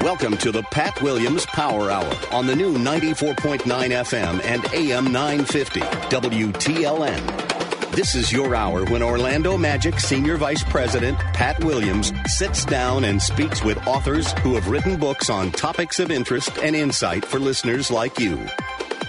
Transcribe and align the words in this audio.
Welcome 0.00 0.36
to 0.38 0.52
the 0.52 0.62
Pat 0.64 1.00
Williams 1.02 1.46
Power 1.46 1.90
Hour 1.90 2.12
on 2.30 2.46
the 2.46 2.54
new 2.54 2.74
94.9 2.76 3.62
FM 3.64 4.44
and 4.44 4.64
AM 4.72 5.12
950 5.12 5.80
WTLN. 5.80 7.90
This 7.92 8.14
is 8.14 8.30
your 8.30 8.54
hour 8.54 8.84
when 8.84 9.02
Orlando 9.02 9.56
Magic 9.56 9.98
Senior 9.98 10.36
Vice 10.36 10.62
President 10.64 11.18
Pat 11.18 11.62
Williams 11.64 12.12
sits 12.26 12.64
down 12.64 13.04
and 13.04 13.20
speaks 13.20 13.64
with 13.64 13.84
authors 13.86 14.32
who 14.40 14.54
have 14.54 14.68
written 14.68 14.96
books 14.96 15.30
on 15.30 15.50
topics 15.50 15.98
of 15.98 16.10
interest 16.10 16.50
and 16.62 16.76
insight 16.76 17.24
for 17.24 17.40
listeners 17.40 17.90
like 17.90 18.18
you. 18.18 18.46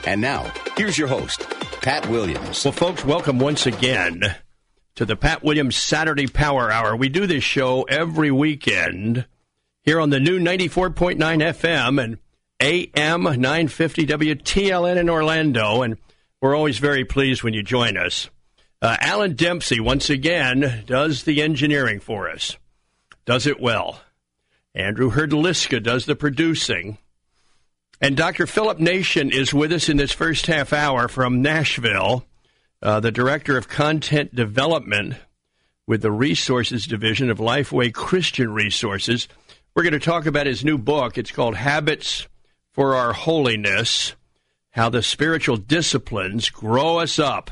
And 0.05 0.21
now, 0.21 0.51
here's 0.77 0.97
your 0.97 1.09
host, 1.09 1.41
Pat 1.81 2.07
Williams. 2.09 2.63
Well, 2.63 2.71
folks, 2.71 3.03
welcome 3.03 3.39
once 3.39 3.65
again 3.65 4.21
to 4.95 5.05
the 5.05 5.17
Pat 5.17 5.43
Williams 5.43 5.75
Saturday 5.75 6.27
Power 6.27 6.71
Hour. 6.71 6.95
We 6.95 7.09
do 7.09 7.27
this 7.27 7.43
show 7.43 7.83
every 7.83 8.31
weekend 8.31 9.25
here 9.87 10.01
on 10.01 10.09
the 10.09 10.19
new 10.19 10.37
94.9 10.37 11.15
FM 11.17 12.03
and 12.03 12.17
AM 12.59 13.23
950 13.23 14.05
WTLN 14.05 14.97
in 14.97 15.09
Orlando. 15.09 15.81
And 15.81 15.97
we're 16.41 16.57
always 16.57 16.77
very 16.77 17.05
pleased 17.05 17.41
when 17.41 17.53
you 17.53 17.63
join 17.63 17.95
us. 17.95 18.29
Uh, 18.81 18.97
Alan 18.99 19.37
Dempsey, 19.37 19.79
once 19.79 20.09
again, 20.09 20.83
does 20.85 21.23
the 21.23 21.41
engineering 21.41 22.01
for 22.01 22.29
us, 22.29 22.57
does 23.25 23.47
it 23.47 23.61
well. 23.61 24.01
Andrew 24.75 25.09
Herdliska 25.09 25.81
does 25.81 26.05
the 26.05 26.17
producing. 26.17 26.97
And 28.01 28.17
Dr. 28.17 28.45
Philip 28.45 28.79
Nation 28.79 29.31
is 29.31 29.53
with 29.53 29.71
us 29.71 29.87
in 29.87 29.95
this 29.95 30.11
first 30.11 30.47
half 30.47 30.73
hour 30.73 31.07
from 31.07 31.41
Nashville, 31.41 32.25
uh, 32.81 32.99
the 32.99 33.13
Director 33.13 33.55
of 33.55 33.69
Content 33.69 34.35
Development 34.35 35.15
with 35.87 36.01
the 36.01 36.11
Resources 36.11 36.85
Division 36.85 37.29
of 37.29 37.37
Lifeway 37.37 37.93
Christian 37.93 38.53
Resources. 38.53 39.29
We're 39.77 39.83
going 39.83 39.93
to 39.93 39.99
talk 39.99 40.25
about 40.25 40.47
his 40.47 40.65
new 40.65 40.79
book. 40.79 41.19
It's 41.19 41.29
called 41.29 41.55
Habits 41.55 42.27
for 42.71 42.95
Our 42.95 43.13
Holiness 43.13 44.15
How 44.71 44.89
the 44.89 45.03
Spiritual 45.03 45.57
Disciplines 45.57 46.49
Grow 46.49 46.97
Us 46.97 47.19
Up, 47.19 47.51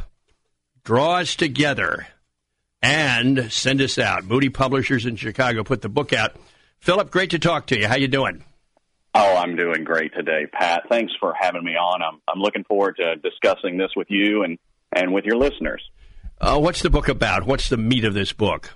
Draw 0.83 1.17
Us 1.17 1.35
Together, 1.35 2.07
and 2.81 3.51
Send 3.51 3.79
Us 3.79 3.99
Out. 3.99 4.23
Moody 4.23 4.49
Publishers 4.49 5.05
in 5.05 5.17
Chicago 5.17 5.63
put 5.63 5.83
the 5.83 5.87
book 5.87 6.13
out. 6.13 6.35
Philip, 6.79 7.11
great 7.11 7.29
to 7.29 7.37
talk 7.37 7.67
to 7.67 7.79
you. 7.79 7.87
How 7.87 7.95
you 7.95 8.07
doing? 8.07 8.43
Oh, 9.13 9.35
I'm 9.37 9.55
doing 9.55 9.83
great 9.83 10.11
today, 10.15 10.47
Pat. 10.51 10.85
Thanks 10.89 11.13
for 11.19 11.35
having 11.39 11.63
me 11.63 11.73
on. 11.73 12.01
I'm, 12.01 12.19
I'm 12.27 12.39
looking 12.39 12.63
forward 12.63 12.95
to 12.95 13.17
discussing 13.17 13.77
this 13.77 13.91
with 13.95 14.07
you 14.09 14.41
and, 14.41 14.57
and 14.95 15.13
with 15.13 15.25
your 15.25 15.37
listeners. 15.37 15.83
Uh, 16.41 16.57
what's 16.57 16.81
the 16.81 16.89
book 16.89 17.07
about? 17.07 17.45
What's 17.45 17.69
the 17.69 17.77
meat 17.77 18.03
of 18.03 18.15
this 18.15 18.33
book? 18.33 18.73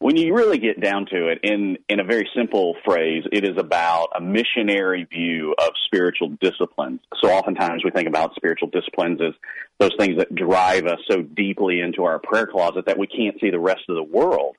When 0.00 0.16
you 0.16 0.32
really 0.32 0.58
get 0.58 0.80
down 0.80 1.06
to 1.06 1.28
it, 1.28 1.40
in 1.42 1.78
in 1.88 1.98
a 1.98 2.04
very 2.04 2.28
simple 2.34 2.76
phrase, 2.84 3.24
it 3.32 3.44
is 3.44 3.56
about 3.58 4.08
a 4.14 4.20
missionary 4.20 5.04
view 5.04 5.54
of 5.58 5.70
spiritual 5.86 6.30
disciplines. 6.40 7.00
So 7.20 7.30
oftentimes 7.30 7.82
we 7.84 7.90
think 7.90 8.08
about 8.08 8.34
spiritual 8.36 8.68
disciplines 8.68 9.20
as 9.20 9.34
those 9.78 9.94
things 9.98 10.18
that 10.18 10.34
drive 10.34 10.86
us 10.86 11.00
so 11.10 11.22
deeply 11.22 11.80
into 11.80 12.04
our 12.04 12.18
prayer 12.20 12.46
closet 12.46 12.86
that 12.86 12.98
we 12.98 13.06
can't 13.06 13.40
see 13.40 13.50
the 13.50 13.58
rest 13.58 13.82
of 13.88 13.96
the 13.96 14.02
world. 14.02 14.56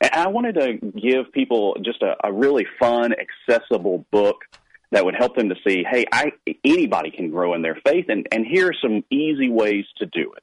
And 0.00 0.10
I 0.12 0.28
wanted 0.28 0.54
to 0.56 0.92
give 0.92 1.32
people 1.32 1.76
just 1.82 2.02
a, 2.02 2.16
a 2.24 2.32
really 2.32 2.66
fun, 2.78 3.14
accessible 3.14 4.04
book 4.10 4.44
that 4.90 5.04
would 5.04 5.14
help 5.14 5.36
them 5.36 5.48
to 5.48 5.54
see, 5.66 5.84
hey, 5.88 6.04
I, 6.12 6.32
anybody 6.64 7.10
can 7.10 7.30
grow 7.30 7.54
in 7.54 7.62
their 7.62 7.78
faith, 7.86 8.06
and, 8.08 8.26
and 8.30 8.44
here 8.44 8.68
are 8.68 8.74
some 8.82 9.04
easy 9.10 9.48
ways 9.48 9.86
to 9.98 10.06
do 10.06 10.32
it. 10.36 10.42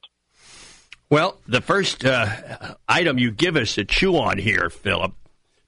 Well, 1.10 1.40
the 1.48 1.60
first 1.60 2.04
uh, 2.04 2.76
item 2.88 3.18
you 3.18 3.32
give 3.32 3.56
us 3.56 3.74
to 3.74 3.84
chew 3.84 4.16
on 4.16 4.38
here, 4.38 4.70
Philip, 4.70 5.12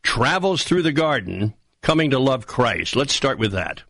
travels 0.05 0.63
through 0.63 0.83
the 0.83 0.93
garden, 0.93 1.55
coming 1.81 2.11
to 2.11 2.21
love 2.21 2.47
Christ. 2.47 2.95
Let's 2.95 3.13
start 3.13 3.41
with 3.41 3.51
that. 3.51 3.83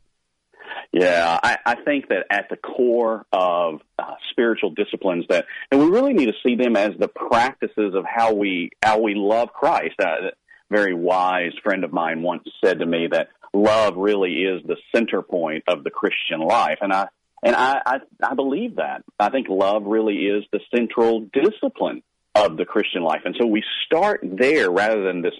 Yeah, 0.92 1.38
I, 1.42 1.58
I 1.64 1.74
think 1.84 2.08
that 2.08 2.24
at 2.30 2.48
the 2.48 2.56
core 2.56 3.26
of 3.32 3.80
uh, 3.98 4.14
spiritual 4.30 4.70
disciplines, 4.70 5.26
that 5.28 5.44
and 5.70 5.78
we 5.78 5.88
really 5.88 6.14
need 6.14 6.26
to 6.26 6.34
see 6.42 6.56
them 6.56 6.74
as 6.74 6.92
the 6.98 7.08
practices 7.08 7.94
of 7.94 8.04
how 8.06 8.32
we 8.32 8.70
how 8.82 9.00
we 9.00 9.14
love 9.14 9.52
Christ. 9.52 9.94
Uh, 10.00 10.28
a 10.28 10.30
very 10.70 10.94
wise 10.94 11.52
friend 11.62 11.84
of 11.84 11.92
mine 11.92 12.22
once 12.22 12.44
said 12.64 12.78
to 12.78 12.86
me 12.86 13.08
that 13.10 13.28
love 13.52 13.96
really 13.96 14.42
is 14.42 14.62
the 14.66 14.76
center 14.94 15.20
point 15.20 15.64
of 15.68 15.84
the 15.84 15.90
Christian 15.90 16.40
life, 16.40 16.78
and 16.80 16.92
I 16.92 17.08
and 17.42 17.56
I, 17.56 17.80
I, 17.84 17.96
I 18.22 18.34
believe 18.34 18.76
that. 18.76 19.02
I 19.18 19.30
think 19.30 19.48
love 19.48 19.84
really 19.84 20.26
is 20.26 20.44
the 20.52 20.60
central 20.74 21.28
discipline 21.32 22.02
of 22.34 22.56
the 22.56 22.64
Christian 22.64 23.02
life. 23.02 23.22
And 23.24 23.36
so 23.38 23.46
we 23.46 23.62
start 23.86 24.20
there 24.22 24.70
rather 24.70 25.02
than 25.02 25.22
this 25.22 25.34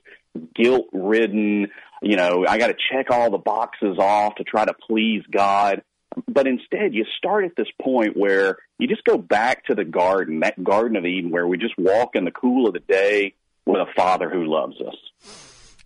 guilt 0.54 0.86
ridden, 0.92 1.68
you 2.02 2.16
know, 2.16 2.44
I 2.46 2.58
got 2.58 2.68
to 2.68 2.76
check 2.90 3.10
all 3.10 3.30
the 3.30 3.38
boxes 3.38 3.98
off 3.98 4.34
to 4.36 4.44
try 4.44 4.64
to 4.64 4.74
please 4.74 5.22
God. 5.30 5.82
But 6.28 6.46
instead, 6.46 6.92
you 6.92 7.06
start 7.16 7.44
at 7.44 7.56
this 7.56 7.68
point 7.80 8.16
where 8.16 8.58
you 8.78 8.86
just 8.86 9.04
go 9.04 9.16
back 9.16 9.64
to 9.66 9.74
the 9.74 9.84
garden, 9.84 10.40
that 10.40 10.62
Garden 10.62 10.96
of 10.96 11.06
Eden, 11.06 11.30
where 11.30 11.46
we 11.46 11.56
just 11.56 11.78
walk 11.78 12.10
in 12.14 12.24
the 12.24 12.30
cool 12.30 12.66
of 12.66 12.74
the 12.74 12.80
day 12.80 13.34
with 13.64 13.80
a 13.80 13.90
Father 13.96 14.28
who 14.28 14.44
loves 14.44 14.76
us. 14.80 14.96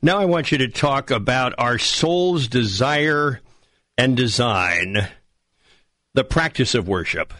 Now, 0.02 0.18
I 0.18 0.24
want 0.24 0.50
you 0.50 0.58
to 0.58 0.68
talk 0.68 1.10
about 1.10 1.54
our 1.58 1.78
soul's 1.78 2.48
desire 2.48 3.40
and 3.96 4.16
design 4.16 5.08
the 6.16 6.24
practice 6.24 6.74
of 6.74 6.88
worship? 6.88 7.32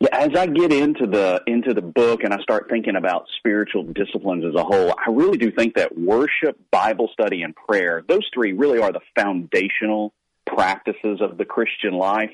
Yeah, 0.00 0.08
as 0.12 0.30
I 0.36 0.46
get 0.46 0.72
into 0.72 1.06
the 1.06 1.42
into 1.46 1.74
the 1.74 1.82
book 1.82 2.24
and 2.24 2.32
I 2.32 2.38
start 2.38 2.68
thinking 2.70 2.96
about 2.96 3.26
spiritual 3.36 3.84
disciplines 3.84 4.44
as 4.44 4.54
a 4.54 4.64
whole, 4.64 4.94
I 4.96 5.10
really 5.10 5.38
do 5.38 5.50
think 5.50 5.74
that 5.74 5.96
worship, 5.98 6.58
Bible 6.70 7.10
study, 7.12 7.42
and 7.42 7.54
prayer, 7.54 8.02
those 8.08 8.26
three 8.32 8.52
really 8.52 8.80
are 8.80 8.92
the 8.92 9.00
foundational 9.14 10.14
practices 10.46 11.20
of 11.20 11.36
the 11.36 11.44
Christian 11.44 11.94
life. 11.94 12.30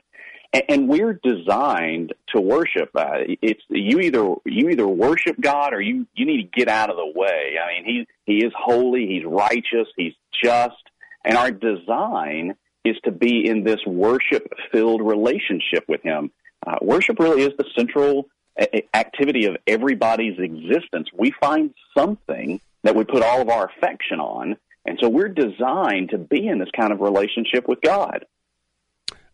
And, 0.52 0.62
and 0.68 0.88
we're 0.88 1.20
designed 1.22 2.14
to 2.34 2.40
worship. 2.40 2.90
Uh, 2.94 3.36
it's 3.42 3.62
you 3.68 4.00
either 4.00 4.34
you 4.44 4.68
either 4.68 4.86
worship 4.86 5.36
God 5.40 5.72
or 5.72 5.80
you 5.80 6.06
you 6.14 6.26
need 6.26 6.42
to 6.42 6.48
get 6.56 6.68
out 6.68 6.90
of 6.90 6.96
the 6.96 7.18
way. 7.18 7.56
I 7.62 7.74
mean, 7.74 7.84
he 7.84 8.06
he 8.24 8.44
is 8.44 8.52
holy, 8.56 9.06
he's 9.06 9.24
righteous, 9.24 9.88
he's 9.96 10.14
just, 10.42 10.76
and 11.24 11.36
our 11.36 11.50
design 11.50 12.54
is 12.84 12.96
to 13.04 13.10
be 13.10 13.48
in 13.48 13.64
this 13.64 13.80
worship 13.86 14.52
filled 14.72 15.02
relationship 15.02 15.84
with 15.88 16.02
Him. 16.02 16.30
Uh, 16.66 16.76
worship 16.80 17.18
really 17.18 17.42
is 17.42 17.52
the 17.58 17.64
central 17.76 18.28
a- 18.58 18.84
activity 18.94 19.46
of 19.46 19.56
everybody's 19.66 20.38
existence. 20.38 21.08
We 21.16 21.32
find 21.40 21.74
something 21.96 22.60
that 22.84 22.94
we 22.94 23.04
put 23.04 23.22
all 23.22 23.40
of 23.40 23.48
our 23.48 23.66
affection 23.66 24.20
on, 24.20 24.56
and 24.84 24.98
so 25.00 25.08
we're 25.08 25.28
designed 25.28 26.10
to 26.10 26.18
be 26.18 26.46
in 26.46 26.58
this 26.58 26.70
kind 26.76 26.92
of 26.92 27.00
relationship 27.00 27.68
with 27.68 27.80
God. 27.80 28.24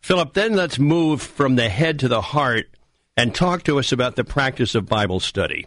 Philip, 0.01 0.35
then 0.35 0.55
let's 0.55 0.79
move 0.79 1.23
from 1.23 1.57
the 1.57 1.69
head 1.69 1.99
to 2.01 2.09
the 2.09 2.21
heart 2.21 2.67
and 3.17 3.35
talk 3.35 3.63
to 3.65 3.79
us 3.79 3.93
about 3.93 4.17
the 4.17 4.25
practice 4.25 4.75
of 4.75 4.87
Bible 4.87 5.21
study. 5.21 5.67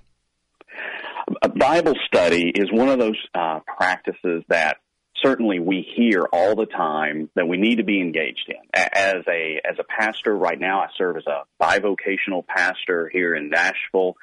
A 1.42 1.50
Bible 1.50 1.96
study 2.06 2.52
is 2.54 2.72
one 2.72 2.90
of 2.90 3.00
those 3.00 3.18
uh, 3.34 3.60
practices 3.78 4.44
that 4.48 4.78
certainly 5.24 5.60
we 5.60 5.88
hear 5.96 6.24
all 6.32 6.56
the 6.56 6.66
time 6.66 7.30
that 7.36 7.48
we 7.48 7.58
need 7.58 7.78
to 7.78 7.84
be 7.84 8.00
engaged 8.00 8.50
in. 8.50 8.56
As 8.74 9.24
a 9.28 9.62
as 9.66 9.78
a 9.80 9.84
pastor 9.84 10.36
right 10.36 10.60
now, 10.60 10.82
I 10.82 10.88
serve 10.98 11.18
as 11.18 11.28
a 11.28 11.44
bivocational 11.62 12.46
pastor 12.46 13.10
here 13.10 13.36
in 13.36 13.50
Nashville. 13.50 14.16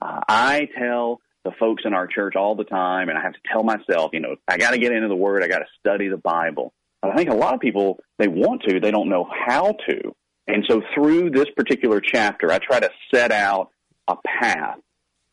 Uh, 0.00 0.20
I 0.28 0.68
tell 0.76 1.20
the 1.44 1.52
folks 1.58 1.82
in 1.84 1.92
our 1.92 2.06
church 2.06 2.36
all 2.36 2.54
the 2.54 2.64
time, 2.64 3.08
and 3.08 3.18
I 3.18 3.22
have 3.22 3.32
to 3.32 3.40
tell 3.50 3.62
myself, 3.62 4.10
you 4.12 4.20
know, 4.20 4.36
I 4.46 4.58
got 4.58 4.72
to 4.72 4.78
get 4.78 4.92
into 4.92 5.08
the 5.08 5.16
Word, 5.16 5.42
I 5.42 5.48
got 5.48 5.58
to 5.58 5.66
study 5.80 6.08
the 6.08 6.16
Bible. 6.16 6.72
But 7.00 7.12
I 7.12 7.16
think 7.16 7.30
a 7.30 7.34
lot 7.34 7.54
of 7.54 7.60
people 7.60 7.98
they 8.18 8.28
want 8.28 8.62
to, 8.68 8.80
they 8.80 8.90
don't 8.90 9.08
know 9.08 9.28
how 9.30 9.72
to. 9.88 10.14
And 10.46 10.64
so 10.68 10.82
through 10.94 11.30
this 11.30 11.48
particular 11.56 12.00
chapter, 12.00 12.50
I 12.52 12.58
try 12.58 12.80
to 12.80 12.90
set 13.12 13.32
out 13.32 13.70
a 14.08 14.16
path 14.24 14.78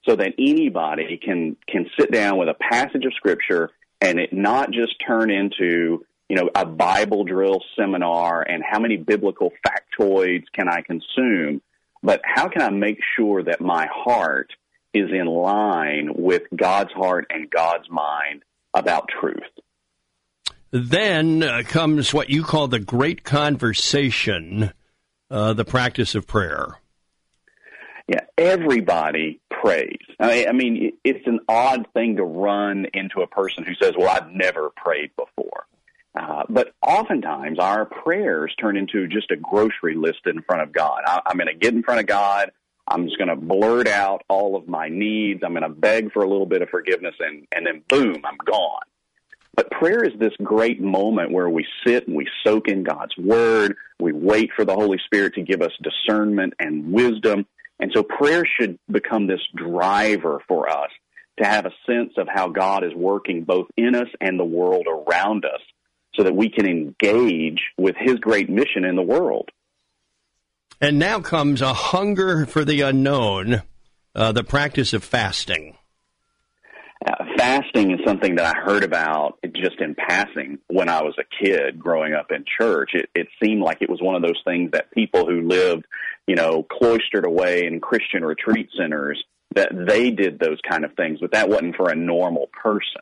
so 0.07 0.15
that 0.15 0.33
anybody 0.39 1.19
can 1.23 1.57
can 1.67 1.89
sit 1.99 2.11
down 2.11 2.37
with 2.37 2.49
a 2.49 2.53
passage 2.53 3.05
of 3.05 3.13
scripture 3.13 3.71
and 4.01 4.19
it 4.19 4.33
not 4.33 4.71
just 4.71 4.95
turn 5.05 5.31
into 5.31 6.05
you 6.29 6.35
know 6.35 6.49
a 6.55 6.65
Bible 6.65 7.23
drill 7.23 7.61
seminar 7.77 8.41
and 8.41 8.63
how 8.63 8.79
many 8.79 8.97
biblical 8.97 9.51
factoids 9.65 10.45
can 10.53 10.67
I 10.67 10.81
consume, 10.81 11.61
but 12.03 12.21
how 12.23 12.47
can 12.47 12.61
I 12.61 12.69
make 12.69 12.99
sure 13.15 13.43
that 13.43 13.61
my 13.61 13.87
heart 13.91 14.51
is 14.93 15.09
in 15.11 15.27
line 15.27 16.11
with 16.15 16.43
God's 16.55 16.91
heart 16.93 17.27
and 17.29 17.49
God's 17.49 17.89
mind 17.89 18.43
about 18.73 19.09
truth? 19.19 19.43
Then 20.71 21.41
uh, 21.41 21.63
comes 21.65 22.13
what 22.13 22.29
you 22.29 22.43
call 22.43 22.67
the 22.67 22.79
great 22.79 23.23
conversation, 23.23 24.71
uh, 25.31 25.53
the 25.53 25.65
practice 25.65 26.13
of 26.13 26.27
prayer. 26.27 26.79
Yeah, 28.07 28.21
everybody 28.37 29.39
prays. 29.61 29.97
I 30.19 30.51
mean, 30.51 30.93
it's 31.03 31.25
an 31.27 31.39
odd 31.47 31.87
thing 31.93 32.17
to 32.17 32.23
run 32.23 32.87
into 32.93 33.21
a 33.21 33.27
person 33.27 33.63
who 33.63 33.73
says, 33.75 33.93
"Well, 33.97 34.09
I've 34.09 34.31
never 34.31 34.69
prayed 34.69 35.11
before." 35.15 35.65
Uh, 36.15 36.43
but 36.49 36.73
oftentimes, 36.81 37.59
our 37.59 37.85
prayers 37.85 38.53
turn 38.59 38.75
into 38.77 39.07
just 39.07 39.31
a 39.31 39.35
grocery 39.35 39.95
list 39.95 40.21
in 40.25 40.41
front 40.41 40.61
of 40.61 40.71
God. 40.71 41.01
I, 41.05 41.21
I'm 41.25 41.37
going 41.37 41.47
to 41.47 41.53
get 41.53 41.73
in 41.73 41.83
front 41.83 41.99
of 41.99 42.07
God. 42.07 42.51
I'm 42.87 43.05
just 43.05 43.17
going 43.17 43.29
to 43.29 43.35
blurt 43.35 43.87
out 43.87 44.23
all 44.27 44.55
of 44.55 44.67
my 44.67 44.89
needs. 44.89 45.41
I'm 45.43 45.53
going 45.53 45.63
to 45.63 45.69
beg 45.69 46.11
for 46.11 46.23
a 46.23 46.27
little 46.27 46.47
bit 46.47 46.61
of 46.61 46.69
forgiveness, 46.69 47.15
and 47.19 47.47
and 47.51 47.65
then 47.65 47.83
boom, 47.87 48.21
I'm 48.25 48.37
gone. 48.45 48.81
But 49.55 49.71
prayer 49.71 50.03
is 50.03 50.17
this 50.19 50.33
great 50.41 50.79
moment 50.81 51.31
where 51.31 51.49
we 51.49 51.65
sit 51.85 52.07
and 52.07 52.15
we 52.15 52.27
soak 52.45 52.67
in 52.67 52.83
God's 52.83 53.17
word. 53.17 53.75
We 53.99 54.13
wait 54.13 54.51
for 54.55 54.63
the 54.63 54.73
Holy 54.73 54.99
Spirit 55.03 55.33
to 55.35 55.41
give 55.41 55.61
us 55.61 55.71
discernment 55.81 56.53
and 56.59 56.93
wisdom 56.93 57.45
and 57.79 57.91
so 57.93 58.03
prayer 58.03 58.45
should 58.45 58.77
become 58.91 59.27
this 59.27 59.41
driver 59.55 60.41
for 60.47 60.69
us 60.69 60.89
to 61.37 61.45
have 61.45 61.65
a 61.65 61.71
sense 61.85 62.13
of 62.17 62.27
how 62.27 62.49
God 62.49 62.83
is 62.83 62.93
working 62.93 63.43
both 63.43 63.67
in 63.77 63.95
us 63.95 64.09
and 64.19 64.39
the 64.39 64.45
world 64.45 64.87
around 64.87 65.45
us 65.45 65.61
so 66.15 66.23
that 66.23 66.35
we 66.35 66.49
can 66.49 66.67
engage 66.67 67.61
with 67.77 67.95
his 67.97 68.15
great 68.15 68.49
mission 68.49 68.83
in 68.83 68.95
the 68.95 69.01
world. 69.01 69.49
And 70.81 70.99
now 70.99 71.19
comes 71.19 71.61
a 71.61 71.73
hunger 71.73 72.45
for 72.45 72.65
the 72.65 72.81
unknown, 72.81 73.63
uh, 74.15 74.31
the 74.31 74.43
practice 74.43 74.93
of 74.93 75.03
fasting. 75.03 75.77
Uh, 77.05 77.25
fasting 77.37 77.91
is 77.91 77.99
something 78.05 78.35
that 78.35 78.45
I 78.45 78.59
heard 78.59 78.83
about 78.83 79.39
just 79.55 79.79
in 79.79 79.95
passing 79.95 80.59
when 80.67 80.89
I 80.89 81.01
was 81.01 81.15
a 81.17 81.43
kid 81.43 81.79
growing 81.79 82.13
up 82.13 82.31
in 82.31 82.43
church. 82.59 82.91
It, 82.93 83.09
it 83.15 83.27
seemed 83.41 83.61
like 83.61 83.77
it 83.81 83.89
was 83.89 84.01
one 84.01 84.15
of 84.15 84.21
those 84.21 84.41
things 84.45 84.71
that 84.71 84.91
people 84.91 85.25
who 85.25 85.47
lived 85.47 85.85
you 86.29 86.35
know, 86.35 86.61
cloistered 86.61 87.25
away 87.25 87.65
in 87.65 87.79
Christian 87.79 88.23
retreat 88.23 88.69
centers 88.77 89.23
that 89.55 89.71
they 89.73 90.11
did 90.11 90.37
those 90.37 90.59
kind 90.69 90.85
of 90.85 90.93
things, 90.93 91.17
but 91.19 91.31
that 91.31 91.49
wasn't 91.49 91.75
for 91.75 91.89
a 91.89 91.95
normal 91.95 92.51
person. 92.53 93.01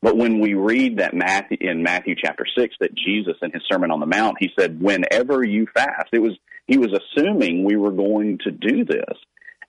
But 0.00 0.16
when 0.16 0.38
we 0.38 0.54
read 0.54 0.98
that 0.98 1.12
Matthew, 1.12 1.56
in 1.60 1.82
Matthew 1.82 2.14
chapter 2.16 2.46
6 2.56 2.76
that 2.78 2.94
Jesus 2.94 3.34
in 3.42 3.50
his 3.50 3.62
Sermon 3.68 3.90
on 3.90 3.98
the 3.98 4.06
Mount, 4.06 4.36
he 4.38 4.50
said, 4.56 4.80
whenever 4.80 5.42
you 5.42 5.66
fast, 5.74 6.10
it 6.12 6.20
was, 6.20 6.38
he 6.68 6.78
was 6.78 6.96
assuming 6.96 7.64
we 7.64 7.74
were 7.74 7.90
going 7.90 8.38
to 8.44 8.52
do 8.52 8.84
this. 8.84 9.18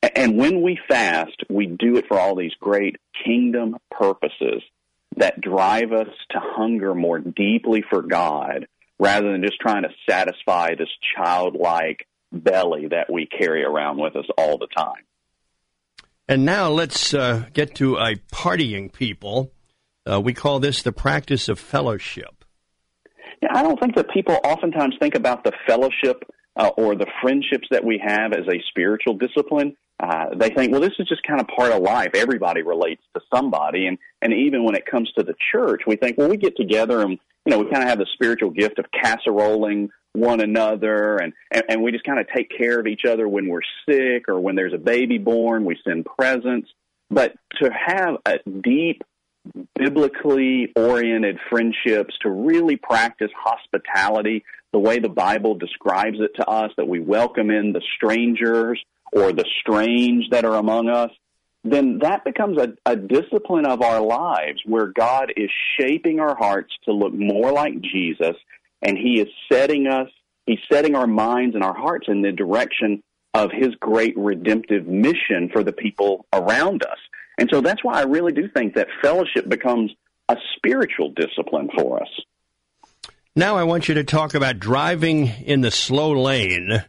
And 0.02 0.38
when 0.38 0.62
we 0.62 0.80
fast, 0.88 1.44
we 1.50 1.68
do 1.68 1.98
it 1.98 2.06
for 2.08 2.20
all 2.20 2.36
these 2.36 2.54
great 2.60 2.98
kingdom 3.24 3.78
purposes 3.92 4.64
that 5.18 5.40
drive 5.42 5.92
us 5.92 6.08
to 6.32 6.40
hunger 6.40 6.96
more 6.96 7.20
deeply 7.20 7.84
for 7.88 8.02
God 8.02 8.68
rather 9.00 9.32
than 9.32 9.44
just 9.44 9.60
trying 9.60 9.84
to 9.84 9.90
satisfy 10.10 10.76
this 10.76 10.90
childlike 11.16 12.08
belly 12.32 12.88
that 12.88 13.12
we 13.12 13.28
carry 13.28 13.64
around 13.64 13.98
with 13.98 14.16
us 14.16 14.26
all 14.38 14.58
the 14.58 14.68
time. 14.76 15.04
And 16.28 16.46
now 16.46 16.70
let's 16.70 17.14
uh, 17.14 17.46
get 17.54 17.76
to 17.76 17.98
a 17.98 18.16
partying 18.32 18.92
people. 18.92 19.52
Uh, 20.10 20.22
we 20.22 20.34
call 20.34 20.60
this 20.60 20.82
the 20.82 20.92
practice 20.92 21.50
of 21.50 21.60
fellowship. 21.60 22.46
Yeah, 23.42 23.50
I 23.54 23.64
don't 23.64 23.80
think 23.80 23.96
that 23.96 24.10
people 24.12 24.40
oftentimes 24.44 24.96
think 25.00 25.16
about 25.16 25.44
the 25.44 25.52
fellowship 25.68 26.24
uh, 26.56 26.70
or 26.78 26.96
the 26.96 27.08
friendships 27.22 27.68
that 27.72 27.84
we 27.84 28.02
have 28.06 28.34
as 28.34 28.48
a 28.48 28.62
spiritual 28.70 29.16
discipline. 29.16 29.76
Uh, 30.02 30.34
they 30.36 30.50
think, 30.50 30.72
well, 30.72 30.82
this 30.82 30.94
is 30.98 31.08
just 31.08 31.22
kind 31.24 31.40
of 31.40 31.48
part 31.48 31.72
of 31.72 31.84
life. 31.84 32.12
Everybody 32.16 32.64
relates 32.64 33.04
to 33.14 33.22
somebody, 33.34 33.86
and 33.86 33.98
and 34.22 34.34
even 34.34 34.64
when 34.64 34.76
it 34.76 34.86
comes 34.86 35.12
to 35.18 35.24
the 35.24 35.36
church, 35.52 35.82
we 35.86 35.96
think, 35.96 36.18
well, 36.18 36.30
we 36.30 36.38
get 36.38 36.58
together 36.58 37.02
and 37.02 37.20
you 37.46 37.52
know 37.52 37.60
we 37.60 37.66
kind 37.66 37.84
of 37.84 37.90
have 37.90 38.00
the 38.00 38.08
spiritual 38.14 38.50
gift 38.50 38.80
of 38.80 38.86
casseroling 38.92 39.90
one 40.14 40.42
another 40.42 41.18
and, 41.18 41.34
and, 41.52 41.64
and 41.70 41.82
we 41.82 41.92
just 41.92 42.04
kind 42.04 42.20
of 42.20 42.28
take 42.36 42.50
care 42.56 42.80
of 42.80 42.88
each 42.88 43.06
other 43.08 43.28
when 43.28 43.48
we're 43.48 43.62
sick 43.88 44.28
or 44.28 44.40
when 44.40 44.56
there's 44.56 44.74
a 44.74 44.78
baby 44.78 45.18
born, 45.18 45.64
we 45.64 45.78
send 45.86 46.06
presents. 46.06 46.70
But 47.10 47.34
to 47.62 47.70
have 47.72 48.18
a 48.26 48.40
deep, 48.62 49.04
biblically 49.76 50.72
oriented 50.76 51.40
friendships, 51.50 52.14
to 52.22 52.30
really 52.30 52.76
practice 52.76 53.32
hospitality 53.38 54.44
the 54.74 54.80
way 54.80 55.00
the 55.00 55.10
Bible 55.10 55.56
describes 55.56 56.18
it 56.20 56.32
to 56.38 56.48
us, 56.48 56.72
that 56.78 56.88
we 56.88 57.00
welcome 57.00 57.50
in 57.50 57.74
the 57.74 57.82
strangers 57.96 58.82
or 59.12 59.34
the 59.34 59.46
strange 59.60 60.30
that 60.32 60.46
are 60.46 60.56
among 60.56 60.90
us, 60.90 61.12
then 61.64 62.00
that 62.00 62.24
becomes 62.24 62.58
a, 62.58 62.74
a 62.86 62.96
discipline 62.96 63.66
of 63.66 63.82
our 63.82 64.02
lives 64.02 64.62
where 64.66 64.88
God 64.88 65.32
is 65.36 65.50
shaping 65.80 66.20
our 66.20 66.36
hearts 66.36 66.74
to 66.86 66.92
look 66.92 67.14
more 67.14 67.52
like 67.52 67.82
Jesus 67.82 68.36
and 68.82 68.98
he 68.98 69.20
is 69.20 69.28
setting 69.52 69.88
us, 69.88 70.10
he's 70.46 70.60
setting 70.72 70.96
our 70.96 71.08
minds 71.08 71.56
and 71.56 71.64
our 71.64 71.76
hearts 71.76 72.08
in 72.08 72.22
the 72.22 72.32
direction 72.32 73.04
of 73.34 73.52
his 73.52 73.76
great 73.80 74.18
redemptive 74.18 74.88
mission 74.88 75.50
for 75.54 75.64
the 75.64 75.72
people 75.72 76.26
around 76.34 76.84
us. 76.84 76.98
And 77.38 77.50
so 77.52 77.62
that's 77.62 77.84
why 77.84 78.00
I 78.00 78.04
really 78.04 78.34
do 78.34 78.48
think 78.50 78.76
that 78.76 78.88
fellowship 79.02 79.48
becomes 79.48 79.92
a 80.30 80.38
spiritual 80.56 81.12
discipline 81.12 81.70
for 81.76 82.02
us. 82.02 82.10
Now 83.36 83.56
I 83.56 83.64
want 83.64 83.88
you 83.88 83.96
to 83.96 84.04
talk 84.04 84.34
about 84.34 84.60
driving 84.60 85.28
in 85.46 85.62
the 85.62 85.72
slow 85.72 86.12
lane. 86.12 86.84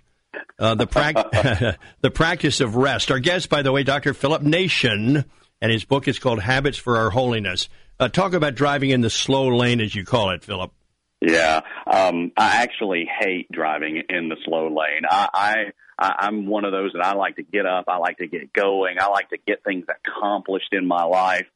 Uh, 0.59 0.75
the, 0.75 0.87
pra- 0.87 1.79
the 2.01 2.11
practice 2.11 2.61
of 2.61 2.77
rest. 2.77 3.11
Our 3.11 3.19
guest, 3.19 3.49
by 3.49 3.63
the 3.63 3.73
way, 3.73 3.83
Dr. 3.83 4.15
Philip 4.15 4.43
Nation, 4.43 5.25
and 5.61 5.73
his 5.73 5.85
book 5.85 6.09
is 6.09 6.19
called 6.19 6.41
Habits 6.41 6.79
for 6.79 6.97
Our 6.97 7.11
Holiness. 7.11 7.69
Uh, 7.99 8.09
talk 8.09 8.33
about 8.33 8.55
driving 8.55 8.91
in 8.91 9.01
the 9.01 9.11
slow 9.11 9.49
lane, 9.49 9.81
as 9.81 9.95
you 9.95 10.05
call 10.05 10.31
it, 10.31 10.43
Philip. 10.43 10.73
Yeah, 11.21 11.61
um, 11.87 12.33
I 12.37 12.63
actually 12.63 13.09
hate 13.21 13.51
driving 13.53 14.03
in 14.09 14.29
the 14.29 14.37
slow 14.45 14.67
lane. 14.67 15.03
I, 15.09 15.29
I 15.33 15.65
I'm 15.99 16.47
one 16.47 16.65
of 16.65 16.73
those 16.73 16.93
that 16.95 17.05
I 17.05 17.15
like 17.15 17.37
to 17.37 17.45
get 17.45 17.65
up. 17.65 17.85
I 17.87 17.99
like 17.99 18.19
to 18.19 18.27
get 18.27 18.53
going. 18.53 18.97
I 19.01 19.07
like 19.07 19.31
to 19.31 19.39
get 19.47 19.63
things 19.63 19.87
accomplished 19.89 20.73
in 20.73 20.87
my 20.87 21.05
life. 21.05 21.47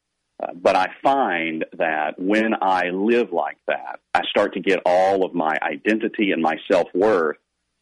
Uh, 0.41 0.53
but 0.53 0.75
I 0.75 0.87
find 1.03 1.65
that 1.77 2.19
when 2.19 2.53
I 2.61 2.89
live 2.93 3.33
like 3.33 3.57
that, 3.67 3.99
I 4.13 4.21
start 4.29 4.53
to 4.53 4.59
get 4.59 4.79
all 4.85 5.25
of 5.25 5.33
my 5.33 5.57
identity 5.61 6.31
and 6.31 6.41
my 6.41 6.55
self 6.71 6.87
worth 6.93 7.37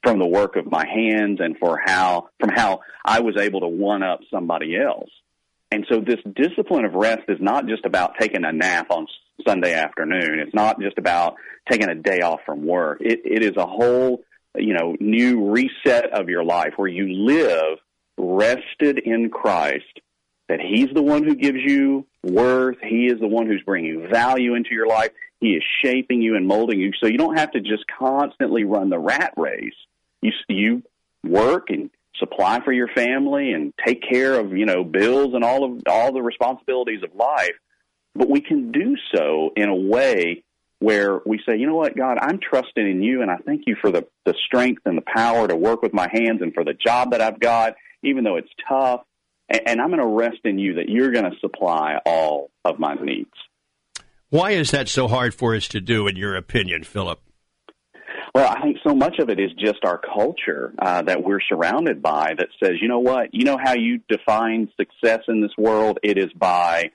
from 0.05 0.19
the 0.19 0.27
work 0.27 0.55
of 0.55 0.69
my 0.69 0.85
hands 0.87 1.39
and 1.41 1.57
for 1.57 1.81
how 1.83 2.29
from 2.39 2.49
how 2.49 2.81
I 3.03 3.21
was 3.21 3.37
able 3.37 3.61
to 3.61 3.67
one 3.67 4.03
up 4.03 4.19
somebody 4.31 4.77
else. 4.77 5.09
And 5.71 5.85
so 5.89 5.99
this 5.99 6.19
discipline 6.35 6.85
of 6.85 6.93
rest 6.93 7.23
is 7.27 7.39
not 7.41 7.67
just 7.67 7.85
about 7.85 8.13
taking 8.19 8.45
a 8.45 8.53
nap 8.53 8.91
on 8.91 9.07
Sunday 9.47 9.73
afternoon. 9.73 10.39
It's 10.39 10.53
not 10.53 10.79
just 10.79 10.99
about 10.99 11.35
taking 11.69 11.89
a 11.89 11.95
day 11.95 12.19
off 12.19 12.41
from 12.45 12.65
work. 12.67 12.99
It, 13.01 13.21
it 13.25 13.43
is 13.43 13.57
a 13.57 13.65
whole, 13.65 14.23
you 14.55 14.73
know, 14.73 14.95
new 14.99 15.49
reset 15.49 16.13
of 16.13 16.29
your 16.29 16.43
life 16.43 16.73
where 16.75 16.87
you 16.87 17.07
live 17.11 17.79
rested 18.17 18.99
in 18.99 19.31
Christ, 19.31 19.99
that 20.49 20.59
He's 20.61 20.93
the 20.93 21.01
one 21.01 21.23
who 21.23 21.35
gives 21.35 21.59
you 21.65 22.05
worth. 22.23 22.77
He 22.81 23.07
is 23.07 23.19
the 23.19 23.27
one 23.27 23.47
who's 23.47 23.63
bringing 23.65 24.07
value 24.09 24.53
into 24.53 24.69
your 24.71 24.87
life. 24.87 25.09
He 25.41 25.49
is 25.53 25.63
shaping 25.83 26.21
you 26.21 26.35
and 26.35 26.47
molding 26.47 26.79
you. 26.79 26.91
So 27.01 27.07
you 27.07 27.17
don't 27.17 27.37
have 27.37 27.51
to 27.51 27.59
just 27.59 27.85
constantly 27.99 28.63
run 28.63 28.89
the 28.89 28.99
rat 28.99 29.33
race. 29.35 29.73
You, 30.25 30.31
you 30.47 30.83
work 31.23 31.69
and 31.69 31.89
supply 32.17 32.63
for 32.63 32.71
your 32.71 32.87
family 32.87 33.51
and 33.51 33.73
take 33.85 34.01
care 34.01 34.39
of, 34.39 34.53
you 34.53 34.65
know, 34.65 34.83
bills 34.83 35.33
and 35.33 35.43
all 35.43 35.63
of, 35.63 35.83
all 35.87 36.13
the 36.13 36.21
responsibilities 36.21 37.03
of 37.03 37.13
life. 37.15 37.53
But 38.13 38.29
we 38.29 38.41
can 38.41 38.71
do 38.71 38.95
so 39.13 39.51
in 39.55 39.67
a 39.67 39.75
way 39.75 40.43
where 40.79 41.19
we 41.25 41.39
say, 41.45 41.57
you 41.57 41.67
know 41.67 41.75
what, 41.75 41.97
God, 41.97 42.17
I'm 42.21 42.39
trusting 42.39 42.89
in 42.89 43.01
you 43.01 43.21
and 43.21 43.31
I 43.31 43.37
thank 43.37 43.63
you 43.65 43.75
for 43.81 43.91
the, 43.91 44.07
the 44.25 44.33
strength 44.45 44.83
and 44.85 44.97
the 44.97 45.03
power 45.05 45.47
to 45.47 45.55
work 45.55 45.81
with 45.81 45.93
my 45.93 46.09
hands 46.11 46.41
and 46.41 46.53
for 46.53 46.63
the 46.63 46.73
job 46.73 47.11
that 47.11 47.21
I've 47.21 47.39
got, 47.39 47.75
even 48.03 48.23
though 48.23 48.37
it's 48.37 48.49
tough. 48.67 49.01
And, 49.49 49.61
and 49.65 49.81
I'm 49.81 49.89
going 49.89 49.99
to 49.99 50.05
rest 50.05 50.39
in 50.43 50.59
you 50.59 50.75
that 50.75 50.89
you're 50.89 51.11
going 51.11 51.29
to 51.29 51.37
supply 51.39 51.99
all 52.05 52.51
of 52.63 52.79
my 52.79 52.93
needs. 52.95 53.33
Why 54.29 54.51
is 54.51 54.71
that 54.71 54.89
so 54.89 55.07
hard 55.07 55.33
for 55.33 55.55
us 55.55 55.67
to 55.69 55.81
do, 55.81 56.07
in 56.07 56.15
your 56.15 56.35
opinion, 56.35 56.83
Philip? 56.83 57.19
Well, 58.35 58.51
I 58.53 58.61
think 58.63 58.79
so 58.85 58.93
much 58.93 59.19
of 59.19 59.29
it 59.29 59.39
is 59.39 59.51
just 59.57 59.85
our 59.85 59.97
culture 59.97 60.73
uh, 60.77 61.03
that 61.03 61.23
we're 61.23 61.39
surrounded 61.47 62.01
by 62.01 62.33
that 62.37 62.49
says, 62.61 62.73
you 62.81 62.89
know 62.89 62.99
what, 62.99 63.29
you 63.31 63.45
know 63.45 63.57
how 63.57 63.75
you 63.75 64.01
define 64.09 64.67
success 64.75 65.21
in 65.29 65.39
this 65.39 65.53
world? 65.57 65.99
It 66.03 66.17
is 66.17 66.33
by 66.35 66.91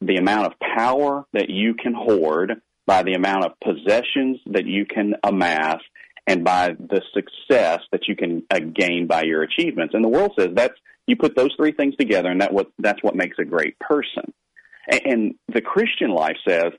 the 0.00 0.16
amount 0.16 0.46
of 0.46 0.52
power 0.58 1.26
that 1.34 1.50
you 1.50 1.74
can 1.74 1.92
hoard 1.92 2.62
by 2.86 3.02
the 3.02 3.12
amount 3.12 3.44
of 3.44 3.52
possessions 3.62 4.38
that 4.46 4.64
you 4.64 4.86
can 4.86 5.16
amass 5.22 5.80
and 6.26 6.44
by 6.44 6.70
the 6.70 7.02
success 7.12 7.80
that 7.92 8.08
you 8.08 8.16
can 8.16 8.44
uh, 8.50 8.60
gain 8.60 9.06
by 9.06 9.24
your 9.24 9.42
achievements. 9.42 9.92
And 9.92 10.02
the 10.02 10.08
world 10.08 10.32
says 10.38 10.48
that's 10.54 10.78
you 11.06 11.14
put 11.14 11.36
those 11.36 11.54
three 11.58 11.72
things 11.72 11.94
together, 11.96 12.30
and 12.30 12.40
that 12.40 12.54
what 12.54 12.68
that's 12.78 13.02
what 13.02 13.14
makes 13.14 13.36
a 13.38 13.44
great 13.44 13.78
person. 13.80 14.32
And, 14.90 15.00
and 15.04 15.34
the 15.52 15.60
Christian 15.60 16.10
life 16.10 16.36
says 16.48 16.72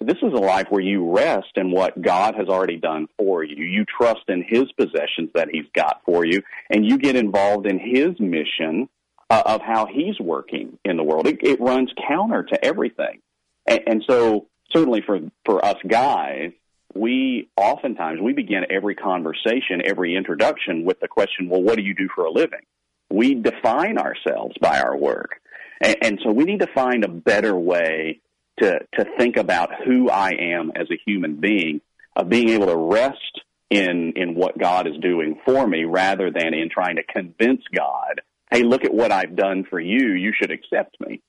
this 0.00 0.16
is 0.22 0.32
a 0.32 0.40
life 0.40 0.66
where 0.70 0.82
you 0.82 1.10
rest 1.14 1.52
in 1.56 1.70
what 1.70 2.00
God 2.00 2.34
has 2.34 2.48
already 2.48 2.76
done 2.76 3.08
for 3.16 3.44
you. 3.44 3.64
You 3.64 3.84
trust 3.84 4.22
in 4.28 4.44
His 4.46 4.70
possessions 4.72 5.30
that 5.34 5.48
He's 5.50 5.66
got 5.74 6.02
for 6.04 6.24
you, 6.24 6.42
and 6.70 6.84
you 6.84 6.98
get 6.98 7.16
involved 7.16 7.66
in 7.66 7.78
His 7.78 8.18
mission 8.18 8.88
uh, 9.28 9.42
of 9.46 9.60
how 9.60 9.86
He's 9.86 10.18
working 10.18 10.78
in 10.84 10.96
the 10.96 11.04
world. 11.04 11.26
It, 11.26 11.38
it 11.42 11.60
runs 11.60 11.92
counter 12.08 12.42
to 12.44 12.64
everything, 12.64 13.20
and, 13.66 13.80
and 13.86 14.04
so 14.08 14.46
certainly 14.74 15.02
for 15.04 15.20
for 15.44 15.64
us 15.64 15.76
guys, 15.86 16.52
we 16.94 17.48
oftentimes 17.56 18.20
we 18.20 18.32
begin 18.32 18.64
every 18.70 18.94
conversation, 18.94 19.82
every 19.84 20.16
introduction 20.16 20.84
with 20.84 21.00
the 21.00 21.08
question, 21.08 21.48
"Well, 21.48 21.62
what 21.62 21.76
do 21.76 21.82
you 21.82 21.94
do 21.94 22.08
for 22.14 22.24
a 22.24 22.30
living?" 22.30 22.62
We 23.08 23.34
define 23.34 23.98
ourselves 23.98 24.54
by 24.60 24.80
our 24.80 24.96
work, 24.96 25.40
and, 25.80 25.96
and 26.02 26.20
so 26.24 26.32
we 26.32 26.44
need 26.44 26.60
to 26.60 26.72
find 26.74 27.04
a 27.04 27.08
better 27.08 27.56
way 27.56 28.20
to 28.60 28.80
to 28.94 29.04
think 29.18 29.36
about 29.36 29.70
who 29.84 30.10
I 30.10 30.30
am 30.38 30.72
as 30.74 30.88
a 30.90 31.00
human 31.06 31.36
being, 31.36 31.80
of 32.16 32.28
being 32.28 32.50
able 32.50 32.66
to 32.66 32.76
rest 32.76 33.40
in 33.70 34.14
in 34.16 34.34
what 34.34 34.58
God 34.58 34.86
is 34.86 34.96
doing 35.00 35.38
for 35.44 35.66
me, 35.66 35.84
rather 35.84 36.30
than 36.30 36.54
in 36.54 36.68
trying 36.70 36.96
to 36.96 37.02
convince 37.02 37.62
God, 37.74 38.20
"Hey, 38.50 38.62
look 38.62 38.84
at 38.84 38.94
what 38.94 39.12
I've 39.12 39.36
done 39.36 39.64
for 39.64 39.80
you. 39.80 40.12
You 40.12 40.32
should 40.38 40.50
accept 40.50 40.96
me." 41.00 41.20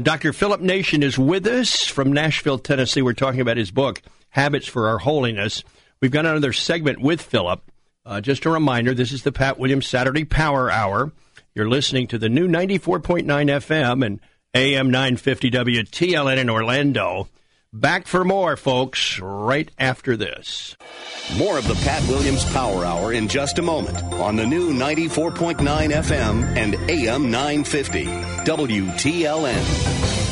Dr. 0.00 0.32
Philip 0.32 0.60
Nation 0.60 1.02
is 1.02 1.18
with 1.18 1.46
us 1.46 1.86
from 1.86 2.12
Nashville, 2.12 2.58
Tennessee. 2.58 3.02
We're 3.02 3.14
talking 3.14 3.40
about 3.40 3.56
his 3.56 3.70
book, 3.70 4.02
Habits 4.30 4.66
for 4.68 4.88
Our 4.88 4.98
Holiness. 4.98 5.64
We've 6.00 6.10
got 6.10 6.26
another 6.26 6.52
segment 6.52 7.00
with 7.00 7.22
Philip. 7.22 7.62
Uh, 8.04 8.20
just 8.20 8.44
a 8.44 8.50
reminder 8.50 8.94
this 8.94 9.12
is 9.12 9.22
the 9.22 9.32
Pat 9.32 9.58
Williams 9.58 9.86
Saturday 9.86 10.24
Power 10.24 10.70
Hour. 10.70 11.12
You're 11.54 11.68
listening 11.68 12.06
to 12.08 12.18
the 12.18 12.28
new 12.28 12.46
94.9 12.46 13.24
FM 13.26 14.04
and 14.04 14.20
AM 14.54 14.90
950 14.90 15.50
WTLN 15.50 16.38
in 16.38 16.48
Orlando. 16.48 17.28
Back 17.70 18.06
for 18.06 18.24
more, 18.24 18.56
folks, 18.56 19.20
right 19.20 19.70
after 19.78 20.16
this. 20.16 20.74
More 21.36 21.58
of 21.58 21.68
the 21.68 21.74
Pat 21.74 22.02
Williams 22.08 22.50
Power 22.52 22.82
Hour 22.82 23.12
in 23.12 23.28
just 23.28 23.58
a 23.58 23.62
moment 23.62 24.02
on 24.14 24.36
the 24.36 24.46
new 24.46 24.72
94.9 24.72 25.58
FM 25.58 26.56
and 26.56 26.76
AM 26.90 27.30
950 27.30 28.06
WTLN. 28.06 30.27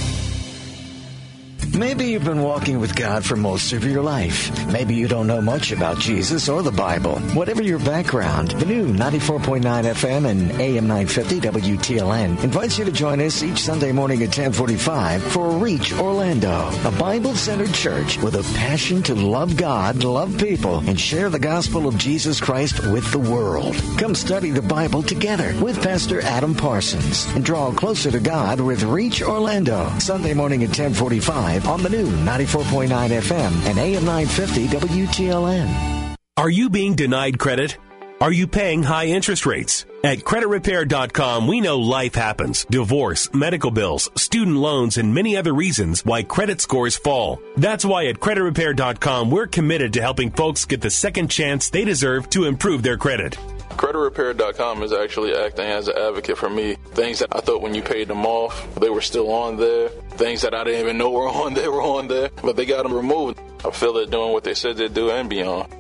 Maybe 1.75 2.07
you've 2.07 2.25
been 2.25 2.43
walking 2.43 2.81
with 2.81 2.97
God 2.97 3.25
for 3.25 3.37
most 3.37 3.73
of 3.73 3.85
your 3.85 4.03
life. 4.03 4.51
Maybe 4.73 4.95
you 4.95 5.09
don't 5.09 5.27
know 5.27 5.41
much 5.41 5.73
about 5.73 5.99
Jesus 5.99 6.49
or 6.49 6.63
the 6.63 6.71
Bible. 6.71 7.19
Whatever 7.35 7.63
your 7.63 7.79
background, 7.79 8.53
the 8.53 8.67
new 8.67 8.87
94.9 8.87 9.61
FM 9.63 10.27
and 10.27 10.51
AM 10.53 10.87
950 10.87 11.41
WTLN 11.41 12.43
invites 12.43 12.79
you 12.79 12.85
to 12.85 12.93
join 12.93 13.21
us 13.21 13.43
each 13.43 13.59
Sunday 13.59 13.93
morning 13.93 14.23
at 14.23 14.29
1045 14.29 15.23
for 15.23 15.51
Reach 15.51 15.93
Orlando, 15.95 16.71
a 16.85 16.91
Bible-centered 16.93 17.75
church 17.75 18.19
with 18.19 18.37
a 18.37 18.55
passion 18.55 19.03
to 19.05 19.15
love 19.15 19.57
God, 19.57 20.03
love 20.03 20.39
people, 20.39 20.79
and 20.89 20.99
share 20.99 21.29
the 21.31 21.39
gospel 21.39 21.87
of 21.87 21.99
Jesus 21.99 22.41
Christ 22.41 22.87
with 22.87 23.11
the 23.13 23.19
world. 23.19 23.75
Come 23.99 24.15
study 24.15 24.51
the 24.51 24.63
Bible 24.63 25.03
together 25.03 25.55
with 25.63 25.83
Pastor 25.83 26.21
Adam 26.23 26.55
Parsons 26.55 27.27
and 27.35 27.45
draw 27.45 27.71
closer 27.73 28.11
to 28.11 28.21
God 28.21 28.61
with 28.61 28.83
Reach 28.83 29.23
Orlando, 29.23 29.91
Sunday 29.99 30.33
morning 30.33 30.63
at 30.63 30.69
1045 30.69 31.56
on 31.65 31.83
the 31.83 31.89
new 31.91 32.07
94.9 32.07 32.89
FM 32.89 33.53
and 33.67 33.79
AM 33.79 34.05
950 34.05 34.69
WTLN. 34.69 36.17
Are 36.37 36.51
you 36.51 36.69
being 36.69 36.95
denied 36.95 37.39
credit? 37.39 37.79
Are 38.21 38.33
you 38.33 38.47
paying 38.47 38.83
high 38.83 39.07
interest 39.07 39.45
rates? 39.45 39.85
At 40.03 40.19
creditrepair.com, 40.19 41.47
we 41.47 41.61
know 41.61 41.79
life 41.79 42.15
happens. 42.15 42.65
Divorce, 42.71 43.29
medical 43.35 43.71
bills, 43.71 44.11
student 44.17 44.57
loans, 44.57 44.97
and 44.97 45.15
many 45.15 45.37
other 45.37 45.53
reasons 45.53 46.05
why 46.05 46.23
credit 46.23 46.61
scores 46.61 46.97
fall. 46.97 47.41
That's 47.57 47.85
why 47.85 48.07
at 48.07 48.21
creditrepair.com, 48.21 49.31
we're 49.31 49.47
committed 49.47 49.93
to 49.95 50.03
helping 50.03 50.31
folks 50.31 50.65
get 50.65 50.81
the 50.81 50.91
second 50.91 51.29
chance 51.29 51.69
they 51.69 51.85
deserve 51.85 52.31
to 52.31 52.45
improve 52.45 52.83
their 52.83 52.97
credit. 52.97 53.37
CreditRepair.com 53.77 54.83
is 54.83 54.93
actually 54.93 55.35
acting 55.35 55.67
as 55.67 55.89
an 55.89 55.99
advocate 55.99 56.39
for 56.39 56.49
me. 56.49 56.77
Things 56.93 57.19
that 57.19 57.29
I 57.37 57.41
thought 57.41 57.61
when 57.61 57.75
you 57.75 57.83
paid 57.83 58.09
them 58.09 58.25
off, 58.25 58.67
they 58.77 58.89
were 58.89 59.03
still 59.03 59.31
on 59.31 59.59
there. 59.59 59.89
Things 60.17 60.41
that 60.43 60.55
I 60.55 60.65
didn't 60.65 60.81
even 60.81 60.99
know 60.99 61.11
were 61.11 61.29
on 61.45 61.55
there 61.55 61.71
were 61.71 61.83
on 61.83 62.09
there, 62.09 62.31
but 62.43 62.57
they 62.57 62.65
got 62.65 62.85
them 62.85 62.95
removed. 62.95 63.39
I 63.65 63.71
feel 63.71 63.93
they're 63.93 64.07
doing 64.07 64.33
what 64.33 64.45
they 64.45 64.55
said 64.55 64.77
they'd 64.77 64.95
do 64.95 65.11
and 65.11 65.29
beyond. 65.29 65.73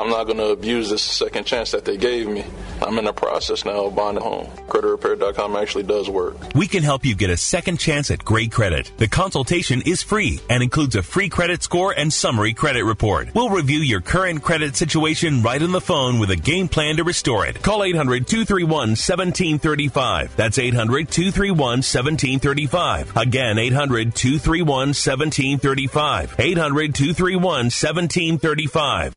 I'm 0.00 0.08
not 0.08 0.24
going 0.24 0.38
to 0.38 0.46
abuse 0.46 0.88
this 0.88 1.02
second 1.02 1.44
chance 1.44 1.72
that 1.72 1.84
they 1.84 1.98
gave 1.98 2.26
me. 2.26 2.42
I'm 2.80 2.98
in 2.98 3.04
the 3.04 3.12
process 3.12 3.66
now 3.66 3.84
of 3.84 3.94
buying 3.94 4.16
a 4.16 4.22
home. 4.22 4.46
CreditRepair.com 4.66 5.56
actually 5.56 5.82
does 5.82 6.08
work. 6.08 6.38
We 6.54 6.68
can 6.68 6.82
help 6.82 7.04
you 7.04 7.14
get 7.14 7.28
a 7.28 7.36
second 7.36 7.78
chance 7.78 8.10
at 8.10 8.24
great 8.24 8.50
credit. 8.50 8.90
The 8.96 9.08
consultation 9.08 9.82
is 9.82 10.02
free 10.02 10.40
and 10.48 10.62
includes 10.62 10.96
a 10.96 11.02
free 11.02 11.28
credit 11.28 11.62
score 11.62 11.92
and 11.94 12.10
summary 12.10 12.54
credit 12.54 12.84
report. 12.84 13.28
We'll 13.34 13.50
review 13.50 13.80
your 13.80 14.00
current 14.00 14.42
credit 14.42 14.74
situation 14.74 15.42
right 15.42 15.62
on 15.62 15.72
the 15.72 15.82
phone 15.82 16.18
with 16.18 16.30
a 16.30 16.36
game 16.36 16.68
plan 16.68 16.96
to 16.96 17.04
restore 17.04 17.44
it. 17.44 17.62
Call 17.62 17.84
800 17.84 18.26
231 18.26 18.70
1735. 18.70 20.34
That's 20.34 20.58
800 20.58 21.10
231 21.10 21.58
1735. 21.58 23.16
Again, 23.18 23.58
800 23.58 24.14
231 24.14 24.66
1735. 24.94 26.36
800 26.38 26.94
231 26.94 27.42
1735. 27.42 29.14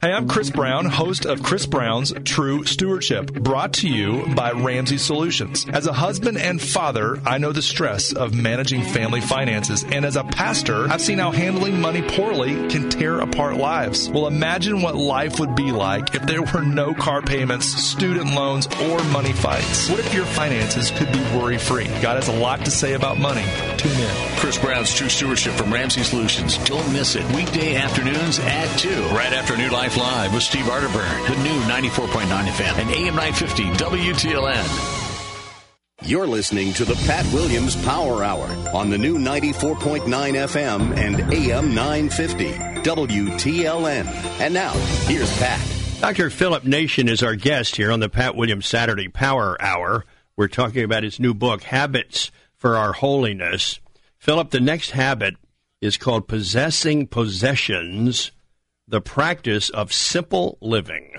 Hey, 0.00 0.12
I'm 0.12 0.28
Chris 0.28 0.50
Brown, 0.50 0.84
host 0.84 1.24
of 1.24 1.42
Chris 1.42 1.64
Brown's 1.64 2.12
True 2.24 2.66
Stewardship, 2.66 3.32
brought 3.32 3.72
to 3.74 3.88
you 3.88 4.26
by 4.34 4.50
Ramsey 4.50 4.98
Solutions. 4.98 5.64
As 5.72 5.86
a 5.86 5.94
husband 5.94 6.36
and 6.36 6.60
father, 6.60 7.18
I 7.24 7.38
know 7.38 7.52
the 7.52 7.62
stress 7.62 8.12
of 8.12 8.34
managing 8.34 8.82
family 8.82 9.22
finances, 9.22 9.82
and 9.84 10.04
as 10.04 10.16
a 10.16 10.24
pastor, 10.24 10.88
I've 10.90 11.00
seen 11.00 11.16
how 11.18 11.30
handling 11.30 11.80
money 11.80 12.02
poorly 12.02 12.68
can 12.68 12.90
tear 12.90 13.20
apart 13.20 13.56
lives. 13.56 14.10
Well, 14.10 14.26
imagine 14.26 14.82
what 14.82 14.94
life 14.94 15.40
would 15.40 15.54
be 15.54 15.72
like 15.72 16.14
if 16.14 16.26
there 16.26 16.42
were 16.42 16.60
no 16.60 16.92
car 16.92 17.22
payments, 17.22 17.64
student 17.64 18.34
loans, 18.34 18.66
or 18.82 19.02
money 19.04 19.32
fights. 19.32 19.88
What 19.88 20.00
if 20.00 20.12
your 20.12 20.26
finances 20.26 20.90
could 20.90 21.10
be 21.12 21.20
worry 21.38 21.56
free? 21.56 21.86
God 22.02 22.16
has 22.16 22.28
a 22.28 22.38
lot 22.38 22.62
to 22.66 22.70
say 22.70 22.92
about 22.92 23.18
money. 23.18 23.44
Tune 23.78 23.92
in. 23.92 24.36
Chris 24.36 24.58
Brown's 24.58 24.92
True 24.92 25.08
Stewardship 25.08 25.54
from 25.54 25.72
Ramsey 25.72 26.02
Solutions. 26.02 26.58
Don't 26.66 26.92
miss 26.92 27.16
it. 27.16 27.24
Weekday 27.32 27.76
afternoons 27.76 28.38
at 28.40 28.66
2, 28.78 28.90
right 29.14 29.32
after 29.32 29.56
New 29.56 29.70
Life 29.70 29.83
Live 29.84 30.32
with 30.32 30.42
Steve 30.42 30.64
Arterburn, 30.64 31.26
the 31.28 31.42
new 31.42 31.60
94.9 31.68 32.24
FM 32.24 32.78
and 32.78 32.90
AM 32.90 33.14
950 33.14 33.64
WTLN. 33.64 35.04
You're 36.02 36.26
listening 36.26 36.72
to 36.72 36.86
the 36.86 36.94
Pat 37.06 37.30
Williams 37.34 37.76
Power 37.84 38.24
Hour 38.24 38.46
on 38.74 38.88
the 38.88 38.96
new 38.96 39.18
94.9 39.18 40.06
FM 40.06 40.96
and 40.96 41.20
AM 41.30 41.74
950 41.74 42.52
WTLN. 42.82 44.06
And 44.40 44.54
now, 44.54 44.72
here's 45.06 45.30
Pat. 45.36 45.60
Dr. 46.00 46.30
Philip 46.30 46.64
Nation 46.64 47.06
is 47.06 47.22
our 47.22 47.36
guest 47.36 47.76
here 47.76 47.92
on 47.92 48.00
the 48.00 48.08
Pat 48.08 48.34
Williams 48.34 48.66
Saturday 48.66 49.08
Power 49.08 49.60
Hour. 49.60 50.06
We're 50.34 50.48
talking 50.48 50.82
about 50.82 51.02
his 51.02 51.20
new 51.20 51.34
book, 51.34 51.62
Habits 51.62 52.30
for 52.56 52.78
Our 52.78 52.94
Holiness. 52.94 53.80
Philip, 54.16 54.48
the 54.48 54.60
next 54.60 54.92
habit 54.92 55.34
is 55.82 55.98
called 55.98 56.26
Possessing 56.26 57.06
Possessions 57.06 58.30
the 58.86 59.00
practice 59.00 59.70
of 59.70 59.92
simple 59.92 60.58
living. 60.60 61.14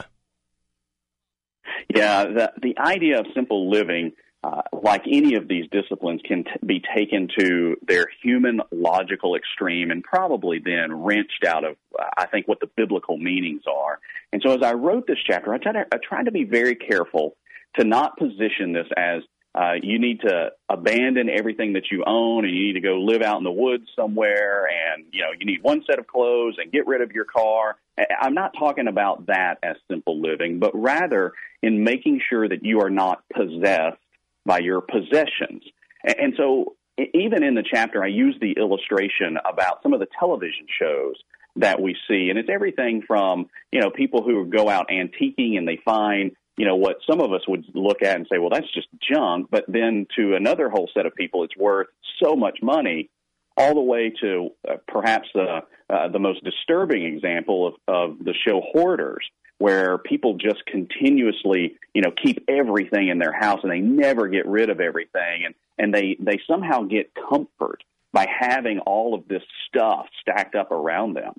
Yeah, 1.94 2.26
the, 2.26 2.54
the 2.62 2.78
idea 2.78 3.20
of 3.20 3.26
simple 3.34 3.70
living, 3.70 4.12
uh, 4.44 4.62
like 4.72 5.04
any 5.08 5.36
of 5.36 5.48
these 5.48 5.66
disciplines, 5.72 6.22
can 6.26 6.44
t- 6.44 6.52
be 6.66 6.82
taken 6.96 7.28
to 7.40 7.76
their 7.88 8.06
human 8.24 8.62
logical 8.72 9.36
extreme 9.36 9.92
and 9.92 10.04
probably 10.04 10.60
then 10.60 11.04
wrenched 11.04 11.46
out 11.46 11.64
of, 11.64 11.76
uh, 11.98 12.06
I 12.18 12.28
think, 12.28 12.48
what 12.48 12.60
the 12.60 12.70
biblical 12.76 13.18
meanings 13.18 13.64
are. 13.68 14.00
And 14.32 14.42
so 14.46 14.54
as 14.54 14.62
I 14.62 14.74
wrote 14.74 15.08
this 15.08 15.20
chapter, 15.26 15.54
I 15.54 15.58
tried 15.58 15.74
to, 15.74 15.86
I 15.92 15.98
tried 15.98 16.26
to 16.26 16.32
be 16.32 16.44
very 16.44 16.76
careful 16.76 17.36
to 17.78 17.84
not 17.84 18.18
position 18.18 18.74
this 18.74 18.88
as 18.98 19.22
uh, 19.56 19.74
you 19.82 20.00
need 20.00 20.20
to 20.22 20.50
abandon 20.68 21.30
everything 21.30 21.74
that 21.74 21.84
you 21.90 22.04
own 22.06 22.44
and 22.44 22.54
you 22.54 22.68
need 22.68 22.74
to 22.74 22.82
go 22.82 23.00
live 23.00 23.22
out 23.22 23.38
in 23.38 23.46
the 23.46 23.52
woods 23.52 23.86
somewhere 23.96 24.68
and 24.68 25.06
you 25.14 25.22
know 25.22 25.30
you 25.40 25.46
need 25.46 25.64
one 25.64 25.82
set 25.90 25.98
of 25.98 26.08
clothes 26.08 26.56
and 26.58 26.72
get 26.72 26.86
rid 26.88 27.02
of 27.02 27.12
your 27.14 27.26
car. 27.26 27.78
I'm 28.20 28.34
not 28.34 28.54
talking 28.60 28.88
about 28.88 29.28
that 29.28 29.60
as 29.64 29.78
simple 29.90 30.22
living 30.22 30.60
but 30.60 30.72
rather 30.74 31.32
in 31.64 31.84
making 31.84 32.22
sure 32.30 32.48
that 32.48 32.66
you 32.66 32.82
are 32.82 32.90
not 32.90 33.24
possessed 33.34 33.98
by 34.46 34.60
your 34.60 34.82
possessions. 34.82 35.64
And, 36.04 36.16
and 36.20 36.34
so 36.36 36.76
even 37.14 37.44
in 37.44 37.56
the 37.56 37.64
chapter 37.64 38.04
i 38.04 38.08
use 38.08 38.38
the 38.40 38.54
illustration 38.54 39.38
about 39.50 39.84
some 39.84 39.94
of 39.94 40.00
the 40.00 40.08
television 40.20 40.66
shows 40.80 41.16
that 41.58 41.82
we 41.82 41.96
see 42.08 42.30
and 42.30 42.40
it's 42.40 42.50
everything 42.50 43.02
from 43.06 43.50
you 43.72 43.80
know 43.80 43.90
people 43.90 44.24
who 44.24 44.46
go 44.46 44.70
out 44.70 44.90
antiquing 44.90 45.58
and 45.58 45.68
they 45.68 45.80
find 45.84 46.32
you 46.58 46.66
know, 46.66 46.76
what 46.76 46.98
some 47.10 47.20
of 47.20 47.34
us 47.34 47.42
would 47.48 47.66
look 47.74 48.02
at 48.02 48.16
and 48.16 48.28
say, 48.32 48.38
well, 48.38 48.50
that's 48.50 48.72
just 48.74 48.88
junk. 49.12 49.48
But 49.52 49.66
then 49.68 50.08
to 50.18 50.36
another 50.36 50.70
whole 50.70 50.90
set 50.94 51.06
of 51.06 51.14
people, 51.16 51.44
it's 51.44 51.58
worth 51.58 51.88
so 52.24 52.36
much 52.36 52.60
money, 52.62 53.10
all 53.58 53.74
the 53.74 53.82
way 53.82 54.14
to 54.22 54.50
uh, 54.68 54.76
perhaps 54.88 55.28
the, 55.34 55.62
uh, 55.90 56.08
the 56.10 56.20
most 56.20 56.44
disturbing 56.44 57.04
example 57.04 57.68
of, 57.68 57.74
of 57.88 58.20
the 58.24 58.34
show 58.48 58.62
Hoarders, 58.72 59.26
where 59.58 59.98
people 59.98 60.38
just 60.38 60.66
continuously, 60.66 61.78
you 61.94 62.02
know, 62.02 62.12
keep 62.24 62.44
everything 62.48 63.08
in 63.10 63.20
their 63.20 63.34
house 63.34 63.60
and 63.64 63.72
they 63.72 63.80
never 63.80 64.28
get 64.28 64.46
rid 64.46 64.70
of 64.70 64.80
everything. 64.80 65.46
And, 65.46 65.56
and 65.78 65.94
they, 65.94 66.18
they 66.20 66.40
somehow 66.50 66.84
get 66.84 67.12
comfort 67.30 67.84
by 68.12 68.28
having 68.40 68.80
all 68.80 69.14
of 69.14 69.28
this 69.28 69.44
stuff 69.68 70.06
stacked 70.22 70.56
up 70.56 70.72
around 70.72 71.16
them. 71.16 71.34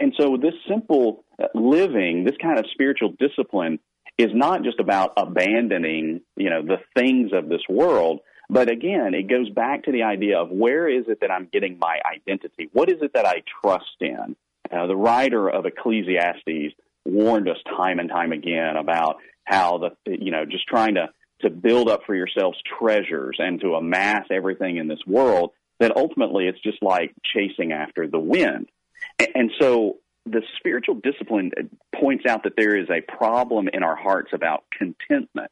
And 0.00 0.12
so 0.18 0.36
this 0.36 0.54
simple 0.68 1.24
uh, 1.40 1.46
living, 1.54 2.24
this 2.24 2.36
kind 2.40 2.58
of 2.58 2.66
spiritual 2.72 3.14
discipline 3.18 3.78
is 4.20 4.30
not 4.34 4.62
just 4.62 4.80
about 4.80 5.12
abandoning, 5.16 6.20
you 6.36 6.50
know, 6.50 6.62
the 6.62 6.78
things 6.94 7.32
of 7.32 7.48
this 7.48 7.62
world, 7.68 8.20
But 8.50 8.68
again, 8.68 9.14
it 9.14 9.28
goes 9.28 9.48
back 9.48 9.84
to 9.84 9.92
the 9.92 10.02
idea 10.02 10.36
of 10.40 10.50
where 10.50 10.88
is 10.88 11.04
it 11.06 11.20
that 11.20 11.30
I'm 11.30 11.48
getting 11.52 11.78
my 11.78 12.00
identity? 12.04 12.68
What 12.72 12.90
is 12.90 12.96
it 13.00 13.12
that 13.14 13.24
I 13.24 13.44
trust 13.62 13.84
in? 14.00 14.34
Uh, 14.72 14.88
the 14.88 14.96
writer 14.96 15.48
of 15.48 15.66
Ecclesiastes 15.66 16.74
warned 17.04 17.48
us 17.48 17.58
time 17.76 18.00
and 18.00 18.08
time 18.08 18.32
again 18.32 18.76
about 18.76 19.18
how 19.44 19.78
the 19.78 19.90
you 20.06 20.32
know 20.32 20.44
just 20.44 20.66
trying 20.66 20.94
to 20.96 21.10
to 21.42 21.48
build 21.50 21.88
up 21.88 22.00
for 22.06 22.14
yourselves 22.14 22.58
treasures 22.78 23.36
and 23.38 23.60
to 23.60 23.74
amass 23.74 24.26
everything 24.30 24.76
in 24.78 24.88
this 24.88 25.00
world 25.06 25.52
that 25.78 25.96
ultimately 25.96 26.46
it's 26.46 26.60
just 26.60 26.82
like 26.82 27.14
chasing 27.24 27.72
after 27.72 28.06
the 28.08 28.18
wind. 28.18 28.68
And, 29.18 29.28
and 29.34 29.50
so 29.60 29.98
the 30.26 30.42
spiritual 30.58 30.96
discipline 30.96 31.50
points 31.94 32.24
out 32.26 32.44
that 32.44 32.54
there 32.56 32.76
is 32.76 32.88
a 32.90 33.00
problem 33.00 33.68
in 33.72 33.82
our 33.82 33.96
hearts 33.96 34.30
about 34.32 34.64
contentment. 34.76 35.50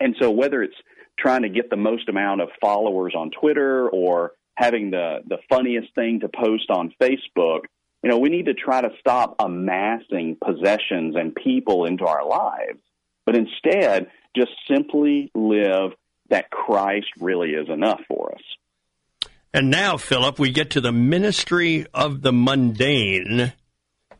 And 0.00 0.16
so 0.20 0.30
whether 0.30 0.62
it's 0.62 0.76
trying 1.18 1.42
to 1.42 1.48
get 1.48 1.70
the 1.70 1.76
most 1.76 2.08
amount 2.08 2.40
of 2.40 2.48
followers 2.60 3.14
on 3.16 3.30
Twitter 3.30 3.88
or 3.88 4.32
having 4.54 4.90
the, 4.90 5.18
the 5.26 5.38
funniest 5.48 5.94
thing 5.94 6.20
to 6.20 6.28
post 6.28 6.70
on 6.70 6.94
Facebook, 7.00 7.60
you 8.02 8.10
know, 8.10 8.18
we 8.18 8.28
need 8.28 8.46
to 8.46 8.54
try 8.54 8.80
to 8.80 8.90
stop 8.98 9.36
amassing 9.38 10.36
possessions 10.42 11.14
and 11.16 11.34
people 11.34 11.84
into 11.84 12.06
our 12.06 12.26
lives, 12.26 12.80
but 13.24 13.36
instead 13.36 14.08
just 14.34 14.50
simply 14.68 15.30
live 15.34 15.92
that 16.30 16.50
Christ 16.50 17.08
really 17.20 17.50
is 17.50 17.68
enough 17.68 18.00
for 18.08 18.34
us. 18.34 19.28
And 19.54 19.70
now, 19.70 19.98
Philip, 19.98 20.38
we 20.38 20.50
get 20.50 20.70
to 20.70 20.80
the 20.80 20.92
ministry 20.92 21.86
of 21.92 22.22
the 22.22 22.32
mundane, 22.32 23.52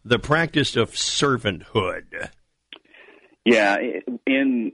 the 0.05 0.19
practice 0.19 0.77
of 0.77 0.93
servanthood. 0.93 2.31
Yeah, 3.45 3.77
in 4.27 4.73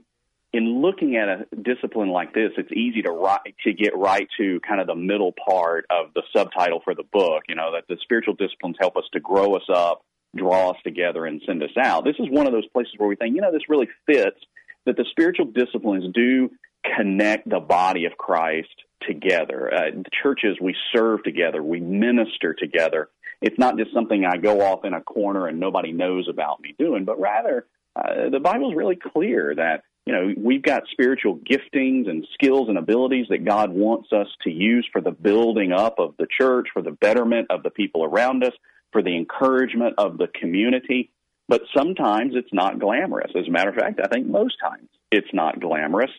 in 0.51 0.81
looking 0.81 1.15
at 1.15 1.27
a 1.29 1.45
discipline 1.61 2.09
like 2.09 2.33
this, 2.33 2.51
it's 2.57 2.71
easy 2.71 3.03
to 3.03 3.11
right, 3.11 3.55
to 3.63 3.73
get 3.73 3.95
right 3.95 4.27
to 4.39 4.59
kind 4.67 4.81
of 4.81 4.87
the 4.87 4.95
middle 4.95 5.33
part 5.47 5.85
of 5.91 6.13
the 6.15 6.23
subtitle 6.35 6.81
for 6.83 6.95
the 6.95 7.03
book. 7.03 7.43
You 7.47 7.55
know 7.55 7.71
that 7.73 7.85
the 7.87 7.97
spiritual 8.01 8.33
disciplines 8.33 8.77
help 8.79 8.97
us 8.97 9.05
to 9.13 9.19
grow 9.19 9.55
us 9.55 9.67
up, 9.73 10.03
draw 10.35 10.71
us 10.71 10.77
together, 10.83 11.25
and 11.25 11.41
send 11.45 11.61
us 11.63 11.75
out. 11.79 12.05
This 12.05 12.15
is 12.19 12.27
one 12.29 12.47
of 12.47 12.53
those 12.53 12.67
places 12.67 12.93
where 12.97 13.09
we 13.09 13.15
think, 13.15 13.35
you 13.35 13.41
know, 13.41 13.51
this 13.51 13.69
really 13.69 13.89
fits. 14.05 14.39
That 14.85 14.95
the 14.95 15.05
spiritual 15.11 15.45
disciplines 15.45 16.05
do 16.15 16.49
connect 16.95 17.49
the 17.49 17.59
body 17.59 18.05
of 18.05 18.17
Christ 18.17 18.69
together. 19.07 19.71
Uh, 19.73 19.91
the 19.93 20.09
churches 20.23 20.57
we 20.61 20.75
serve 20.95 21.23
together, 21.23 21.61
we 21.61 21.79
minister 21.79 22.53
together. 22.53 23.09
It's 23.41 23.57
not 23.57 23.77
just 23.77 23.93
something 23.93 24.25
I 24.25 24.37
go 24.37 24.61
off 24.61 24.85
in 24.85 24.93
a 24.93 25.01
corner 25.01 25.47
and 25.47 25.59
nobody 25.59 25.91
knows 25.91 26.27
about 26.29 26.59
me 26.61 26.75
doing, 26.77 27.05
but 27.05 27.19
rather 27.19 27.67
uh, 27.95 28.29
the 28.29 28.39
Bible's 28.39 28.75
really 28.75 28.97
clear 28.97 29.55
that 29.55 29.83
you 30.09 30.15
know, 30.15 30.33
we've 30.37 30.63
got 30.63 30.83
spiritual 30.91 31.37
giftings 31.37 32.09
and 32.09 32.25
skills 32.33 32.67
and 32.67 32.79
abilities 32.79 33.27
that 33.29 33.45
God 33.45 33.71
wants 33.71 34.11
us 34.11 34.25
to 34.41 34.49
use 34.49 34.87
for 34.91 35.01
the 35.01 35.11
building 35.11 35.71
up 35.71 35.99
of 35.99 36.15
the 36.17 36.25
church, 36.35 36.69
for 36.73 36.81
the 36.81 36.91
betterment 36.91 37.45
of 37.51 37.61
the 37.61 37.69
people 37.69 38.03
around 38.03 38.43
us, 38.43 38.53
for 38.91 39.03
the 39.03 39.15
encouragement 39.15 39.93
of 39.99 40.17
the 40.17 40.27
community. 40.27 41.11
But 41.47 41.61
sometimes 41.77 42.33
it's 42.35 42.51
not 42.51 42.79
glamorous. 42.79 43.31
As 43.35 43.47
a 43.47 43.51
matter 43.51 43.69
of 43.69 43.75
fact, 43.75 43.99
I 44.03 44.07
think 44.07 44.25
most 44.25 44.55
times 44.59 44.89
it's 45.11 45.31
not 45.31 45.59
glamorous. 45.59 46.11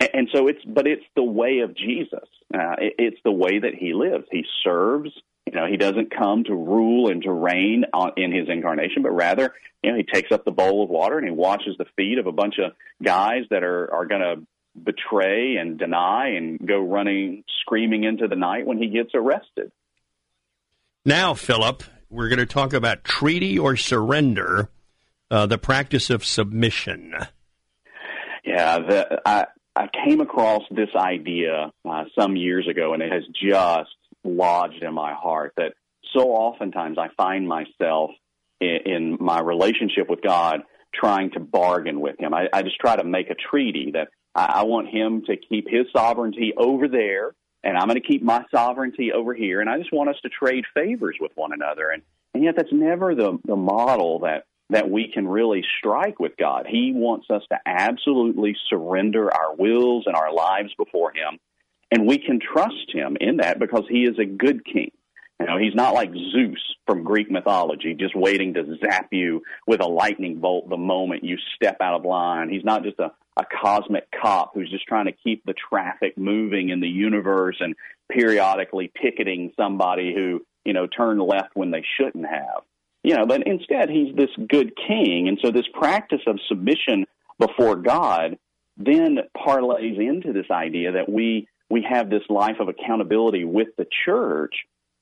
And 0.00 0.28
so 0.34 0.48
it's, 0.48 0.64
but 0.66 0.88
it's 0.88 1.04
the 1.14 1.22
way 1.22 1.60
of 1.60 1.76
Jesus. 1.76 2.28
Uh, 2.52 2.74
it's 2.80 3.20
the 3.24 3.30
way 3.30 3.60
that 3.60 3.74
he 3.78 3.94
lives. 3.94 4.24
He 4.30 4.44
serves. 4.64 5.10
You 5.46 5.52
know, 5.52 5.66
he 5.66 5.76
doesn't 5.76 6.10
come 6.10 6.44
to 6.44 6.54
rule 6.54 7.10
and 7.10 7.22
to 7.22 7.32
reign 7.32 7.84
on, 7.92 8.12
in 8.16 8.32
his 8.32 8.48
incarnation, 8.48 9.02
but 9.02 9.10
rather, 9.10 9.54
you 9.82 9.92
know, 9.92 9.96
he 9.96 10.02
takes 10.02 10.32
up 10.32 10.44
the 10.44 10.50
bowl 10.50 10.82
of 10.82 10.90
water 10.90 11.18
and 11.18 11.26
he 11.26 11.32
washes 11.32 11.76
the 11.78 11.86
feet 11.96 12.18
of 12.18 12.26
a 12.26 12.32
bunch 12.32 12.56
of 12.58 12.72
guys 13.02 13.44
that 13.50 13.62
are 13.62 13.92
are 13.94 14.06
going 14.06 14.22
to 14.22 14.46
betray 14.82 15.56
and 15.56 15.78
deny 15.78 16.34
and 16.36 16.66
go 16.66 16.80
running 16.80 17.44
screaming 17.60 18.04
into 18.04 18.28
the 18.28 18.36
night 18.36 18.66
when 18.66 18.78
he 18.78 18.88
gets 18.88 19.10
arrested. 19.14 19.70
Now, 21.04 21.34
Philip, 21.34 21.84
we're 22.10 22.28
going 22.28 22.38
to 22.40 22.46
talk 22.46 22.72
about 22.72 23.04
treaty 23.04 23.58
or 23.58 23.76
surrender, 23.76 24.68
uh, 25.30 25.46
the 25.46 25.58
practice 25.58 26.10
of 26.10 26.24
submission. 26.24 27.14
Yeah, 28.44 28.78
the, 28.78 29.20
I, 29.24 29.46
I 29.74 29.88
came 30.04 30.20
across 30.20 30.62
this 30.70 30.88
idea 30.94 31.72
uh, 31.88 32.04
some 32.18 32.36
years 32.36 32.68
ago, 32.68 32.92
and 32.92 33.02
it 33.02 33.12
has 33.12 33.22
just 33.40 33.90
lodged 34.26 34.82
in 34.82 34.94
my 34.94 35.14
heart 35.14 35.52
that 35.56 35.74
so 36.12 36.30
oftentimes 36.30 36.98
I 36.98 37.08
find 37.16 37.48
myself 37.48 38.10
in, 38.60 38.78
in 38.86 39.16
my 39.20 39.40
relationship 39.40 40.08
with 40.08 40.22
God 40.22 40.62
trying 40.94 41.30
to 41.32 41.40
bargain 41.40 42.00
with 42.00 42.18
Him. 42.18 42.32
I, 42.34 42.48
I 42.52 42.62
just 42.62 42.78
try 42.78 42.96
to 42.96 43.04
make 43.04 43.30
a 43.30 43.34
treaty 43.34 43.92
that 43.92 44.08
I, 44.34 44.60
I 44.60 44.62
want 44.64 44.88
Him 44.88 45.22
to 45.26 45.36
keep 45.36 45.68
His 45.68 45.86
sovereignty 45.94 46.52
over 46.56 46.88
there, 46.88 47.34
and 47.62 47.76
I'm 47.76 47.88
going 47.88 48.00
to 48.00 48.06
keep 48.06 48.22
my 48.22 48.44
sovereignty 48.50 49.12
over 49.12 49.34
here, 49.34 49.60
and 49.60 49.68
I 49.68 49.78
just 49.78 49.92
want 49.92 50.10
us 50.10 50.16
to 50.22 50.28
trade 50.28 50.64
favors 50.74 51.16
with 51.20 51.32
one 51.34 51.52
another. 51.52 51.90
And, 51.90 52.02
and 52.34 52.44
yet, 52.44 52.54
that's 52.56 52.72
never 52.72 53.14
the 53.14 53.38
the 53.44 53.56
model 53.56 54.20
that 54.20 54.44
that 54.70 54.90
we 54.90 55.10
can 55.12 55.28
really 55.28 55.64
strike 55.78 56.18
with 56.18 56.32
God. 56.36 56.66
He 56.68 56.92
wants 56.94 57.26
us 57.30 57.42
to 57.50 57.58
absolutely 57.66 58.56
surrender 58.68 59.32
our 59.32 59.54
wills 59.54 60.04
and 60.06 60.16
our 60.16 60.32
lives 60.32 60.72
before 60.76 61.12
Him. 61.12 61.38
And 61.90 62.06
we 62.06 62.18
can 62.18 62.40
trust 62.40 62.92
Him 62.92 63.16
in 63.20 63.38
that 63.38 63.58
because 63.58 63.84
He 63.88 64.02
is 64.04 64.18
a 64.18 64.24
good 64.24 64.64
King. 64.64 64.90
You 65.40 65.46
know, 65.46 65.58
He's 65.58 65.74
not 65.74 65.94
like 65.94 66.12
Zeus 66.12 66.60
from 66.86 67.04
Greek 67.04 67.30
mythology, 67.30 67.94
just 67.94 68.14
waiting 68.14 68.54
to 68.54 68.76
zap 68.84 69.08
you 69.12 69.42
with 69.66 69.80
a 69.80 69.86
lightning 69.86 70.40
bolt 70.40 70.68
the 70.68 70.76
moment 70.76 71.24
you 71.24 71.36
step 71.54 71.76
out 71.80 71.94
of 71.94 72.04
line. 72.04 72.48
He's 72.48 72.64
not 72.64 72.82
just 72.82 72.98
a, 72.98 73.12
a 73.36 73.44
cosmic 73.44 74.08
cop 74.10 74.52
who's 74.54 74.70
just 74.70 74.86
trying 74.86 75.06
to 75.06 75.12
keep 75.12 75.44
the 75.44 75.54
traffic 75.54 76.16
moving 76.16 76.70
in 76.70 76.80
the 76.80 76.88
universe 76.88 77.56
and 77.60 77.74
periodically 78.10 78.90
ticketing 79.02 79.52
somebody 79.56 80.14
who, 80.14 80.44
you 80.64 80.72
know, 80.72 80.86
turned 80.86 81.20
left 81.20 81.50
when 81.54 81.70
they 81.70 81.84
shouldn't 81.96 82.26
have 82.26 82.62
you 83.06 83.14
know, 83.14 83.24
but 83.24 83.46
instead 83.46 83.88
he's 83.88 84.12
this 84.16 84.30
good 84.48 84.72
king. 84.76 85.28
And 85.28 85.38
so 85.40 85.52
this 85.52 85.68
practice 85.72 86.22
of 86.26 86.40
submission 86.48 87.06
before 87.38 87.76
God 87.76 88.36
then 88.76 89.18
parlays 89.36 89.96
into 89.96 90.32
this 90.32 90.50
idea 90.50 90.90
that 90.90 91.08
we, 91.08 91.46
we 91.70 91.86
have 91.88 92.10
this 92.10 92.22
life 92.28 92.56
of 92.60 92.68
accountability 92.68 93.44
with 93.44 93.68
the 93.76 93.86
church 94.04 94.54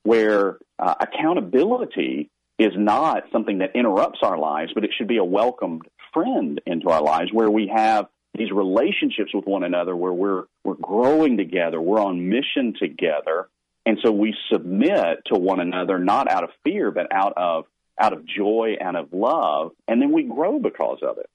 where 0.03 0.59
uh, 0.79 0.95
accountability 1.01 2.31
is 2.59 2.73
not 2.77 3.25
something 3.33 3.59
that 3.59 3.75
interrupts 3.75 4.21
our 4.23 4.39
lives, 4.39 4.73
but 4.75 4.85
it 4.85 4.91
should 4.97 5.09
be 5.09 5.17
a 5.17 5.25
welcomed 5.25 5.83
friend 6.13 6.61
into 6.67 6.89
our 6.89 7.03
lives 7.03 7.31
where 7.33 7.51
we 7.51 7.71
have 7.75 8.07
these 8.37 8.51
relationships 8.51 9.33
with 9.33 9.47
one 9.47 9.65
another 9.65 9.95
where 9.95 10.13
we're, 10.13 10.45
we're 10.65 10.75
growing 10.75 11.37
together, 11.37 11.81
we're 11.81 12.01
on 12.01 12.29
mission 12.29 12.75
together. 12.79 13.49
And 13.87 13.99
so 14.03 14.11
we 14.11 14.35
submit 14.51 15.19
to 15.27 15.39
one 15.39 15.61
another, 15.61 15.99
not 15.99 16.31
out 16.31 16.45
of 16.45 16.51
fear, 16.65 16.91
but 16.91 17.13
out 17.13 17.35
of 17.37 17.67
out 17.99 18.13
of 18.13 18.27
joy 18.27 18.77
and 18.81 18.97
of 18.97 19.13
love, 19.13 19.73
and 19.87 20.01
then 20.03 20.13
we 20.13 20.25
grow 20.25 20.59
because 20.59 20.99
of 21.03 21.19
it. 21.19 21.31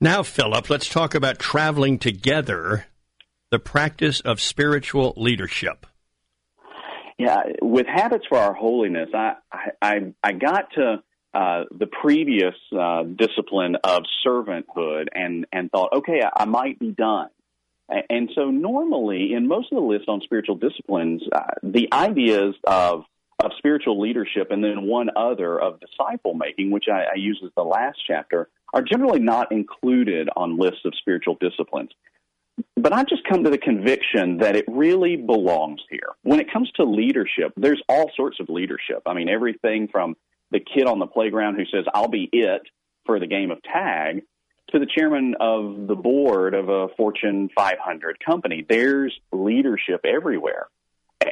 Now, 0.00 0.22
Philip, 0.22 0.70
let's 0.70 0.88
talk 0.88 1.14
about 1.14 1.38
traveling 1.38 1.98
together, 1.98 2.86
the 3.50 3.58
practice 3.58 4.20
of 4.20 4.40
spiritual 4.40 5.14
leadership. 5.16 5.86
Yeah, 7.18 7.36
with 7.60 7.86
habits 7.86 8.24
for 8.28 8.38
our 8.38 8.54
holiness, 8.54 9.10
I 9.14 9.34
I, 9.82 10.12
I 10.22 10.32
got 10.32 10.72
to 10.76 11.02
uh, 11.34 11.64
the 11.70 11.86
previous 11.86 12.54
uh, 12.76 13.02
discipline 13.04 13.76
of 13.84 14.04
servanthood 14.26 15.08
and 15.12 15.46
and 15.52 15.70
thought, 15.70 15.92
okay, 15.92 16.22
I, 16.24 16.42
I 16.42 16.44
might 16.46 16.78
be 16.78 16.92
done. 16.92 17.28
And 18.08 18.30
so, 18.36 18.50
normally, 18.50 19.32
in 19.34 19.48
most 19.48 19.72
of 19.72 19.76
the 19.76 19.84
lists 19.84 20.06
on 20.08 20.20
spiritual 20.22 20.54
disciplines, 20.56 21.22
uh, 21.32 21.42
the 21.62 21.88
ideas 21.92 22.54
of 22.64 23.04
of 23.42 23.52
spiritual 23.58 24.00
leadership 24.00 24.48
and 24.50 24.62
then 24.62 24.86
one 24.86 25.08
other 25.16 25.60
of 25.60 25.80
disciple 25.80 26.34
making, 26.34 26.70
which 26.70 26.84
I, 26.92 27.04
I 27.12 27.16
use 27.16 27.40
as 27.44 27.50
the 27.56 27.62
last 27.62 27.98
chapter, 28.06 28.48
are 28.72 28.82
generally 28.82 29.18
not 29.18 29.50
included 29.50 30.28
on 30.36 30.58
lists 30.58 30.82
of 30.84 30.92
spiritual 30.98 31.36
disciplines. 31.40 31.90
But 32.76 32.92
I've 32.92 33.06
just 33.06 33.22
come 33.28 33.44
to 33.44 33.50
the 33.50 33.58
conviction 33.58 34.38
that 34.38 34.56
it 34.56 34.64
really 34.68 35.16
belongs 35.16 35.80
here. 35.90 36.08
When 36.22 36.40
it 36.40 36.52
comes 36.52 36.70
to 36.72 36.84
leadership, 36.84 37.52
there's 37.56 37.82
all 37.88 38.10
sorts 38.16 38.40
of 38.40 38.48
leadership. 38.48 39.02
I 39.06 39.14
mean, 39.14 39.28
everything 39.28 39.88
from 39.88 40.16
the 40.50 40.60
kid 40.60 40.86
on 40.86 40.98
the 40.98 41.06
playground 41.06 41.56
who 41.56 41.64
says, 41.66 41.84
I'll 41.94 42.08
be 42.08 42.28
it 42.32 42.62
for 43.06 43.20
the 43.20 43.26
game 43.26 43.50
of 43.50 43.62
tag, 43.62 44.22
to 44.70 44.78
the 44.78 44.86
chairman 44.86 45.34
of 45.40 45.86
the 45.86 45.96
board 45.96 46.54
of 46.54 46.68
a 46.68 46.88
Fortune 46.96 47.50
500 47.56 48.18
company. 48.24 48.64
There's 48.68 49.18
leadership 49.32 50.02
everywhere 50.04 50.68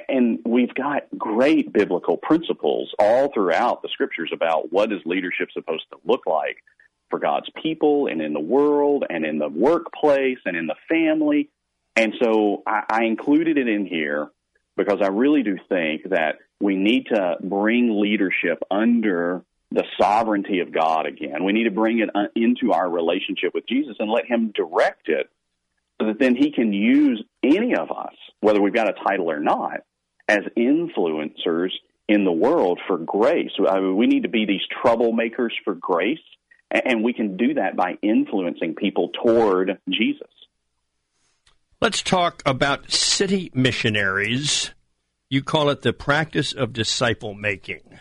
and 0.08 0.38
we've 0.44 0.74
got 0.74 1.04
great 1.16 1.72
biblical 1.72 2.16
principles 2.16 2.92
all 2.98 3.32
throughout 3.32 3.82
the 3.82 3.88
scriptures 3.88 4.30
about 4.32 4.72
what 4.72 4.92
is 4.92 5.00
leadership 5.04 5.48
supposed 5.52 5.84
to 5.90 5.98
look 6.04 6.26
like 6.26 6.58
for 7.10 7.18
God's 7.18 7.48
people 7.62 8.06
and 8.06 8.20
in 8.20 8.32
the 8.32 8.40
world 8.40 9.04
and 9.08 9.24
in 9.24 9.38
the 9.38 9.48
workplace 9.48 10.38
and 10.44 10.56
in 10.56 10.66
the 10.66 10.76
family. 10.88 11.50
And 11.96 12.14
so 12.22 12.62
I, 12.66 12.82
I 12.88 13.04
included 13.04 13.58
it 13.58 13.68
in 13.68 13.86
here 13.86 14.30
because 14.76 14.98
I 15.02 15.08
really 15.08 15.42
do 15.42 15.56
think 15.68 16.10
that 16.10 16.36
we 16.60 16.76
need 16.76 17.06
to 17.06 17.36
bring 17.42 18.00
leadership 18.00 18.62
under 18.70 19.42
the 19.70 19.84
sovereignty 20.00 20.60
of 20.60 20.72
God 20.72 21.06
again. 21.06 21.44
We 21.44 21.52
need 21.52 21.64
to 21.64 21.70
bring 21.70 21.98
it 21.98 22.10
uh, 22.14 22.28
into 22.34 22.72
our 22.72 22.88
relationship 22.88 23.52
with 23.54 23.68
Jesus 23.68 23.96
and 23.98 24.10
let 24.10 24.26
Him 24.26 24.52
direct 24.54 25.08
it 25.08 25.28
so 26.00 26.06
that 26.06 26.18
then 26.18 26.36
he 26.36 26.50
can 26.50 26.72
use 26.72 27.22
any 27.42 27.74
of 27.74 27.90
us, 27.90 28.14
whether 28.40 28.60
we've 28.60 28.74
got 28.74 28.88
a 28.88 28.94
title 29.06 29.30
or 29.30 29.40
not, 29.40 29.80
as 30.28 30.40
influencers 30.56 31.70
in 32.08 32.24
the 32.24 32.32
world 32.32 32.80
for 32.86 32.98
grace. 32.98 33.50
I 33.68 33.80
mean, 33.80 33.96
we 33.96 34.06
need 34.06 34.22
to 34.22 34.28
be 34.28 34.46
these 34.46 34.62
troublemakers 34.82 35.50
for 35.64 35.74
grace, 35.74 36.18
and 36.70 37.02
we 37.02 37.12
can 37.12 37.36
do 37.36 37.54
that 37.54 37.76
by 37.76 37.98
influencing 38.02 38.74
people 38.74 39.10
toward 39.22 39.78
Jesus. 39.88 40.28
Let's 41.80 42.02
talk 42.02 42.42
about 42.44 42.90
city 42.90 43.50
missionaries. 43.54 44.72
You 45.30 45.42
call 45.42 45.70
it 45.70 45.82
the 45.82 45.92
practice 45.92 46.52
of 46.52 46.72
disciple 46.72 47.34
making. 47.34 48.00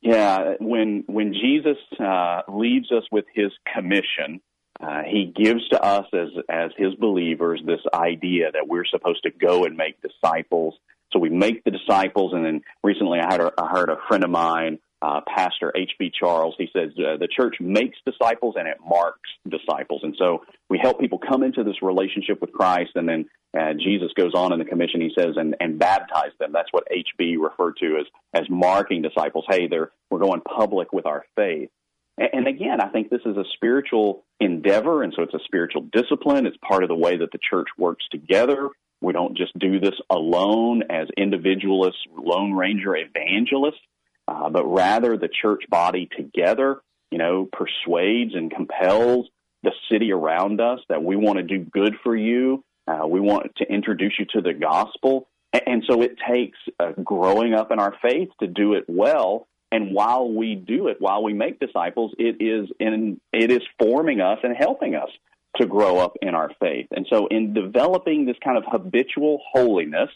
Yeah, 0.00 0.54
when 0.60 1.04
when 1.06 1.32
Jesus 1.32 1.78
uh, 1.98 2.42
leaves 2.48 2.92
us 2.92 3.02
with 3.10 3.24
his 3.34 3.50
commission, 3.74 4.40
uh, 4.80 5.02
he 5.04 5.32
gives 5.34 5.68
to 5.70 5.82
us 5.82 6.06
as 6.12 6.28
as 6.48 6.70
his 6.76 6.94
believers 6.94 7.60
this 7.66 7.80
idea 7.92 8.52
that 8.52 8.68
we're 8.68 8.84
supposed 8.84 9.22
to 9.24 9.30
go 9.30 9.64
and 9.64 9.76
make 9.76 9.96
disciples. 10.00 10.74
So 11.12 11.18
we 11.18 11.28
make 11.28 11.64
the 11.64 11.70
disciples, 11.70 12.32
and 12.32 12.44
then 12.44 12.62
recently 12.84 13.18
I 13.18 13.32
heard 13.32 13.40
a, 13.40 13.52
I 13.60 13.68
heard 13.68 13.90
a 13.90 13.96
friend 14.08 14.22
of 14.22 14.30
mine, 14.30 14.78
uh, 15.02 15.20
Pastor 15.26 15.72
H.B. 15.76 16.12
Charles. 16.18 16.54
He 16.58 16.68
says 16.72 16.90
uh, 16.98 17.16
the 17.16 17.28
church 17.28 17.56
makes 17.60 17.98
disciples 18.06 18.54
and 18.58 18.66
it 18.66 18.78
marks 18.86 19.30
disciples, 19.48 20.00
and 20.02 20.14
so 20.18 20.44
we 20.68 20.78
help 20.78 21.00
people 21.00 21.18
come 21.18 21.42
into 21.42 21.62
this 21.64 21.82
relationship 21.82 22.40
with 22.40 22.52
Christ, 22.52 22.92
and 22.94 23.08
then 23.08 23.26
uh, 23.58 23.72
Jesus 23.74 24.10
goes 24.16 24.32
on 24.34 24.52
in 24.52 24.58
the 24.58 24.64
commission. 24.64 25.00
He 25.00 25.12
says, 25.16 25.36
and, 25.36 25.56
and 25.60 25.78
baptize 25.78 26.32
them. 26.38 26.52
That's 26.52 26.72
what 26.72 26.84
HB 26.90 27.36
referred 27.38 27.76
to 27.80 27.98
as 27.98 28.06
as 28.34 28.50
marking 28.50 29.02
disciples. 29.02 29.44
Hey, 29.48 29.66
they're 29.68 29.90
we're 30.10 30.18
going 30.18 30.40
public 30.40 30.92
with 30.92 31.06
our 31.06 31.24
faith. 31.36 31.70
And, 32.18 32.28
and 32.32 32.48
again, 32.48 32.80
I 32.80 32.88
think 32.88 33.10
this 33.10 33.22
is 33.24 33.36
a 33.36 33.44
spiritual 33.54 34.24
endeavor, 34.40 35.02
and 35.02 35.12
so 35.14 35.22
it's 35.22 35.34
a 35.34 35.44
spiritual 35.44 35.88
discipline. 35.92 36.46
It's 36.46 36.56
part 36.66 36.82
of 36.82 36.88
the 36.88 36.96
way 36.96 37.16
that 37.18 37.32
the 37.32 37.38
church 37.38 37.68
works 37.78 38.04
together. 38.10 38.68
We 39.00 39.12
don't 39.12 39.36
just 39.36 39.56
do 39.58 39.78
this 39.78 39.94
alone 40.10 40.82
as 40.90 41.08
individualists, 41.16 42.00
lone 42.16 42.52
ranger 42.52 42.96
evangelists, 42.96 43.80
uh, 44.28 44.48
but 44.50 44.64
rather 44.64 45.16
the 45.16 45.28
church 45.28 45.64
body 45.68 46.08
together, 46.16 46.80
you 47.10 47.18
know, 47.18 47.48
persuades 47.52 48.34
and 48.34 48.50
compels 48.50 49.28
the 49.62 49.72
city 49.90 50.12
around 50.12 50.60
us 50.60 50.80
that 50.88 51.02
we 51.02 51.16
want 51.16 51.38
to 51.38 51.42
do 51.42 51.58
good 51.58 51.94
for 52.02 52.14
you 52.14 52.62
uh, 52.86 53.06
we 53.06 53.20
want 53.20 53.54
to 53.56 53.64
introduce 53.64 54.14
you 54.18 54.26
to 54.32 54.40
the 54.40 54.52
gospel. 54.52 55.28
And 55.66 55.82
so 55.88 56.02
it 56.02 56.16
takes 56.28 56.58
uh, 56.78 56.92
growing 57.02 57.54
up 57.54 57.72
in 57.72 57.78
our 57.78 57.94
faith 58.02 58.28
to 58.40 58.46
do 58.46 58.74
it 58.74 58.84
well. 58.88 59.48
And 59.72 59.92
while 59.92 60.30
we 60.30 60.54
do 60.54 60.88
it, 60.88 60.98
while 61.00 61.22
we 61.22 61.32
make 61.32 61.58
disciples, 61.58 62.12
it 62.18 62.36
is 62.40 62.68
in, 62.78 63.20
it 63.32 63.50
is 63.50 63.62
forming 63.78 64.20
us 64.20 64.38
and 64.42 64.56
helping 64.56 64.94
us 64.94 65.08
to 65.56 65.66
grow 65.66 65.98
up 65.98 66.16
in 66.22 66.34
our 66.34 66.50
faith. 66.60 66.86
And 66.90 67.06
so 67.10 67.26
in 67.26 67.54
developing 67.54 68.26
this 68.26 68.36
kind 68.44 68.58
of 68.58 68.64
habitual 68.66 69.40
holiness, 69.52 70.10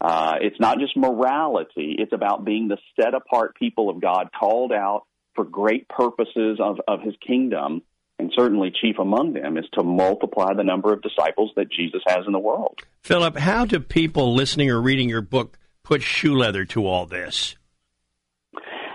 uh, 0.00 0.36
it's 0.40 0.60
not 0.60 0.78
just 0.78 0.96
morality. 0.96 1.96
It's 1.98 2.12
about 2.12 2.44
being 2.44 2.68
the 2.68 2.78
set 3.00 3.14
apart 3.14 3.56
people 3.56 3.90
of 3.90 4.00
God 4.00 4.30
called 4.38 4.72
out 4.72 5.04
for 5.34 5.44
great 5.44 5.88
purposes 5.88 6.58
of, 6.60 6.80
of 6.88 7.02
his 7.02 7.14
kingdom 7.26 7.82
and 8.18 8.32
certainly 8.34 8.72
chief 8.80 8.98
among 8.98 9.34
them 9.34 9.58
is 9.58 9.66
to 9.74 9.82
multiply 9.82 10.54
the 10.54 10.64
number 10.64 10.92
of 10.92 11.02
disciples 11.02 11.52
that 11.56 11.70
Jesus 11.70 12.00
has 12.06 12.24
in 12.26 12.32
the 12.32 12.38
world. 12.38 12.78
Philip, 13.02 13.36
how 13.36 13.64
do 13.66 13.78
people 13.78 14.34
listening 14.34 14.70
or 14.70 14.80
reading 14.80 15.08
your 15.08 15.20
book 15.20 15.58
put 15.82 16.02
shoe 16.02 16.34
leather 16.34 16.64
to 16.66 16.86
all 16.86 17.06
this? 17.06 17.56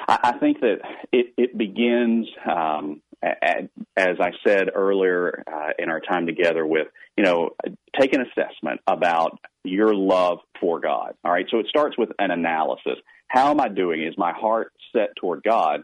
I, 0.07 0.33
think 0.39 0.59
that 0.59 0.79
it, 1.13 1.27
it 1.37 1.57
begins, 1.57 2.27
um, 2.45 3.01
as 3.23 4.17
I 4.19 4.31
said 4.45 4.69
earlier 4.73 5.43
uh, 5.51 5.69
in 5.77 5.89
our 5.89 5.99
time 5.99 6.25
together, 6.25 6.65
with 6.65 6.87
you 7.17 7.23
know, 7.23 7.51
take 7.99 8.13
an 8.13 8.21
assessment 8.21 8.81
about 8.87 9.37
your 9.63 9.93
love 9.93 10.39
for 10.59 10.79
God. 10.79 11.13
All 11.23 11.31
right, 11.31 11.45
so 11.51 11.59
it 11.59 11.67
starts 11.67 11.97
with 11.97 12.09
an 12.19 12.31
analysis. 12.31 12.97
How 13.27 13.51
am 13.51 13.61
I 13.61 13.67
doing? 13.67 14.03
Is 14.03 14.15
my 14.17 14.33
heart 14.33 14.73
set 14.93 15.15
toward 15.15 15.43
God? 15.43 15.83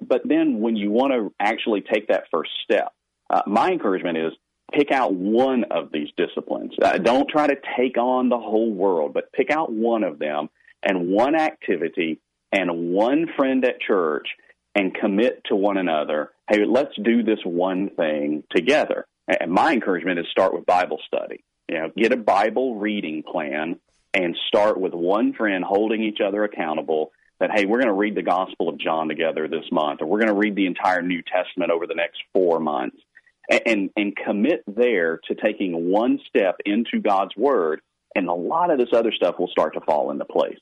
But 0.00 0.22
then 0.24 0.60
when 0.60 0.76
you 0.76 0.90
want 0.90 1.12
to 1.12 1.32
actually 1.38 1.82
take 1.82 2.08
that 2.08 2.24
first 2.30 2.50
step, 2.64 2.92
uh, 3.28 3.42
my 3.46 3.70
encouragement 3.70 4.18
is 4.18 4.32
pick 4.72 4.90
out 4.90 5.12
one 5.12 5.64
of 5.70 5.90
these 5.92 6.08
disciplines. 6.16 6.72
Uh, 6.80 6.98
don't 6.98 7.28
try 7.28 7.46
to 7.46 7.56
take 7.76 7.96
on 7.98 8.28
the 8.28 8.38
whole 8.38 8.72
world, 8.72 9.12
but 9.12 9.32
pick 9.32 9.50
out 9.50 9.72
one 9.72 10.04
of 10.04 10.18
them 10.18 10.48
and 10.82 11.08
one 11.10 11.34
activity 11.34 12.20
and 12.52 12.92
one 12.92 13.26
friend 13.36 13.64
at 13.64 13.80
church 13.80 14.28
and 14.74 14.94
commit 14.94 15.42
to 15.46 15.56
one 15.56 15.76
another. 15.76 16.30
Hey, 16.48 16.64
let's 16.64 16.94
do 17.02 17.22
this 17.22 17.40
one 17.44 17.90
thing 17.90 18.44
together. 18.54 19.06
And 19.28 19.52
my 19.52 19.72
encouragement 19.72 20.18
is 20.18 20.26
start 20.30 20.52
with 20.52 20.66
Bible 20.66 20.98
study. 21.06 21.44
You 21.68 21.78
know, 21.78 21.90
get 21.96 22.12
a 22.12 22.16
Bible 22.16 22.76
reading 22.76 23.22
plan 23.22 23.78
and 24.12 24.36
start 24.48 24.80
with 24.80 24.92
one 24.92 25.32
friend 25.34 25.64
holding 25.64 26.02
each 26.02 26.18
other 26.20 26.42
accountable 26.44 27.12
that, 27.38 27.50
hey, 27.54 27.64
we're 27.64 27.78
going 27.78 27.86
to 27.86 27.94
read 27.94 28.14
the 28.14 28.22
Gospel 28.22 28.68
of 28.68 28.78
John 28.78 29.08
together 29.08 29.48
this 29.48 29.64
month, 29.72 30.02
or 30.02 30.06
we're 30.06 30.18
going 30.18 30.32
to 30.32 30.34
read 30.34 30.56
the 30.56 30.66
entire 30.66 31.00
New 31.00 31.22
Testament 31.22 31.70
over 31.70 31.86
the 31.86 31.94
next 31.94 32.18
four 32.34 32.60
months, 32.60 32.98
and, 33.48 33.62
and, 33.66 33.90
and 33.96 34.16
commit 34.16 34.62
there 34.66 35.20
to 35.28 35.34
taking 35.34 35.90
one 35.90 36.18
step 36.28 36.56
into 36.66 37.00
God's 37.00 37.34
Word, 37.36 37.80
and 38.14 38.28
a 38.28 38.34
lot 38.34 38.70
of 38.70 38.78
this 38.78 38.90
other 38.92 39.12
stuff 39.12 39.38
will 39.38 39.48
start 39.48 39.74
to 39.74 39.80
fall 39.80 40.10
into 40.10 40.24
place. 40.24 40.58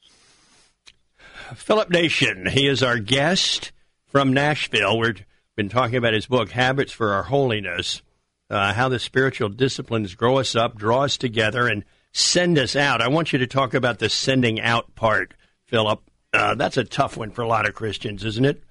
Philip 1.55 1.91
Nation, 1.91 2.47
he 2.47 2.69
is 2.69 2.83
our 2.83 2.99
guest 2.99 3.73
from 4.09 4.33
Nashville. 4.33 4.99
We've 4.99 5.25
been 5.55 5.69
talking 5.69 5.97
about 5.97 6.15
his 6.15 6.27
book, 6.27 6.51
Habits 6.51 6.93
for 6.93 7.13
Our 7.13 7.25
Holiness, 7.25 8.03
uh, 8.51 8.73
how 8.73 8.89
the 8.89 8.99
spiritual 8.99 9.51
disciplines 9.51 10.15
grow 10.15 10.39
us 10.39 10.57
up, 10.57 10.77
draw 10.77 11.05
us 11.05 11.17
together, 11.17 11.69
and 11.69 11.85
send 12.13 12.59
us 12.59 12.75
out. 12.75 13.03
I 13.03 13.09
want 13.09 13.33
you 13.33 13.39
to 13.41 13.47
talk 13.47 13.75
about 13.75 13.99
the 13.99 14.09
sending 14.09 14.61
out 14.61 14.95
part, 14.95 15.35
Philip. 15.67 16.01
Uh, 16.33 16.55
that's 16.55 16.77
a 16.77 16.85
tough 16.85 17.17
one 17.17 17.31
for 17.31 17.43
a 17.43 17.49
lot 17.49 17.69
of 17.69 17.75
Christians, 17.75 18.25
isn't 18.25 18.45
it? 18.45 18.63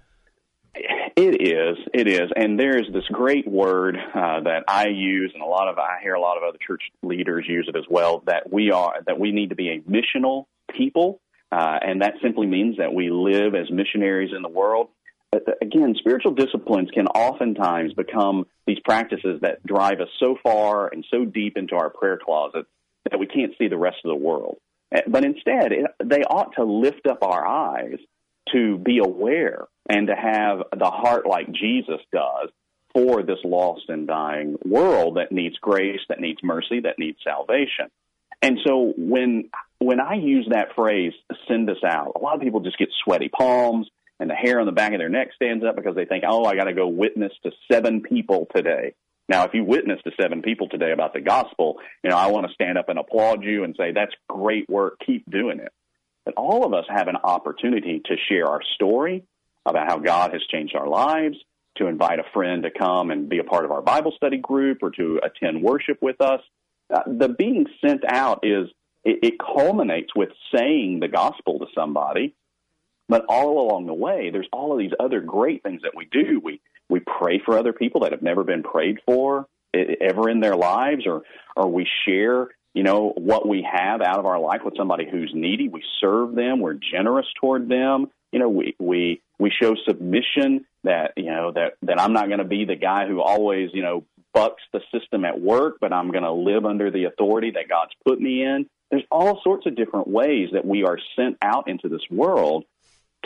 It 1.16 1.42
is. 1.42 1.78
It 1.94 2.08
is. 2.08 2.30
And 2.36 2.60
there's 2.60 2.88
this 2.94 3.06
great 3.12 3.48
word 3.48 3.96
uh, 3.96 4.42
that 4.42 4.66
I 4.68 4.88
use, 4.88 5.32
and 5.34 5.42
a 5.42 5.48
lot 5.48 5.68
of 5.68 5.80
I 5.80 5.98
hear 6.02 6.14
a 6.14 6.22
lot 6.22 6.38
of 6.38 6.44
other 6.44 6.60
church 6.66 6.84
leaders 7.02 7.46
use 7.48 7.68
it 7.68 7.76
as 7.76 7.86
well. 7.90 8.22
That 8.28 8.52
we 8.52 8.72
are 8.72 9.02
that 9.06 9.20
we 9.20 9.32
need 9.32 9.50
to 9.50 9.56
be 9.56 9.70
a 9.70 9.80
missional 9.90 10.46
people, 10.72 11.20
uh, 11.52 11.80
and 11.82 12.04
that 12.04 12.14
simply 12.22 12.46
means 12.46 12.78
that 12.78 12.94
we 12.94 13.10
live 13.10 13.56
as 13.56 13.72
missionaries 13.72 14.30
in 14.36 14.44
the 14.44 14.50
world. 14.50 14.90
But 15.32 15.44
again, 15.62 15.96
spiritual 16.00 16.34
disciplines 16.34 16.90
can 16.92 17.08
oftentimes 17.08 17.94
become 17.94 18.46
these 18.66 18.80
practices 18.84 19.42
that 19.42 19.66
drive 19.66 20.00
us 20.00 20.10
so 20.20 20.38
far 20.42 20.88
and 20.88 21.06
so 21.12 21.26
deep 21.26 21.58
into 21.58 21.76
our 21.76 21.90
prayer 21.90 22.18
closet 22.24 22.66
that 23.10 23.20
we 23.20 23.28
can't 23.28 23.54
see 23.58 23.68
the 23.68 23.78
rest 23.78 23.98
of 24.04 24.10
the 24.10 24.16
world. 24.16 24.58
Eh, 24.94 25.02
but 25.08 25.26
instead, 25.26 25.72
they 26.04 26.22
ought 26.22 26.56
to 26.56 26.64
lift 26.64 27.08
up 27.08 27.24
our 27.24 27.46
eyes 27.46 28.00
to 28.54 28.78
be 28.78 29.00
aware 29.00 29.68
and 29.90 30.08
to 30.08 30.16
have 30.16 30.60
the 30.78 30.90
heart 30.90 31.26
like 31.26 31.52
Jesus 31.52 32.00
does 32.14 32.50
for 32.94 33.22
this 33.22 33.40
lost 33.44 33.90
and 33.90 34.08
dying 34.08 34.56
world 34.66 35.18
that 35.18 35.32
needs 35.32 35.58
grace, 35.60 36.00
that 36.08 36.22
needs 36.22 36.40
mercy, 36.42 36.80
that 36.82 36.98
needs 36.98 37.18
salvation. 37.24 37.88
And 38.42 38.60
so 38.66 38.94
when 38.98 39.50
when 39.80 40.00
I 40.00 40.16
use 40.16 40.48
that 40.52 40.74
phrase, 40.76 41.14
send 41.48 41.70
us 41.70 41.84
out, 41.86 42.14
a 42.16 42.20
lot 42.20 42.36
of 42.36 42.42
people 42.42 42.62
just 42.62 42.78
get 42.78 42.90
sweaty 43.04 43.30
palms 43.30 43.88
and 44.20 44.30
the 44.30 44.36
hair 44.36 44.60
on 44.60 44.66
the 44.66 44.72
back 44.72 44.94
of 44.94 45.00
their 45.00 45.10
neck 45.10 45.30
stands 45.36 45.64
up 45.64 45.76
because 45.76 45.96
they 45.96 46.06
think, 46.06 46.24
oh, 46.28 46.46
I 46.46 46.56
got 46.56 46.66
to 46.66 46.74
go 46.74 46.88
witness 46.88 47.32
to 47.44 47.52
seven 47.72 48.02
people 48.02 48.48
today. 48.56 48.94
Now, 49.30 49.44
if 49.44 49.54
you 49.54 49.64
witness 49.64 50.00
to 50.04 50.12
seven 50.20 50.42
people 50.42 50.70
today 50.70 50.92
about 50.92 51.14
the 51.14 51.22
gospel, 51.22 51.78
you 52.04 52.10
know, 52.10 52.16
I 52.18 52.28
want 52.28 52.48
to 52.48 52.54
stand 52.54 52.78
up 52.78 52.90
and 52.90 52.98
applaud 52.98 53.44
you 53.44 53.64
and 53.64 53.76
say, 53.78 53.92
that's 53.92 54.14
great 54.30 54.70
work. 54.70 55.00
Keep 55.06 55.30
doing 55.30 55.60
it. 55.60 55.72
But 56.24 56.36
all 56.36 56.66
of 56.66 56.74
us 56.74 56.86
have 56.90 57.08
an 57.08 57.18
opportunity 57.18 58.02
to 58.06 58.16
share 58.30 58.48
our 58.48 58.62
story 58.76 59.24
about 59.66 59.88
how 59.88 60.00
God 60.00 60.32
has 60.32 60.42
changed 60.50 60.76
our 60.76 60.88
lives, 60.88 61.38
to 61.76 61.88
invite 61.88 62.20
a 62.20 62.26
friend 62.34 62.64
to 62.64 62.72
come 62.72 63.12
and 63.12 63.30
be 63.30 63.40
a 63.40 63.44
part 63.44 63.66
of 63.66 63.72
our 63.72 63.82
Bible 63.82 64.14
study 64.16 64.38
group 64.38 64.80
or 64.82 64.92
to 64.92 65.20
attend 65.24 65.62
worship 65.62 66.02
with 66.02 66.22
us. 66.22 66.42
Uh, 66.94 67.04
the 67.06 67.30
being 67.30 67.66
sent 67.86 68.04
out 68.08 68.40
is, 68.44 68.70
it, 69.04 69.20
it 69.24 69.34
culminates 69.40 70.16
with 70.16 70.30
saying 70.56 71.02
the 71.02 71.08
gospel 71.10 71.60
to 71.60 71.66
somebody. 71.76 72.34
But 73.10 73.26
all 73.30 73.62
along 73.62 73.86
the 73.86 73.94
way, 73.94 74.30
there's 74.32 74.50
all 74.52 74.74
of 74.74 74.80
these 74.80 74.92
other 75.00 75.22
great 75.22 75.64
things 75.64 75.82
that 75.84 75.96
we 75.96 76.06
do. 76.06 76.42
We 76.44 76.62
we 76.90 77.00
pray 77.00 77.42
for 77.44 77.58
other 77.58 77.74
people 77.74 78.02
that 78.02 78.12
have 78.12 78.22
never 78.22 78.44
been 78.44 78.64
prayed 78.64 79.00
for 79.06 79.48
ever 79.74 80.30
in 80.30 80.40
their 80.40 80.56
lives, 80.56 81.06
or 81.06 81.24
or 81.56 81.70
we 81.70 81.88
share 82.06 82.50
you 82.74 82.84
know 82.84 83.14
what 83.16 83.48
we 83.48 83.68
have 83.70 84.02
out 84.02 84.20
of 84.20 84.26
our 84.26 84.40
life 84.40 84.62
with 84.64 84.76
somebody 84.78 85.08
who's 85.10 85.32
needy. 85.34 85.70
We 85.70 85.84
serve 86.02 86.36
them. 86.36 86.60
We're 86.60 86.80
generous 86.92 87.28
toward 87.40 87.70
them. 87.70 88.08
You 88.32 88.40
know, 88.40 88.50
we 88.50 88.76
we 88.80 89.22
we 89.40 89.52
show 89.52 89.76
submission 89.88 90.66
that 90.84 91.14
you 91.16 91.32
know 91.32 91.52
that 91.54 91.74
that 91.84 92.00
I'm 92.00 92.14
not 92.14 92.28
going 92.28 92.40
to 92.40 92.46
be 92.46 92.66
the 92.66 92.76
guy 92.76 93.08
who 93.08 93.22
always 93.22 93.70
you 93.74 93.84
know 93.84 94.04
bucks 94.34 94.62
the 94.74 94.82
system 94.92 95.26
at 95.26 95.40
work, 95.40 95.78
but 95.80 95.94
I'm 95.94 96.12
going 96.12 96.24
to 96.24 96.32
live 96.32 96.66
under 96.66 96.92
the 96.92 97.06
authority 97.06 97.52
that 97.52 97.70
God's 97.70 97.94
put 98.06 98.20
me 98.20 98.44
in. 98.44 98.68
There's 98.92 99.06
all 99.12 99.42
sorts 99.44 99.66
of 99.66 99.76
different 99.76 100.08
ways 100.08 100.50
that 100.54 100.66
we 100.66 100.84
are 100.84 101.00
sent 101.16 101.38
out 101.42 101.68
into 101.68 101.90
this 101.90 102.04
world 102.12 102.66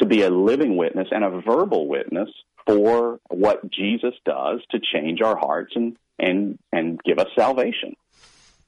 to 0.01 0.07
be 0.07 0.23
a 0.23 0.29
living 0.29 0.75
witness 0.75 1.07
and 1.11 1.23
a 1.23 1.41
verbal 1.41 1.87
witness 1.87 2.29
for 2.67 3.19
what 3.29 3.69
Jesus 3.71 4.13
does 4.25 4.59
to 4.71 4.79
change 4.79 5.21
our 5.21 5.37
hearts 5.37 5.73
and 5.75 5.95
and 6.19 6.59
and 6.71 6.99
give 7.03 7.19
us 7.19 7.27
salvation. 7.37 7.95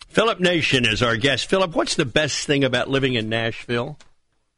Philip 0.07 0.39
Nation 0.39 0.85
is 0.85 1.01
our 1.01 1.17
guest. 1.17 1.49
Philip, 1.49 1.75
what's 1.75 1.95
the 1.95 2.05
best 2.05 2.45
thing 2.45 2.63
about 2.63 2.87
living 2.87 3.15
in 3.15 3.29
Nashville? 3.29 3.97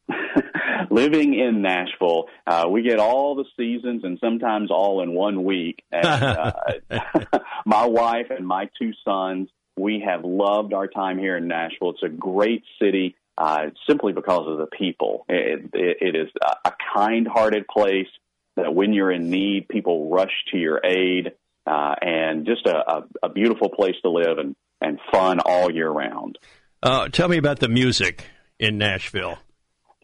living 0.91 1.33
in 1.33 1.61
Nashville, 1.61 2.25
uh, 2.45 2.65
we 2.69 2.81
get 2.83 2.99
all 2.99 3.35
the 3.35 3.45
seasons 3.55 4.03
and 4.03 4.19
sometimes 4.19 4.69
all 4.69 5.01
in 5.01 5.13
one 5.13 5.45
week. 5.45 5.81
And, 5.93 6.05
uh, 6.05 6.51
my 7.65 7.85
wife 7.85 8.27
and 8.31 8.45
my 8.45 8.69
two 8.77 8.91
sons, 9.05 9.47
we 9.77 10.03
have 10.05 10.25
loved 10.25 10.73
our 10.73 10.87
time 10.87 11.17
here 11.17 11.37
in 11.37 11.47
Nashville. 11.47 11.91
It's 11.91 12.03
a 12.03 12.09
great 12.09 12.63
city 12.81 13.15
uh, 13.37 13.67
simply 13.87 14.13
because 14.13 14.47
of 14.47 14.57
the 14.57 14.67
people. 14.67 15.25
It, 15.29 15.69
it, 15.73 15.97
it 16.01 16.15
is 16.15 16.29
a 16.63 16.73
kind-hearted 16.95 17.67
place 17.67 18.07
that 18.55 18.73
when 18.73 18.93
you're 18.93 19.11
in 19.11 19.29
need, 19.29 19.67
people 19.67 20.09
rush 20.09 20.31
to 20.51 20.57
your 20.57 20.79
aid, 20.83 21.33
uh, 21.67 21.95
and 22.01 22.45
just 22.45 22.65
a, 22.65 22.77
a, 22.77 23.03
a 23.23 23.29
beautiful 23.29 23.69
place 23.69 23.95
to 24.03 24.09
live 24.09 24.37
and, 24.37 24.55
and 24.79 24.99
fun 25.11 25.39
all 25.39 25.71
year 25.71 25.89
round. 25.89 26.37
Uh, 26.81 27.09
tell 27.09 27.27
me 27.27 27.37
about 27.37 27.59
the 27.59 27.67
music 27.67 28.25
in 28.59 28.77
Nashville. 28.77 29.39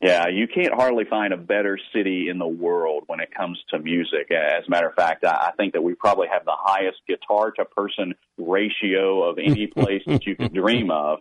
Yeah, 0.02 0.30
you 0.30 0.48
can't 0.48 0.74
hardly 0.74 1.06
find 1.06 1.32
a 1.32 1.38
better 1.38 1.78
city 1.94 2.28
in 2.28 2.40
the 2.40 2.48
world 2.48 3.04
when 3.06 3.20
it 3.20 3.30
comes 3.36 3.60
to 3.70 3.78
music. 3.78 4.32
As 4.32 4.66
a 4.66 4.70
matter 4.70 4.88
of 4.88 4.96
fact, 4.96 5.24
I 5.24 5.52
think 5.58 5.74
that 5.74 5.84
we 5.84 5.94
probably 5.94 6.28
have 6.28 6.44
the 6.44 6.56
highest 6.58 6.98
guitar 7.08 7.52
to 7.52 7.66
person 7.66 8.16
ratio 8.40 9.24
of 9.30 9.38
any 9.38 9.68
place 9.76 10.02
that 10.08 10.26
you 10.26 10.36
could 10.36 10.54
dream 10.54 10.90
of. 10.90 11.20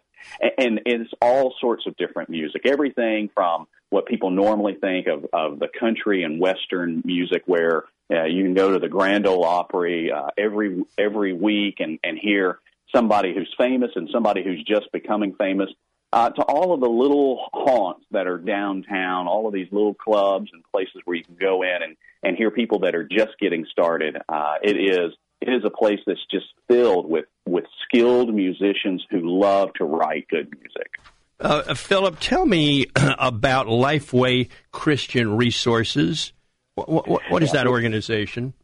And 0.56 0.80
it's 0.86 1.10
all 1.20 1.54
sorts 1.60 1.86
of 1.86 1.96
different 1.98 2.30
music. 2.30 2.62
Everything 2.64 3.28
from 3.34 3.66
what 3.90 4.06
people 4.06 4.30
normally 4.30 4.76
think 4.80 5.08
of, 5.08 5.26
of 5.32 5.58
the 5.58 5.68
country 5.78 6.22
and 6.22 6.40
Western 6.40 7.02
music, 7.04 7.42
where 7.44 7.84
uh, 8.10 8.24
you 8.24 8.44
can 8.44 8.54
go 8.54 8.72
to 8.72 8.78
the 8.78 8.88
Grand 8.88 9.26
Ole 9.26 9.44
Opry 9.44 10.10
uh, 10.10 10.28
every 10.38 10.82
every 10.96 11.32
week 11.34 11.80
and, 11.80 11.98
and 12.02 12.18
hear 12.18 12.60
somebody 12.94 13.34
who's 13.34 13.52
famous 13.58 13.90
and 13.94 14.08
somebody 14.12 14.42
who's 14.42 14.62
just 14.64 14.90
becoming 14.92 15.34
famous 15.34 15.70
uh, 16.12 16.30
to 16.30 16.42
all 16.42 16.72
of 16.74 16.80
the 16.80 16.88
little 16.88 17.48
haunts 17.52 18.04
that 18.10 18.26
are 18.26 18.38
downtown, 18.38 19.28
all 19.28 19.46
of 19.46 19.52
these 19.52 19.68
little 19.70 19.94
clubs 19.94 20.50
and 20.52 20.62
places 20.72 21.00
where 21.04 21.16
you 21.16 21.24
can 21.24 21.36
go 21.36 21.62
in 21.62 21.82
and, 21.82 21.96
and 22.22 22.36
hear 22.36 22.50
people 22.50 22.80
that 22.80 22.94
are 22.94 23.04
just 23.04 23.38
getting 23.40 23.64
started. 23.70 24.16
Uh, 24.28 24.54
it 24.62 24.76
is 24.76 25.12
it 25.40 25.48
is 25.48 25.62
a 25.64 25.70
place 25.70 26.00
that's 26.06 26.24
just 26.30 26.46
filled 26.68 27.08
with 27.08 27.26
with 27.46 27.64
skilled 27.84 28.34
musicians 28.34 29.04
who 29.10 29.20
love 29.40 29.72
to 29.74 29.84
write 29.84 30.28
good 30.28 30.52
music. 30.52 30.98
Uh, 31.38 31.74
Philip, 31.74 32.18
tell 32.20 32.44
me 32.44 32.86
about 32.96 33.66
Lifeway 33.66 34.48
Christian 34.72 35.36
Resources. 35.36 36.32
What, 36.74 37.08
what, 37.08 37.22
what 37.30 37.42
is 37.42 37.52
that 37.52 37.66
organization? 37.66 38.54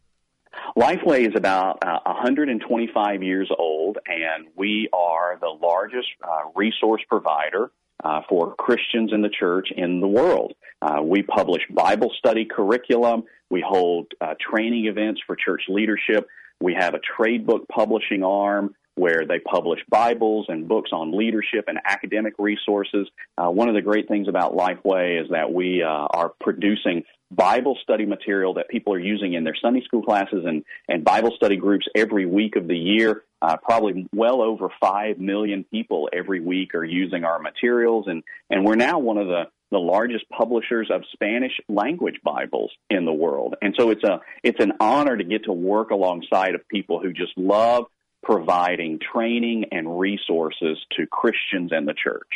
Lifeway 0.77 1.27
is 1.27 1.33
about 1.35 1.79
uh, 1.83 2.01
125 2.05 3.23
years 3.23 3.49
old, 3.57 3.97
and 4.05 4.45
we 4.55 4.87
are 4.93 5.35
the 5.41 5.47
largest 5.47 6.07
uh, 6.23 6.51
resource 6.53 7.01
provider 7.09 7.71
uh, 8.03 8.21
for 8.29 8.53
Christians 8.53 9.11
in 9.11 9.23
the 9.23 9.29
church 9.29 9.69
in 9.75 10.01
the 10.01 10.07
world. 10.07 10.53
Uh, 10.79 11.01
we 11.01 11.23
publish 11.23 11.63
Bible 11.71 12.11
study 12.19 12.45
curriculum. 12.45 13.23
We 13.49 13.65
hold 13.67 14.11
uh, 14.21 14.35
training 14.39 14.85
events 14.85 15.19
for 15.25 15.35
church 15.35 15.63
leadership. 15.67 16.27
We 16.61 16.75
have 16.75 16.93
a 16.93 16.99
trade 16.99 17.47
book 17.47 17.67
publishing 17.69 18.23
arm 18.23 18.75
where 18.97 19.25
they 19.27 19.39
publish 19.39 19.79
Bibles 19.89 20.47
and 20.49 20.67
books 20.67 20.89
on 20.91 21.15
leadership 21.15 21.65
and 21.67 21.79
academic 21.85 22.33
resources. 22.39 23.07
Uh, 23.37 23.49
one 23.49 23.69
of 23.69 23.75
the 23.75 23.81
great 23.81 24.07
things 24.07 24.27
about 24.27 24.55
Lifeway 24.55 25.21
is 25.21 25.29
that 25.29 25.53
we 25.53 25.83
uh, 25.83 25.87
are 25.87 26.33
producing 26.41 27.03
Bible 27.29 27.77
study 27.83 28.05
material 28.05 28.53
that 28.55 28.69
people 28.69 28.93
are 28.93 28.99
using 28.99 29.33
in 29.33 29.43
their 29.43 29.55
Sunday 29.61 29.83
school 29.83 30.01
classes 30.01 30.45
and, 30.45 30.63
and 30.87 31.03
Bible 31.03 31.31
study 31.35 31.57
groups 31.57 31.85
every 31.95 32.25
week 32.25 32.55
of 32.55 32.67
the 32.67 32.77
year. 32.77 33.23
Uh, 33.39 33.55
probably 33.57 34.07
well 34.15 34.41
over 34.41 34.69
5 34.81 35.19
million 35.19 35.63
people 35.63 36.09
every 36.11 36.39
week 36.39 36.73
are 36.73 36.83
using 36.83 37.23
our 37.23 37.37
materials. 37.37 38.05
And, 38.07 38.23
and 38.49 38.65
we're 38.65 38.75
now 38.75 38.97
one 38.97 39.17
of 39.19 39.27
the, 39.27 39.43
the 39.69 39.77
largest 39.77 40.27
publishers 40.29 40.89
of 40.91 41.03
Spanish 41.13 41.51
language 41.69 42.15
Bibles 42.23 42.71
in 42.89 43.05
the 43.05 43.13
world. 43.13 43.55
And 43.61 43.75
so 43.77 43.91
it's 43.91 44.03
a, 44.03 44.21
it's 44.41 44.59
an 44.59 44.73
honor 44.79 45.15
to 45.15 45.23
get 45.23 45.43
to 45.43 45.53
work 45.53 45.91
alongside 45.91 46.55
of 46.55 46.67
people 46.67 46.99
who 46.99 47.13
just 47.13 47.37
love 47.37 47.85
providing 48.23 48.99
training 48.99 49.65
and 49.71 49.99
resources 49.99 50.77
to 50.97 51.05
Christians 51.07 51.71
and 51.71 51.87
the 51.87 51.93
church. 51.93 52.27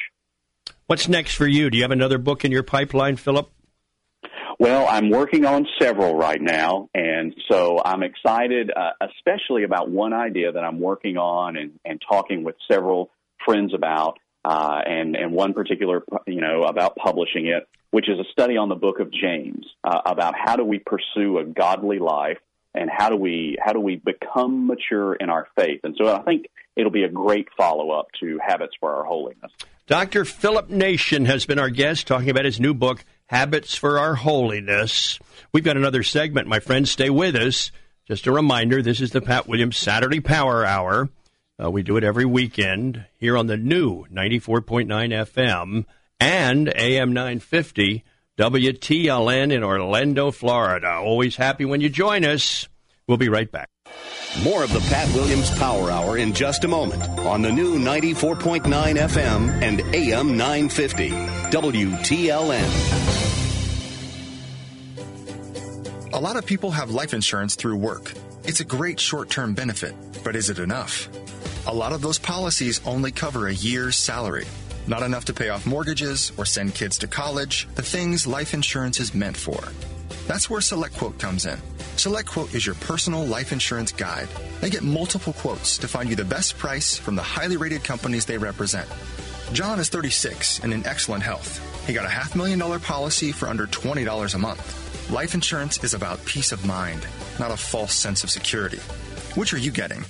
What's 0.87 1.07
next 1.07 1.35
for 1.35 1.47
you? 1.47 1.69
Do 1.69 1.77
you 1.77 1.83
have 1.83 1.91
another 1.91 2.17
book 2.17 2.43
in 2.43 2.51
your 2.51 2.63
pipeline, 2.63 3.15
Philip? 3.15 3.49
Well, 4.59 4.87
I'm 4.87 5.09
working 5.09 5.45
on 5.45 5.65
several 5.79 6.15
right 6.15 6.39
now, 6.39 6.89
and 6.93 7.33
so 7.49 7.81
I'm 7.83 8.03
excited, 8.03 8.69
uh, 8.69 8.91
especially 9.01 9.63
about 9.63 9.89
one 9.89 10.13
idea 10.13 10.51
that 10.51 10.63
I'm 10.63 10.79
working 10.79 11.17
on 11.17 11.57
and, 11.57 11.79
and 11.83 11.99
talking 12.07 12.43
with 12.43 12.55
several 12.69 13.09
friends 13.43 13.73
about, 13.73 14.19
uh, 14.45 14.81
and 14.85 15.15
and 15.15 15.31
one 15.33 15.53
particular, 15.53 16.03
you 16.27 16.41
know, 16.41 16.63
about 16.63 16.95
publishing 16.95 17.47
it, 17.47 17.67
which 17.89 18.07
is 18.07 18.19
a 18.19 18.31
study 18.31 18.55
on 18.55 18.69
the 18.69 18.75
Book 18.75 18.99
of 18.99 19.11
James 19.11 19.65
uh, 19.83 20.01
about 20.05 20.35
how 20.37 20.55
do 20.55 20.63
we 20.63 20.77
pursue 20.77 21.39
a 21.39 21.45
godly 21.45 21.97
life 21.97 22.37
and 22.73 22.89
how 22.89 23.09
do 23.09 23.15
we 23.15 23.57
how 23.63 23.73
do 23.73 23.79
we 23.79 23.95
become 23.97 24.67
mature 24.67 25.13
in 25.13 25.29
our 25.29 25.47
faith. 25.55 25.81
And 25.83 25.95
so 25.97 26.13
I 26.13 26.21
think 26.23 26.47
it'll 26.75 26.91
be 26.91 27.03
a 27.03 27.09
great 27.09 27.47
follow 27.57 27.91
up 27.91 28.07
to 28.19 28.39
Habits 28.45 28.73
for 28.79 28.95
Our 28.95 29.03
Holiness. 29.03 29.51
Dr. 29.87 30.23
Philip 30.23 30.69
Nation 30.69 31.25
has 31.25 31.45
been 31.45 31.59
our 31.59 31.69
guest 31.69 32.07
talking 32.07 32.29
about 32.29 32.45
his 32.45 32.59
new 32.59 32.73
book, 32.73 33.03
Habits 33.27 33.75
for 33.75 33.99
Our 33.99 34.15
Holiness. 34.15 35.19
We've 35.51 35.63
got 35.63 35.75
another 35.75 36.03
segment, 36.03 36.47
my 36.47 36.59
friends. 36.59 36.91
Stay 36.91 37.09
with 37.09 37.35
us. 37.35 37.71
Just 38.07 38.27
a 38.27 38.31
reminder 38.31 38.81
this 38.81 39.01
is 39.01 39.11
the 39.11 39.21
Pat 39.21 39.47
Williams 39.47 39.77
Saturday 39.77 40.19
Power 40.19 40.65
Hour. 40.65 41.09
Uh, 41.61 41.69
we 41.69 41.83
do 41.83 41.97
it 41.97 42.03
every 42.03 42.25
weekend 42.25 43.05
here 43.19 43.37
on 43.37 43.47
the 43.47 43.57
new 43.57 44.05
94.9 44.05 44.87
FM 44.87 45.85
and 46.19 46.69
AM 46.69 47.13
950 47.13 48.03
WTLN 48.41 49.53
in 49.53 49.63
Orlando, 49.63 50.31
Florida. 50.31 50.93
Always 50.93 51.35
happy 51.35 51.63
when 51.63 51.79
you 51.79 51.89
join 51.89 52.25
us. 52.25 52.67
We'll 53.07 53.17
be 53.17 53.29
right 53.29 53.51
back. 53.51 53.69
More 54.41 54.63
of 54.63 54.73
the 54.73 54.79
Pat 54.79 55.13
Williams 55.13 55.55
Power 55.59 55.91
Hour 55.91 56.17
in 56.17 56.33
just 56.33 56.63
a 56.63 56.67
moment 56.67 57.03
on 57.19 57.43
the 57.43 57.51
new 57.51 57.77
94.9 57.77 58.63
FM 58.63 59.61
and 59.61 59.81
AM 59.93 60.37
950 60.37 61.11
WTLN. 61.51 62.63
A 66.13 66.19
lot 66.19 66.35
of 66.35 66.43
people 66.43 66.71
have 66.71 66.89
life 66.89 67.13
insurance 67.13 67.53
through 67.53 67.75
work. 67.77 68.11
It's 68.43 68.59
a 68.59 68.65
great 68.65 68.99
short 68.99 69.29
term 69.29 69.53
benefit, 69.53 69.93
but 70.23 70.35
is 70.35 70.49
it 70.49 70.57
enough? 70.57 71.09
A 71.67 71.73
lot 71.75 71.93
of 71.93 72.01
those 72.01 72.17
policies 72.17 72.81
only 72.87 73.11
cover 73.11 73.47
a 73.47 73.53
year's 73.53 73.97
salary. 73.97 74.47
Not 74.91 75.03
enough 75.03 75.23
to 75.25 75.33
pay 75.33 75.47
off 75.47 75.65
mortgages 75.65 76.33
or 76.37 76.45
send 76.45 76.75
kids 76.75 76.97
to 76.97 77.07
college, 77.07 77.65
the 77.75 77.81
things 77.81 78.27
life 78.27 78.53
insurance 78.53 78.99
is 78.99 79.13
meant 79.13 79.37
for. 79.37 79.57
That's 80.27 80.49
where 80.49 80.59
SelectQuote 80.59 81.17
comes 81.17 81.45
in. 81.45 81.57
SelectQuote 81.95 82.53
is 82.53 82.65
your 82.65 82.75
personal 82.75 83.25
life 83.25 83.53
insurance 83.53 83.93
guide. 83.93 84.27
They 84.59 84.69
get 84.69 84.83
multiple 84.83 85.31
quotes 85.31 85.77
to 85.77 85.87
find 85.87 86.09
you 86.09 86.17
the 86.17 86.25
best 86.25 86.57
price 86.57 86.97
from 86.97 87.15
the 87.15 87.23
highly 87.23 87.55
rated 87.55 87.85
companies 87.85 88.25
they 88.25 88.37
represent. 88.37 88.85
John 89.53 89.79
is 89.79 89.87
36 89.87 90.59
and 90.59 90.73
in 90.73 90.85
excellent 90.85 91.23
health. 91.23 91.61
He 91.87 91.93
got 91.93 92.05
a 92.05 92.09
half 92.09 92.35
million 92.35 92.59
dollar 92.59 92.77
policy 92.77 93.31
for 93.31 93.47
under 93.47 93.67
$20 93.67 94.35
a 94.35 94.37
month. 94.37 95.09
Life 95.09 95.33
insurance 95.33 95.81
is 95.85 95.93
about 95.93 96.25
peace 96.25 96.51
of 96.51 96.65
mind, 96.65 97.07
not 97.39 97.51
a 97.51 97.55
false 97.55 97.95
sense 97.95 98.25
of 98.25 98.29
security. 98.29 98.79
Which 99.35 99.53
are 99.53 99.57
you 99.57 99.71
getting? 99.71 100.03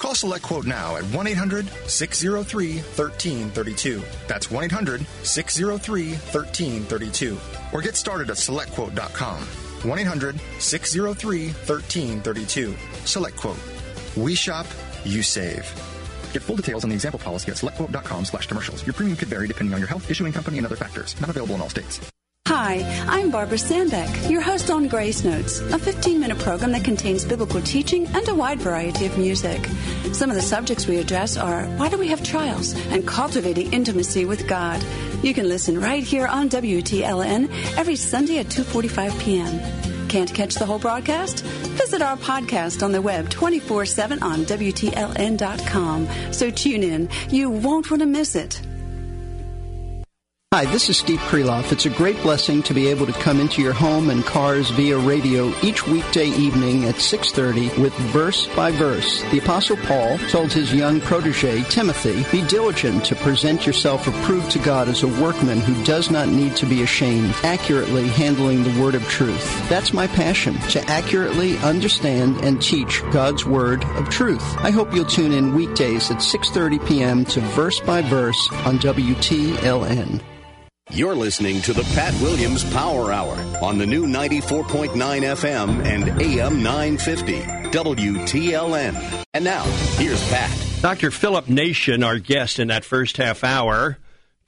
Call 0.00 0.14
Select 0.14 0.42
Quote 0.42 0.64
now 0.64 0.96
at 0.96 1.04
1 1.04 1.26
800 1.26 1.68
603 1.86 2.76
1332. 2.78 4.02
That's 4.26 4.50
1 4.50 4.64
800 4.64 5.06
603 5.22 6.08
1332. 6.12 7.38
Or 7.74 7.82
get 7.82 7.96
started 7.96 8.30
at 8.30 8.36
selectquote.com. 8.38 9.42
1 9.42 9.98
800 9.98 10.40
603 10.58 11.48
1332. 11.48 12.74
Select 13.04 13.36
Quote. 13.36 13.58
We 14.16 14.34
shop, 14.34 14.66
you 15.04 15.22
save. 15.22 15.70
Get 16.32 16.42
full 16.42 16.56
details 16.56 16.84
on 16.84 16.88
the 16.88 16.96
example 16.96 17.20
policy 17.20 17.50
at 17.50 17.58
selectquote.com 17.58 18.24
slash 18.24 18.46
commercials. 18.46 18.86
Your 18.86 18.94
premium 18.94 19.18
could 19.18 19.28
vary 19.28 19.48
depending 19.48 19.74
on 19.74 19.80
your 19.80 19.88
health, 19.88 20.10
issuing 20.10 20.32
company, 20.32 20.56
and 20.56 20.66
other 20.66 20.76
factors. 20.76 21.20
Not 21.20 21.28
available 21.28 21.56
in 21.56 21.60
all 21.60 21.68
states. 21.68 22.00
Hi, 22.52 22.82
I'm 23.06 23.30
Barbara 23.30 23.58
Sandbeck, 23.58 24.28
your 24.28 24.40
host 24.40 24.72
on 24.72 24.88
Grace 24.88 25.22
Notes, 25.22 25.60
a 25.60 25.78
15 25.78 26.18
minute 26.18 26.40
program 26.40 26.72
that 26.72 26.82
contains 26.82 27.24
biblical 27.24 27.60
teaching 27.62 28.08
and 28.08 28.28
a 28.28 28.34
wide 28.34 28.58
variety 28.58 29.06
of 29.06 29.16
music. 29.16 29.64
Some 30.12 30.30
of 30.30 30.36
the 30.36 30.42
subjects 30.42 30.88
we 30.88 30.96
address 30.96 31.36
are 31.36 31.66
why 31.76 31.88
do 31.88 31.96
we 31.96 32.08
have 32.08 32.24
trials 32.24 32.74
and 32.88 33.06
cultivating 33.06 33.72
intimacy 33.72 34.24
with 34.24 34.48
God. 34.48 34.84
You 35.22 35.32
can 35.32 35.48
listen 35.48 35.80
right 35.80 36.02
here 36.02 36.26
on 36.26 36.48
WTLN 36.48 37.48
every 37.78 37.94
Sunday 37.94 38.38
at 38.38 38.46
2:45 38.46 39.20
p.m. 39.20 40.08
Can't 40.08 40.34
catch 40.34 40.56
the 40.56 40.66
whole 40.66 40.80
broadcast? 40.80 41.44
Visit 41.78 42.02
our 42.02 42.16
podcast 42.16 42.82
on 42.82 42.90
the 42.90 43.00
web 43.00 43.28
24/7 43.28 44.22
on 44.22 44.44
WTLN.com. 44.44 46.08
So 46.32 46.50
tune 46.50 46.82
in. 46.82 47.08
You 47.28 47.48
won't 47.48 47.92
want 47.92 48.00
to 48.00 48.06
miss 48.06 48.34
it. 48.34 48.60
Hi, 50.52 50.64
this 50.64 50.88
is 50.90 50.96
Steve 50.96 51.20
Kreloff. 51.20 51.70
It's 51.70 51.86
a 51.86 51.90
great 51.90 52.20
blessing 52.22 52.60
to 52.64 52.74
be 52.74 52.88
able 52.88 53.06
to 53.06 53.12
come 53.12 53.38
into 53.38 53.62
your 53.62 53.72
home 53.72 54.10
and 54.10 54.26
cars 54.26 54.68
via 54.70 54.98
radio 54.98 55.54
each 55.62 55.86
weekday 55.86 56.26
evening 56.26 56.86
at 56.86 56.96
6:30 56.96 57.68
with 57.80 57.94
verse 58.10 58.48
by 58.56 58.72
verse. 58.72 59.22
The 59.30 59.38
apostle 59.38 59.76
Paul 59.76 60.18
told 60.28 60.52
his 60.52 60.74
young 60.74 61.00
protege 61.00 61.62
Timothy, 61.68 62.26
"Be 62.32 62.42
diligent 62.48 63.04
to 63.04 63.14
present 63.14 63.64
yourself 63.64 64.08
approved 64.08 64.50
to 64.50 64.58
God 64.58 64.88
as 64.88 65.04
a 65.04 65.06
workman 65.22 65.60
who 65.60 65.84
does 65.84 66.10
not 66.10 66.26
need 66.26 66.56
to 66.56 66.66
be 66.66 66.82
ashamed, 66.82 67.32
accurately 67.44 68.08
handling 68.08 68.64
the 68.64 68.82
word 68.82 68.96
of 68.96 69.08
truth." 69.08 69.68
That's 69.68 69.94
my 69.94 70.08
passion, 70.08 70.58
to 70.70 70.84
accurately 70.90 71.58
understand 71.58 72.38
and 72.42 72.60
teach 72.60 73.04
God's 73.12 73.46
word 73.46 73.84
of 73.96 74.08
truth. 74.08 74.42
I 74.58 74.72
hope 74.72 74.92
you'll 74.92 75.04
tune 75.04 75.30
in 75.30 75.54
weekdays 75.54 76.10
at 76.10 76.24
6:30 76.24 76.80
p.m. 76.80 77.24
to 77.26 77.40
Verse 77.40 77.78
by 77.78 78.02
Verse 78.02 78.48
on 78.64 78.78
WTLN. 78.78 80.20
You're 80.92 81.14
listening 81.14 81.62
to 81.62 81.72
the 81.72 81.84
Pat 81.94 82.12
Williams 82.20 82.64
Power 82.72 83.12
Hour 83.12 83.36
on 83.62 83.78
the 83.78 83.86
new 83.86 84.06
94.9 84.06 84.90
FM 84.90 85.84
and 85.84 86.20
AM 86.20 86.64
950 86.64 87.42
WTLN. 87.70 89.24
And 89.32 89.44
now, 89.44 89.62
here's 89.98 90.20
Pat. 90.30 90.50
Dr. 90.82 91.12
Philip 91.12 91.48
Nation, 91.48 92.02
our 92.02 92.18
guest 92.18 92.58
in 92.58 92.68
that 92.68 92.84
first 92.84 93.18
half 93.18 93.44
hour, 93.44 93.98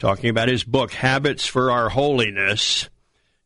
talking 0.01 0.31
about 0.31 0.49
his 0.49 0.65
book, 0.65 0.93
Habits 0.93 1.47
for 1.47 1.71
Our 1.71 1.89
Holiness. 1.89 2.91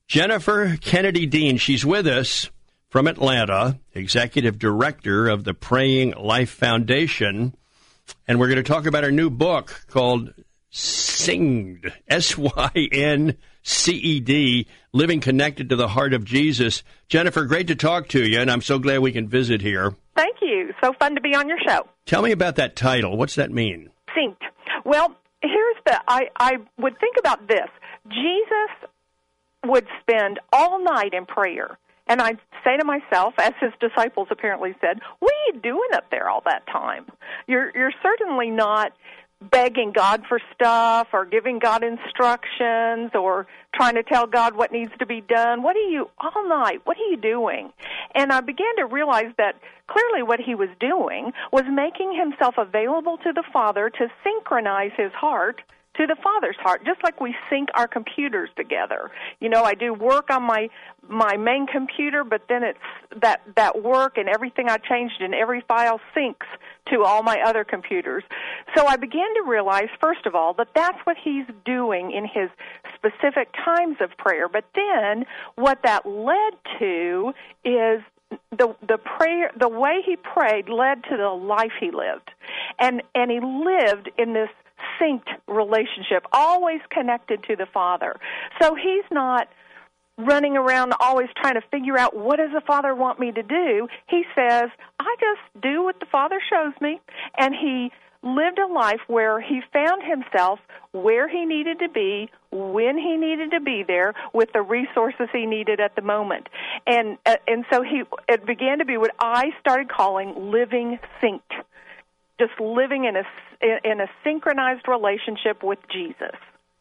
Jennifer 0.09 0.78
Kennedy 0.80 1.26
Dean, 1.26 1.59
she's 1.59 1.85
with 1.85 2.06
us 2.06 2.50
from 2.88 3.09
Atlanta, 3.09 3.78
executive 3.92 4.59
director 4.59 5.28
of 5.28 5.44
the 5.44 5.52
Praying 5.52 6.14
Life 6.18 6.50
Foundation. 6.50 7.54
And 8.26 8.40
we're 8.40 8.48
going 8.48 8.56
to 8.56 8.62
talk 8.62 8.87
about 8.87 9.04
her 9.04 9.12
new 9.12 9.28
book 9.28 9.85
called 9.88 10.32
Synced, 10.76 11.90
S 12.06 12.36
Y 12.36 12.88
N 12.92 13.38
C 13.62 13.92
E 13.92 14.20
D, 14.20 14.66
Living 14.92 15.20
Connected 15.20 15.70
to 15.70 15.76
the 15.76 15.88
Heart 15.88 16.12
of 16.12 16.26
Jesus. 16.26 16.82
Jennifer, 17.08 17.46
great 17.46 17.68
to 17.68 17.74
talk 17.74 18.08
to 18.08 18.22
you, 18.22 18.38
and 18.38 18.50
I'm 18.50 18.60
so 18.60 18.78
glad 18.78 19.00
we 19.00 19.10
can 19.10 19.26
visit 19.26 19.62
here. 19.62 19.94
Thank 20.14 20.36
you. 20.42 20.74
So 20.84 20.92
fun 20.98 21.14
to 21.14 21.22
be 21.22 21.34
on 21.34 21.48
your 21.48 21.56
show. 21.66 21.88
Tell 22.04 22.20
me 22.20 22.30
about 22.30 22.56
that 22.56 22.76
title. 22.76 23.16
What's 23.16 23.36
that 23.36 23.50
mean? 23.50 23.88
Synced. 24.14 24.36
Well, 24.84 25.16
here's 25.40 25.76
the 25.86 25.98
I, 26.06 26.28
I 26.36 26.56
would 26.78 27.00
think 27.00 27.16
about 27.18 27.48
this. 27.48 27.68
Jesus 28.08 28.90
would 29.64 29.86
spend 30.02 30.40
all 30.52 30.84
night 30.84 31.14
in 31.14 31.24
prayer. 31.24 31.78
And 32.06 32.20
I'd 32.20 32.38
say 32.62 32.76
to 32.76 32.84
myself, 32.84 33.32
as 33.38 33.52
his 33.60 33.72
disciples 33.80 34.28
apparently 34.30 34.74
said, 34.80 35.00
What 35.20 35.32
are 35.32 35.54
you 35.54 35.60
doing 35.62 35.88
up 35.94 36.04
there 36.10 36.28
all 36.28 36.42
that 36.44 36.66
time? 36.66 37.06
You're 37.48 37.72
you're 37.74 37.94
certainly 38.02 38.50
not 38.50 38.92
begging 39.40 39.92
God 39.92 40.22
for 40.29 40.40
stuff 40.55 41.09
or 41.12 41.25
giving 41.25 41.59
God 41.59 41.85
instructions 41.85 43.11
or 43.14 43.46
trying 43.75 43.94
to 43.94 44.03
tell 44.03 44.27
God 44.27 44.57
what 44.57 44.72
needs 44.72 44.92
to 44.99 45.07
be 45.07 45.20
done. 45.20 45.62
What 45.62 45.77
are 45.77 45.90
you 45.90 46.09
all 46.18 46.49
night? 46.49 46.81
What 46.85 46.96
are 46.96 47.11
you 47.11 47.16
doing? 47.16 47.72
And 48.14 48.33
I 48.33 48.40
began 48.40 48.77
to 48.79 48.87
realize 48.87 49.33
that 49.37 49.57
clearly 49.88 50.22
what 50.22 50.40
he 50.40 50.55
was 50.55 50.70
doing 50.81 51.33
was 51.53 51.64
making 51.70 52.16
himself 52.16 52.55
available 52.57 53.18
to 53.18 53.33
the 53.33 53.44
Father 53.53 53.90
to 53.90 54.09
synchronize 54.25 54.92
his 54.96 55.12
heart 55.12 55.61
to 55.96 56.07
the 56.07 56.16
father's 56.22 56.57
heart 56.59 56.85
just 56.85 57.03
like 57.03 57.20
we 57.20 57.35
sync 57.49 57.68
our 57.75 57.88
computers 57.88 58.51
together 58.57 59.11
you 59.40 59.49
know 59.49 59.62
i 59.62 59.75
do 59.75 59.94
work 59.94 60.29
on 60.31 60.42
my 60.42 60.68
my 61.09 61.37
main 61.37 61.66
computer 61.66 62.22
but 62.22 62.42
then 62.49 62.62
it's 62.62 62.79
that 63.22 63.40
that 63.57 63.83
work 63.83 64.18
and 64.18 64.29
everything 64.29 64.68
i 64.68 64.77
changed 64.77 65.20
in 65.20 65.33
every 65.33 65.62
file 65.66 66.01
syncs 66.14 66.46
to 66.92 67.03
all 67.03 67.22
my 67.22 67.40
other 67.44 67.64
computers. 67.64 68.25
So 68.77 68.87
i 68.87 68.96
began 68.96 69.35
to 69.35 69.42
realize 69.46 69.88
first 70.01 70.27
of 70.27 70.35
all 70.35 70.55
that 70.55 70.68
that's 70.75 70.99
what 71.05 71.16
he's 71.22 71.46
doing 71.64 72.12
in 72.12 72.25
his 72.25 72.51
specific 72.94 73.53
times 73.64 73.96
of 74.01 74.11
prayer. 74.18 74.49
But 74.49 74.64
then 74.75 75.25
what 75.57 75.83
that 75.85 76.07
led 76.07 76.55
to 76.79 77.33
is 77.64 78.03
the 78.51 78.75
the 78.87 78.99
prayer 78.99 79.51
the 79.59 79.68
way 79.68 80.03
he 80.05 80.16
prayed 80.16 80.68
led 80.68 81.05
to 81.05 81.16
the 81.16 81.29
life 81.29 81.72
he 81.79 81.90
lived. 81.90 82.31
And 82.79 83.03
and 83.14 83.31
he 83.31 83.40
lived 83.40 84.11
in 84.18 84.33
this 84.33 84.51
synced 85.01 85.29
relationship, 85.46 86.27
always 86.33 86.81
connected 86.90 87.42
to 87.44 87.57
the 87.57 87.66
Father. 87.66 88.16
So 88.61 88.75
he's 88.75 89.05
not 89.11 89.49
running 90.18 90.57
around 90.57 90.94
always 91.00 91.29
trying 91.40 91.55
to 91.55 91.62
figure 91.70 91.98
out 91.98 92.16
what 92.16 92.37
does 92.37 92.50
the 92.52 92.62
Father 92.66 92.94
want 92.94 93.20
me 93.20 93.33
to 93.33 93.42
do. 93.42 93.88
He 94.09 94.24
says, 94.35 94.70
I 94.98 95.16
just 95.20 95.62
do 95.62 95.83
what 95.83 96.00
the 96.00 96.07
Father 96.07 96.40
shows 96.50 96.72
me. 96.81 97.00
And 97.37 97.55
he 97.55 97.90
lived 98.22 98.59
a 98.59 98.66
life 98.66 99.00
where 99.07 99.40
he 99.40 99.61
found 99.72 100.02
himself 100.02 100.59
where 100.92 101.29
he 101.29 101.44
needed 101.44 101.79
to 101.81 101.88
be, 101.88 102.31
when 102.50 102.96
he 102.96 103.16
needed 103.16 103.50
to 103.50 103.61
be 103.61 103.85
there, 103.87 104.14
with 104.33 104.50
the 104.52 104.62
resources 104.62 105.29
he 105.33 105.44
needed 105.44 105.79
at 105.79 105.94
the 105.94 106.02
moment. 106.02 106.48
And 106.87 107.18
uh, 107.26 107.37
and 107.46 107.66
so 107.70 107.83
he 107.83 108.02
it 108.29 108.46
began 108.46 108.79
to 108.79 108.85
be 108.85 108.96
what 108.96 109.11
I 109.20 109.50
started 109.61 109.90
calling 109.90 110.50
living 110.50 110.98
synced 111.22 111.64
just 112.38 112.59
living 112.61 113.05
in 113.05 113.16
a 113.16 113.22
in 113.85 114.00
a 114.00 114.07
synchronized 114.22 114.87
relationship 114.88 115.62
with 115.62 115.79
Jesus, 115.90 116.37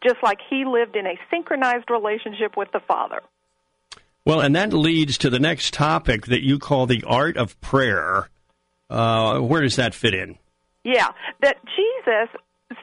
just 0.05 0.21
like 0.23 0.39
he 0.49 0.65
lived 0.65 0.95
in 0.95 1.05
a 1.05 1.17
synchronized 1.31 1.89
relationship 1.89 2.55
with 2.55 2.71
the 2.71 2.79
Father. 2.87 3.21
Well, 4.25 4.41
and 4.41 4.55
that 4.55 4.73
leads 4.73 5.17
to 5.19 5.29
the 5.29 5.39
next 5.39 5.73
topic 5.73 6.27
that 6.27 6.43
you 6.43 6.59
call 6.59 6.85
the 6.85 7.03
art 7.05 7.37
of 7.37 7.59
prayer. 7.61 8.29
Uh, 8.89 9.39
where 9.39 9.61
does 9.61 9.75
that 9.75 9.93
fit 9.93 10.13
in? 10.13 10.37
Yeah, 10.83 11.09
that 11.41 11.57
Jesus 11.75 12.29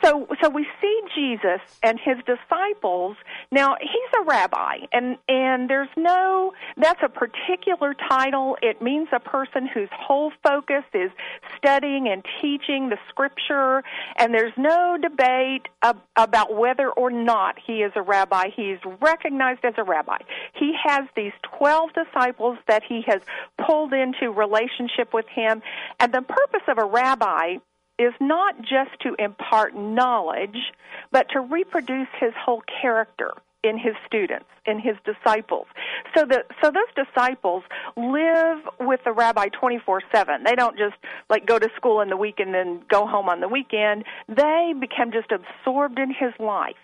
so 0.03 0.29
so 0.41 0.49
we 0.49 0.67
see 0.81 1.01
Jesus 1.15 1.61
and 1.83 1.99
his 1.99 2.17
disciples. 2.25 3.17
Now 3.51 3.77
he's 3.81 4.21
a 4.21 4.25
rabbi 4.25 4.79
and 4.93 5.19
and 5.29 5.69
there's 5.69 5.89
no 5.97 6.53
that's 6.77 7.03
a 7.03 7.09
particular 7.09 7.95
title. 8.09 8.57
It 8.63 8.81
means 8.81 9.09
a 9.13 9.19
person 9.19 9.67
whose 9.67 9.89
whole 9.93 10.33
focus 10.43 10.85
is 10.95 11.11
studying 11.57 12.09
and 12.09 12.25
teaching 12.41 12.91
the 12.91 12.99
scripture 13.09 13.83
and 14.17 14.33
there's 14.33 14.53
no 14.57 14.99
debate 15.01 15.67
ab- 15.83 16.03
about 16.17 16.55
whether 16.55 16.89
or 16.91 17.11
not 17.11 17.57
he 17.65 17.83
is 17.83 17.93
a 17.97 18.03
rabbi. 18.03 18.51
He's 18.55 18.79
recognized 19.01 19.65
as 19.65 19.75
a 19.79 19.85
rabbi. 19.85 20.19
He 20.55 20.75
has 20.85 21.09
these 21.17 21.33
12 21.59 21.91
disciples 21.93 22.59
that 22.69 22.85
he 22.89 23.03
has 23.09 23.21
pulled 23.67 23.93
into 23.93 24.31
relationship 24.31 25.13
with 25.13 25.27
him 25.27 25.61
and 25.99 26.13
the 26.13 26.23
purpose 26.23 26.63
of 26.69 26.79
a 26.79 26.85
rabbi 26.85 27.57
is 27.99 28.13
not 28.21 28.61
just 28.61 28.99
to 29.01 29.15
impart 29.19 29.75
knowledge, 29.75 30.73
but 31.11 31.29
to 31.31 31.41
reproduce 31.41 32.09
his 32.19 32.33
whole 32.35 32.63
character 32.81 33.33
in 33.63 33.79
his 33.79 33.95
students, 34.07 34.47
in 34.67 34.81
his 34.81 34.97
disciples. 35.05 35.67
So 36.17 36.25
that 36.27 36.47
so 36.61 36.71
those 36.71 37.07
disciples 37.07 37.63
live 37.97 38.59
with 38.81 39.05
the 39.05 39.13
rabbi 39.13 39.49
24/7. 39.49 40.43
They 40.45 40.57
don't 40.57 40.77
just 40.77 40.97
like 41.31 41.47
go 41.47 41.59
to 41.59 41.71
school 41.77 42.01
in 42.01 42.09
the 42.09 42.17
week 42.17 42.41
and 42.41 42.53
then 42.53 42.83
go 42.89 43.07
home 43.07 43.29
on 43.29 43.41
the 43.41 43.49
weekend. 43.49 44.05
They 44.29 44.75
become 44.79 45.13
just 45.13 45.31
absorbed 45.31 45.99
in 45.99 46.11
his 46.11 46.33
life. 46.41 46.77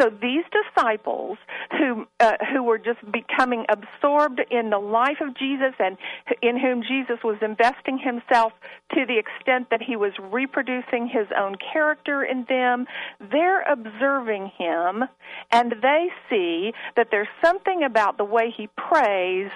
So 0.00 0.10
these 0.10 0.44
disciples 0.52 1.38
who 1.72 2.06
uh, 2.20 2.32
who 2.52 2.62
were 2.62 2.78
just 2.78 3.00
becoming 3.10 3.64
absorbed 3.68 4.40
in 4.50 4.70
the 4.70 4.78
life 4.78 5.20
of 5.20 5.36
Jesus 5.36 5.74
and 5.78 5.96
in 6.42 6.58
whom 6.58 6.82
Jesus 6.82 7.18
was 7.24 7.38
investing 7.42 7.98
himself 7.98 8.52
to 8.94 9.06
the 9.06 9.18
extent 9.18 9.68
that 9.70 9.82
he 9.82 9.96
was 9.96 10.12
reproducing 10.18 11.08
his 11.08 11.26
own 11.36 11.56
character 11.72 12.22
in 12.22 12.44
them, 12.48 12.86
they're 13.32 13.62
observing 13.62 14.50
him 14.56 15.04
and 15.50 15.74
they 15.82 16.08
see 16.30 16.72
that 16.96 17.08
there's 17.10 17.28
something 17.44 17.82
about 17.82 18.18
the 18.18 18.24
way 18.24 18.52
he 18.56 18.68
prays 18.76 19.50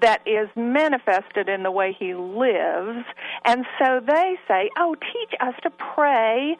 that 0.00 0.26
is 0.26 0.48
manifested 0.56 1.48
in 1.48 1.62
the 1.62 1.70
way 1.70 1.94
he 1.98 2.14
lives. 2.14 3.04
And 3.44 3.66
so 3.78 4.00
they 4.04 4.36
say, 4.48 4.70
Oh, 4.78 4.94
teach 4.94 5.38
us 5.40 5.54
to 5.62 5.70
pray 5.70 6.56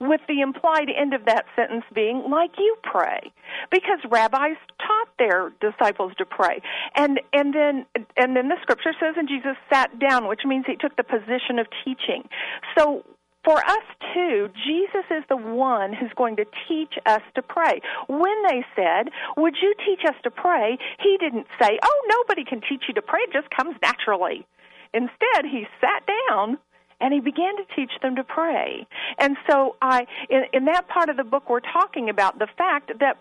with 0.00 0.20
the 0.28 0.40
implied 0.40 0.88
end 0.90 1.14
of 1.14 1.26
that 1.26 1.44
sentence 1.54 1.84
being 1.94 2.24
like 2.30 2.52
you 2.58 2.76
pray 2.82 3.32
because 3.70 3.98
rabbis 4.10 4.56
taught 4.78 5.08
their 5.18 5.52
disciples 5.60 6.12
to 6.16 6.24
pray 6.24 6.60
and 6.96 7.20
and 7.32 7.54
then 7.54 7.86
and 8.16 8.34
then 8.34 8.48
the 8.48 8.56
scripture 8.62 8.92
says 8.98 9.14
and 9.16 9.28
Jesus 9.28 9.56
sat 9.72 9.98
down 9.98 10.26
which 10.26 10.40
means 10.44 10.64
he 10.66 10.76
took 10.76 10.96
the 10.96 11.04
position 11.04 11.58
of 11.58 11.66
teaching 11.84 12.28
so 12.76 13.04
for 13.44 13.56
us 13.56 13.84
too, 14.12 14.50
Jesus 14.66 15.06
is 15.10 15.24
the 15.30 15.36
one 15.36 15.94
who's 15.94 16.12
going 16.14 16.36
to 16.36 16.44
teach 16.68 16.92
us 17.06 17.22
to 17.34 17.42
pray. 17.42 17.80
When 18.06 18.36
they 18.48 18.64
said, 18.76 19.08
Would 19.38 19.56
you 19.62 19.74
teach 19.86 20.00
us 20.06 20.14
to 20.24 20.30
pray? 20.30 20.76
He 21.02 21.16
didn't 21.18 21.46
say, 21.60 21.78
Oh, 21.82 22.06
nobody 22.08 22.44
can 22.44 22.60
teach 22.60 22.84
you 22.86 22.94
to 22.94 23.02
pray, 23.02 23.20
it 23.20 23.32
just 23.32 23.48
comes 23.48 23.76
naturally. 23.80 24.46
Instead, 24.92 25.46
he 25.50 25.64
sat 25.80 26.04
down 26.28 26.58
and 27.00 27.12
he 27.12 27.20
began 27.20 27.56
to 27.56 27.64
teach 27.74 27.92
them 28.02 28.16
to 28.16 28.24
pray. 28.24 28.86
And 29.18 29.36
so 29.48 29.76
I 29.80 30.06
in, 30.28 30.44
in 30.52 30.64
that 30.66 30.88
part 30.88 31.08
of 31.08 31.16
the 31.16 31.24
book 31.24 31.48
we're 31.48 31.60
talking 31.60 32.08
about 32.08 32.38
the 32.38 32.48
fact 32.58 32.92
that 33.00 33.18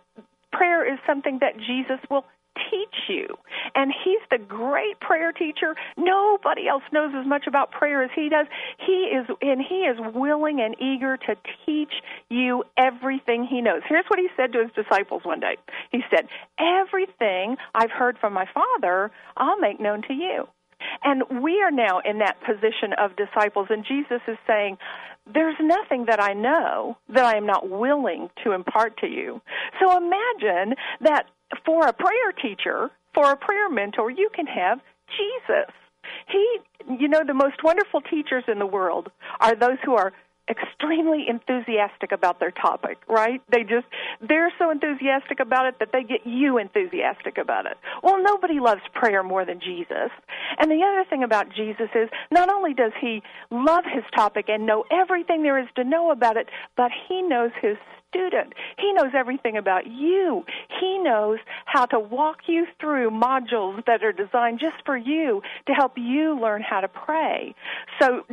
prayer 0.51 0.91
is 0.91 0.99
something 1.05 1.39
that 1.39 1.57
Jesus 1.57 1.99
will 2.09 2.25
teach 2.69 2.95
you. 3.07 3.27
And 3.75 3.93
he's 4.03 4.19
the 4.29 4.37
great 4.37 4.99
prayer 4.99 5.31
teacher. 5.31 5.75
Nobody 5.97 6.67
else 6.67 6.83
knows 6.91 7.13
as 7.17 7.25
much 7.25 7.47
about 7.47 7.71
prayer 7.71 8.03
as 8.03 8.11
he 8.15 8.29
does. 8.29 8.47
He 8.85 9.11
is 9.15 9.27
and 9.41 9.61
he 9.61 9.81
is 9.81 9.97
willing 10.13 10.59
and 10.61 10.75
eager 10.79 11.17
to 11.17 11.35
teach 11.65 11.93
you 12.29 12.63
everything 12.77 13.45
he 13.45 13.61
knows. 13.61 13.81
Here's 13.87 14.05
what 14.07 14.19
he 14.19 14.27
said 14.35 14.53
to 14.53 14.63
his 14.63 14.71
disciples 14.73 15.23
one 15.23 15.39
day. 15.39 15.57
He 15.91 16.01
said, 16.09 16.27
"Everything 16.59 17.57
I've 17.73 17.91
heard 17.91 18.17
from 18.19 18.33
my 18.33 18.45
Father, 18.53 19.11
I'll 19.37 19.59
make 19.59 19.79
known 19.79 20.01
to 20.03 20.13
you." 20.13 20.47
And 21.03 21.23
we 21.41 21.61
are 21.61 21.71
now 21.71 21.99
in 21.99 22.19
that 22.19 22.39
position 22.41 22.93
of 22.97 23.15
disciples 23.15 23.67
and 23.69 23.85
Jesus 23.85 24.21
is 24.27 24.37
saying, 24.47 24.77
there's 25.31 25.55
nothing 25.59 26.05
that 26.07 26.21
I 26.21 26.33
know 26.33 26.97
that 27.13 27.23
I 27.23 27.37
am 27.37 27.45
not 27.45 27.69
willing 27.69 28.29
to 28.43 28.53
impart 28.53 28.97
to 28.97 29.07
you. 29.07 29.41
So 29.79 29.95
imagine 29.95 30.75
that 31.01 31.25
for 31.65 31.87
a 31.87 31.93
prayer 31.93 32.31
teacher, 32.41 32.89
for 33.13 33.31
a 33.31 33.37
prayer 33.37 33.69
mentor, 33.69 34.09
you 34.09 34.29
can 34.33 34.47
have 34.47 34.79
Jesus. 35.17 35.71
He, 36.31 36.59
you 36.99 37.07
know, 37.07 37.21
the 37.25 37.33
most 37.33 37.63
wonderful 37.63 38.01
teachers 38.01 38.43
in 38.47 38.59
the 38.59 38.65
world 38.65 39.09
are 39.39 39.55
those 39.55 39.77
who 39.83 39.95
are 39.95 40.13
extremely 40.49 41.25
enthusiastic 41.27 42.11
about 42.11 42.39
their 42.39 42.51
topic, 42.51 42.97
right? 43.07 43.41
They 43.51 43.63
just 43.63 43.85
they're 44.27 44.51
so 44.57 44.71
enthusiastic 44.71 45.39
about 45.39 45.65
it 45.67 45.79
that 45.79 45.89
they 45.91 46.03
get 46.03 46.25
you 46.25 46.57
enthusiastic 46.57 47.37
about 47.37 47.65
it. 47.65 47.77
Well, 48.03 48.21
nobody 48.21 48.59
loves 48.59 48.81
prayer 48.93 49.23
more 49.23 49.45
than 49.45 49.59
Jesus. 49.59 50.11
And 50.57 50.71
the 50.71 50.83
other 50.83 51.07
thing 51.09 51.23
about 51.23 51.53
Jesus 51.53 51.89
is 51.95 52.09
not 52.31 52.49
only 52.49 52.73
does 52.73 52.93
he 52.99 53.21
love 53.51 53.83
his 53.85 54.03
topic 54.15 54.45
and 54.49 54.65
know 54.65 54.85
everything 54.91 55.43
there 55.43 55.59
is 55.59 55.67
to 55.75 55.83
know 55.83 56.11
about 56.11 56.37
it, 56.37 56.47
but 56.75 56.91
he 57.07 57.21
knows 57.21 57.51
his 57.61 57.77
student. 58.09 58.53
He 58.77 58.91
knows 58.93 59.11
everything 59.15 59.57
about 59.57 59.87
you. 59.87 60.43
He 60.79 60.97
knows 60.99 61.39
how 61.65 61.85
to 61.87 61.99
walk 61.99 62.39
you 62.47 62.65
through 62.79 63.11
modules 63.11 63.85
that 63.85 64.03
are 64.03 64.11
designed 64.11 64.59
just 64.59 64.83
for 64.85 64.97
you 64.97 65.41
to 65.67 65.73
help 65.73 65.93
you 65.97 66.39
learn 66.39 66.61
how 66.61 66.81
to 66.81 66.87
pray. 66.87 67.55
So, 68.01 68.23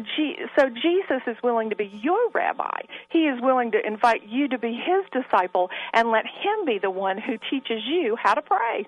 so 0.59 0.69
Jesus 0.69 1.23
is 1.27 1.37
willing 1.43 1.71
to 1.71 1.77
be 1.77 1.91
your 2.03 2.31
rabbi. 2.31 2.81
He 3.11 3.21
is 3.21 3.41
willing 3.41 3.73
to 3.73 3.79
invite 3.87 4.23
you 4.29 4.49
to 4.49 4.59
be 4.59 4.73
his 4.73 5.23
disciple 5.23 5.71
and 5.93 6.11
let 6.11 6.25
him 6.25 6.65
be 6.67 6.79
the 6.81 6.91
one 6.91 7.19
who 7.19 7.37
teaches 7.51 7.83
you 7.87 8.17
how 8.23 8.35
to 8.35 8.43
pray. 8.43 8.87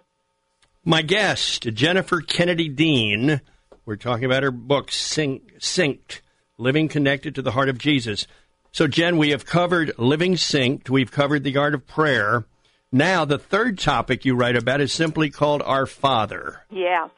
My 0.84 1.02
guest, 1.02 1.62
Jennifer 1.74 2.20
Kennedy 2.20 2.68
Dean. 2.68 3.40
We're 3.84 3.96
talking 3.96 4.24
about 4.24 4.42
her 4.42 4.50
book, 4.50 4.90
Synced 4.90 6.20
Living 6.58 6.88
Connected 6.88 7.34
to 7.34 7.42
the 7.42 7.52
Heart 7.52 7.68
of 7.68 7.78
Jesus. 7.78 8.26
So, 8.72 8.86
Jen, 8.86 9.16
we 9.16 9.30
have 9.30 9.46
covered 9.46 9.92
living 9.98 10.34
synced. 10.34 10.88
We've 10.88 11.10
covered 11.10 11.44
the 11.44 11.56
art 11.56 11.74
of 11.74 11.86
prayer. 11.86 12.44
Now, 12.90 13.24
the 13.24 13.38
third 13.38 13.78
topic 13.78 14.24
you 14.24 14.34
write 14.34 14.56
about 14.56 14.80
is 14.80 14.92
simply 14.92 15.28
called 15.30 15.62
Our 15.62 15.84
Father. 15.86 16.62
Yeah. 16.70 17.08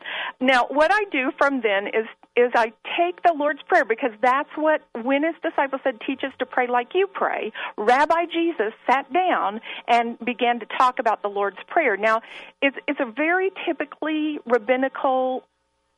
Now, 0.40 0.66
what 0.68 0.90
I 0.92 1.04
do 1.12 1.30
from 1.38 1.60
then 1.60 1.86
is 1.88 2.06
is 2.36 2.52
I 2.54 2.72
take 2.96 3.22
the 3.22 3.34
Lord's 3.36 3.60
Prayer 3.68 3.84
because 3.84 4.12
that's 4.22 4.48
what 4.56 4.82
when 5.02 5.24
his 5.24 5.34
disciples 5.42 5.80
said, 5.84 6.00
"Teach 6.06 6.22
us 6.24 6.32
to 6.38 6.46
pray 6.46 6.66
like 6.66 6.94
you 6.94 7.06
pray." 7.06 7.52
Rabbi 7.76 8.26
Jesus 8.26 8.72
sat 8.88 9.12
down 9.12 9.60
and 9.86 10.18
began 10.24 10.60
to 10.60 10.66
talk 10.78 10.98
about 10.98 11.22
the 11.22 11.28
Lord's 11.28 11.58
Prayer. 11.68 11.96
Now, 11.96 12.22
it's 12.62 12.76
it's 12.88 13.00
a 13.00 13.10
very 13.10 13.50
typically 13.66 14.38
rabbinical 14.46 15.44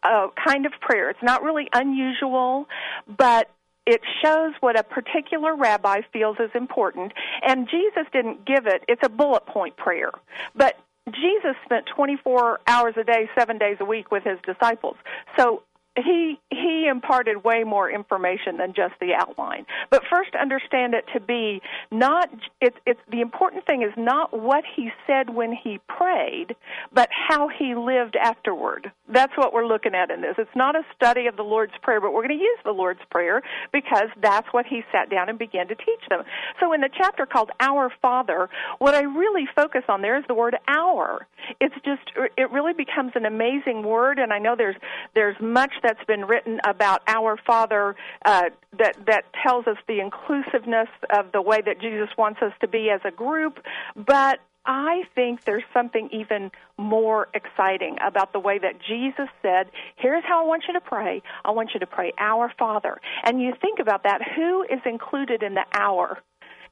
uh, 0.02 0.28
kind 0.44 0.66
of 0.66 0.72
prayer. 0.80 1.10
It's 1.10 1.22
not 1.22 1.42
really 1.42 1.68
unusual, 1.72 2.66
but 3.06 3.48
it 3.86 4.00
shows 4.22 4.52
what 4.60 4.78
a 4.78 4.82
particular 4.82 5.56
rabbi 5.56 6.02
feels 6.12 6.36
is 6.38 6.50
important. 6.54 7.12
And 7.42 7.68
Jesus 7.68 8.06
didn't 8.12 8.46
give 8.46 8.66
it, 8.66 8.84
it's 8.88 9.02
a 9.04 9.08
bullet 9.08 9.46
point 9.46 9.76
prayer. 9.76 10.10
But 10.54 10.76
Jesus 11.10 11.56
spent 11.64 11.86
24 11.94 12.60
hours 12.66 12.94
a 12.96 13.04
day, 13.04 13.28
seven 13.36 13.58
days 13.58 13.76
a 13.80 13.84
week 13.84 14.10
with 14.10 14.22
his 14.22 14.38
disciples. 14.46 14.96
So 15.36 15.62
he 15.96 16.40
he 16.50 16.86
imparted 16.90 17.44
way 17.44 17.64
more 17.64 17.90
information 17.90 18.56
than 18.56 18.72
just 18.74 18.94
the 19.00 19.12
outline. 19.14 19.66
But 19.90 20.02
first, 20.10 20.30
understand 20.34 20.94
it 20.94 21.04
to 21.12 21.20
be 21.20 21.60
not. 21.90 22.30
It's 22.60 22.76
it's 22.86 23.00
the 23.10 23.20
important 23.20 23.66
thing 23.66 23.82
is 23.82 23.92
not 23.96 24.38
what 24.38 24.64
he 24.76 24.90
said 25.06 25.30
when 25.30 25.52
he 25.52 25.80
prayed, 25.88 26.56
but 26.94 27.10
how 27.10 27.48
he 27.48 27.74
lived 27.74 28.16
afterward. 28.16 28.90
That's 29.08 29.36
what 29.36 29.52
we're 29.52 29.66
looking 29.66 29.94
at 29.94 30.10
in 30.10 30.22
this. 30.22 30.36
It's 30.38 30.56
not 30.56 30.76
a 30.76 30.82
study 30.96 31.26
of 31.26 31.36
the 31.36 31.42
Lord's 31.42 31.74
prayer, 31.82 32.00
but 32.00 32.14
we're 32.14 32.26
going 32.26 32.38
to 32.38 32.42
use 32.42 32.58
the 32.64 32.72
Lord's 32.72 33.00
prayer 33.10 33.42
because 33.70 34.08
that's 34.22 34.48
what 34.52 34.64
he 34.64 34.82
sat 34.90 35.10
down 35.10 35.28
and 35.28 35.38
began 35.38 35.68
to 35.68 35.74
teach 35.74 36.08
them. 36.08 36.22
So 36.58 36.72
in 36.72 36.80
the 36.80 36.90
chapter 36.96 37.26
called 37.26 37.50
Our 37.60 37.92
Father, 38.00 38.48
what 38.78 38.94
I 38.94 39.02
really 39.02 39.46
focus 39.54 39.82
on 39.88 40.00
there 40.00 40.16
is 40.16 40.24
the 40.26 40.34
word 40.34 40.56
"our." 40.68 41.26
It's 41.60 41.74
just 41.84 42.02
it 42.38 42.50
really 42.50 42.72
becomes 42.72 43.12
an 43.14 43.26
amazing 43.26 43.82
word, 43.82 44.18
and 44.18 44.32
I 44.32 44.38
know 44.38 44.54
there's 44.56 44.76
there's 45.14 45.36
much 45.38 45.72
that's 45.82 46.04
been 46.06 46.24
written 46.24 46.60
about 46.66 47.02
our 47.06 47.36
Father 47.36 47.96
uh, 48.24 48.50
that 48.78 48.96
that 49.06 49.24
tells 49.46 49.66
us 49.66 49.76
the 49.86 50.00
inclusiveness 50.00 50.88
of 51.16 51.32
the 51.32 51.42
way 51.42 51.60
that 51.64 51.80
Jesus 51.80 52.08
wants 52.16 52.40
us 52.42 52.52
to 52.60 52.68
be 52.68 52.90
as 52.90 53.00
a 53.04 53.10
group, 53.10 53.58
but 53.96 54.40
I 54.64 55.02
think 55.16 55.44
there's 55.44 55.64
something 55.74 56.08
even 56.12 56.52
more 56.78 57.28
exciting 57.34 57.96
about 58.00 58.32
the 58.32 58.38
way 58.38 58.58
that 58.58 58.74
Jesus 58.80 59.28
said, 59.42 59.70
Here's 59.96 60.24
how 60.24 60.44
I 60.44 60.46
want 60.46 60.64
you 60.68 60.74
to 60.74 60.80
pray. 60.80 61.20
I 61.44 61.50
want 61.50 61.70
you 61.74 61.80
to 61.80 61.86
pray, 61.86 62.12
Our 62.18 62.52
Father. 62.58 63.00
And 63.24 63.42
you 63.42 63.54
think 63.60 63.80
about 63.80 64.04
that, 64.04 64.20
who 64.36 64.62
is 64.62 64.80
included 64.84 65.42
in 65.42 65.54
the 65.54 65.64
our? 65.72 66.18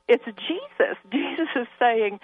It's 0.06 0.24
Jesus. 0.24 0.96
Jesus 1.11 1.48
is 1.56 1.66
saying, 1.78 2.20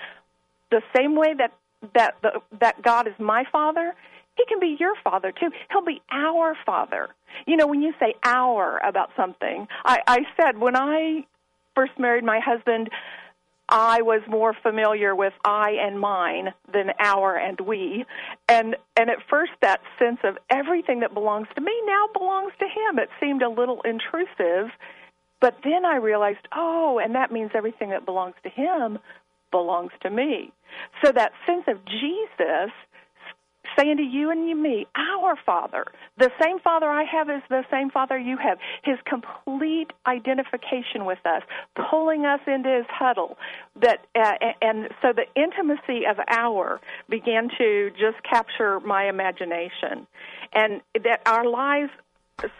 the 0.70 0.82
same 0.96 1.16
way 1.16 1.34
that 1.34 1.52
that 1.94 2.16
the, 2.22 2.40
that 2.60 2.82
God 2.82 3.06
is 3.06 3.14
my 3.18 3.44
Father, 3.52 3.94
he 4.36 4.44
can 4.46 4.60
be 4.60 4.76
your 4.78 4.94
father 5.02 5.32
too. 5.32 5.50
He'll 5.70 5.84
be 5.84 6.02
our 6.10 6.56
father. 6.64 7.08
You 7.46 7.56
know, 7.56 7.66
when 7.66 7.82
you 7.82 7.92
say 7.98 8.14
our 8.24 8.78
about 8.86 9.10
something, 9.16 9.66
I, 9.84 10.00
I 10.06 10.18
said 10.36 10.58
when 10.58 10.76
I 10.76 11.26
first 11.74 11.92
married 11.98 12.24
my 12.24 12.40
husband, 12.40 12.90
I 13.68 14.02
was 14.02 14.22
more 14.28 14.54
familiar 14.62 15.14
with 15.14 15.32
I 15.44 15.72
and 15.80 15.98
mine 15.98 16.54
than 16.72 16.92
our 17.00 17.36
and 17.36 17.60
we. 17.60 18.04
And 18.48 18.76
and 18.96 19.10
at 19.10 19.18
first 19.28 19.52
that 19.62 19.80
sense 19.98 20.18
of 20.22 20.38
everything 20.50 21.00
that 21.00 21.14
belongs 21.14 21.48
to 21.56 21.60
me 21.60 21.72
now 21.84 22.06
belongs 22.12 22.52
to 22.60 22.66
him. 22.66 22.98
It 22.98 23.08
seemed 23.20 23.42
a 23.42 23.48
little 23.48 23.82
intrusive. 23.82 24.70
But 25.40 25.58
then 25.64 25.84
I 25.84 25.96
realized, 25.96 26.48
oh, 26.54 26.98
and 27.02 27.14
that 27.14 27.30
means 27.30 27.50
everything 27.54 27.90
that 27.90 28.06
belongs 28.06 28.34
to 28.42 28.48
him 28.48 28.98
belongs 29.50 29.92
to 30.02 30.10
me. 30.10 30.52
So 31.04 31.12
that 31.12 31.32
sense 31.46 31.64
of 31.68 31.84
Jesus 31.84 32.70
saying 33.78 33.96
to 33.98 34.02
you 34.02 34.30
and 34.30 34.48
you, 34.48 34.56
me, 34.56 34.86
our 34.94 35.36
Father, 35.44 35.84
the 36.18 36.30
same 36.42 36.58
Father 36.60 36.86
I 36.86 37.04
have 37.04 37.28
is 37.28 37.42
the 37.48 37.64
same 37.70 37.90
Father 37.90 38.18
you 38.18 38.36
have. 38.36 38.58
His 38.84 38.96
complete 39.06 39.92
identification 40.06 41.04
with 41.04 41.18
us, 41.24 41.42
pulling 41.90 42.24
us 42.24 42.40
into 42.46 42.68
his 42.68 42.86
huddle. 42.88 43.38
That 43.80 44.06
uh, 44.14 44.32
and 44.62 44.88
so 45.02 45.12
the 45.12 45.26
intimacy 45.40 46.06
of 46.08 46.18
our 46.28 46.80
began 47.08 47.48
to 47.58 47.90
just 47.90 48.22
capture 48.28 48.80
my 48.80 49.08
imagination, 49.08 50.06
and 50.52 50.80
that 50.94 51.22
our 51.26 51.44
lives 51.44 51.90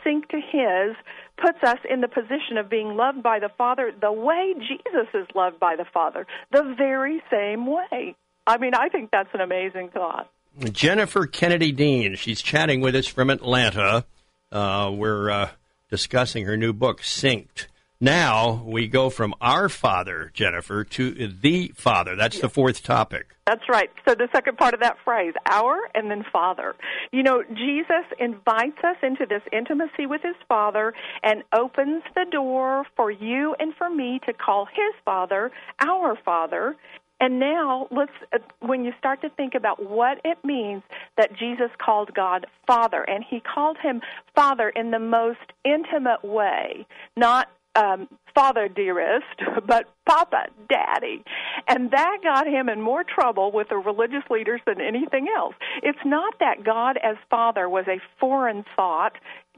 sync 0.02 0.28
to 0.28 0.36
his 0.36 0.96
puts 1.36 1.62
us 1.62 1.78
in 1.88 2.00
the 2.00 2.08
position 2.08 2.56
of 2.58 2.70
being 2.70 2.96
loved 2.96 3.22
by 3.22 3.38
the 3.38 3.50
Father 3.58 3.92
the 4.00 4.12
way 4.12 4.54
Jesus 4.58 5.08
is 5.12 5.26
loved 5.34 5.60
by 5.60 5.76
the 5.76 5.84
Father, 5.92 6.26
the 6.50 6.74
very 6.76 7.22
same 7.30 7.66
way. 7.66 8.14
I 8.46 8.58
mean, 8.58 8.74
I 8.74 8.88
think 8.88 9.10
that's 9.10 9.28
an 9.34 9.40
amazing 9.40 9.90
thought. 9.92 10.30
Jennifer 10.72 11.26
Kennedy 11.26 11.72
Dean. 11.72 12.16
She's 12.16 12.42
chatting 12.42 12.80
with 12.80 12.94
us 12.94 13.06
from 13.06 13.30
Atlanta. 13.30 14.04
Uh, 14.50 14.90
we're 14.94 15.30
uh, 15.30 15.50
discussing 15.90 16.46
her 16.46 16.56
new 16.56 16.72
book, 16.72 17.02
Synced. 17.02 17.66
Now 17.98 18.62
we 18.66 18.88
go 18.88 19.08
from 19.08 19.34
our 19.40 19.70
Father, 19.70 20.30
Jennifer, 20.34 20.84
to 20.84 21.28
the 21.28 21.72
Father. 21.74 22.14
That's 22.14 22.38
the 22.40 22.50
fourth 22.50 22.82
topic. 22.82 23.28
That's 23.46 23.62
right. 23.70 23.88
So 24.06 24.14
the 24.14 24.28
second 24.34 24.58
part 24.58 24.74
of 24.74 24.80
that 24.80 24.96
phrase, 25.02 25.32
our 25.46 25.78
and 25.94 26.10
then 26.10 26.22
Father. 26.30 26.74
You 27.10 27.22
know, 27.22 27.42
Jesus 27.48 28.04
invites 28.18 28.78
us 28.84 28.96
into 29.02 29.24
this 29.24 29.40
intimacy 29.50 30.04
with 30.04 30.20
his 30.20 30.34
Father 30.46 30.92
and 31.22 31.42
opens 31.54 32.02
the 32.14 32.26
door 32.30 32.84
for 32.96 33.10
you 33.10 33.54
and 33.58 33.74
for 33.76 33.88
me 33.88 34.20
to 34.26 34.32
call 34.34 34.66
his 34.66 34.94
Father 35.04 35.50
our 35.80 36.18
Father. 36.22 36.76
And 37.20 37.40
now, 37.40 37.88
let's 37.90 38.12
uh, 38.32 38.38
when 38.60 38.84
you 38.84 38.92
start 38.98 39.22
to 39.22 39.30
think 39.30 39.54
about 39.54 39.90
what 39.90 40.20
it 40.24 40.38
means 40.44 40.82
that 41.16 41.36
Jesus 41.36 41.70
called 41.78 42.12
God 42.14 42.46
Father, 42.66 43.02
and 43.02 43.24
he 43.28 43.40
called 43.40 43.78
him 43.82 44.02
Father 44.34 44.68
in 44.68 44.90
the 44.90 44.98
most 44.98 45.52
intimate 45.64 46.24
way, 46.24 46.86
not 47.16 47.48
um, 47.76 48.08
Father 48.34 48.68
dearest, 48.68 49.26
but 49.66 49.86
Papa, 50.06 50.46
Daddy. 50.68 51.24
And 51.68 51.90
that 51.90 52.18
got 52.22 52.46
him 52.46 52.68
in 52.68 52.80
more 52.80 53.04
trouble 53.04 53.52
with 53.52 53.68
the 53.68 53.76
religious 53.76 54.22
leaders 54.30 54.60
than 54.66 54.80
anything 54.80 55.28
else. 55.34 55.54
It's 55.82 55.98
not 56.04 56.34
that 56.40 56.64
God 56.64 56.98
as 57.02 57.16
Father 57.30 57.68
was 57.68 57.86
a 57.88 58.00
foreign 58.18 58.64
thought 58.74 59.12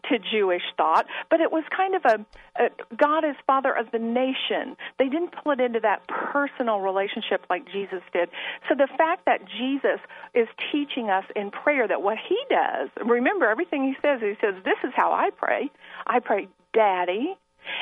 to 0.04 0.18
Jewish 0.18 0.62
thought, 0.76 1.06
but 1.30 1.40
it 1.40 1.52
was 1.52 1.64
kind 1.74 1.94
of 1.94 2.04
a, 2.04 2.62
a 2.62 2.68
God 2.96 3.24
is 3.24 3.36
Father 3.46 3.72
of 3.72 3.90
the 3.92 3.98
nation. 3.98 4.76
They 4.98 5.08
didn't 5.08 5.34
pull 5.42 5.52
it 5.52 5.60
into 5.60 5.80
that 5.80 6.06
personal 6.08 6.80
relationship 6.80 7.44
like 7.50 7.66
Jesus 7.70 8.02
did. 8.12 8.30
So 8.68 8.74
the 8.74 8.88
fact 8.96 9.24
that 9.26 9.40
Jesus 9.46 10.00
is 10.34 10.48
teaching 10.72 11.10
us 11.10 11.24
in 11.36 11.50
prayer 11.50 11.86
that 11.88 12.02
what 12.02 12.18
he 12.18 12.38
does, 12.48 12.88
remember 13.04 13.48
everything 13.48 13.84
he 13.84 13.96
says, 14.02 14.20
he 14.20 14.34
says, 14.40 14.54
This 14.64 14.78
is 14.84 14.92
how 14.94 15.12
I 15.12 15.30
pray. 15.30 15.70
I 16.06 16.20
pray, 16.20 16.48
Daddy, 16.72 17.36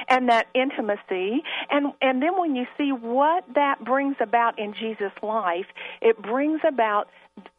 and 0.08 0.28
that 0.28 0.46
intimacy 0.54 1.42
and 1.70 1.92
and 2.02 2.22
then 2.22 2.38
when 2.38 2.56
you 2.56 2.66
see 2.76 2.90
what 2.90 3.44
that 3.54 3.84
brings 3.84 4.16
about 4.20 4.58
in 4.58 4.74
Jesus 4.74 5.12
life 5.22 5.66
it 6.00 6.20
brings 6.20 6.60
about 6.66 7.08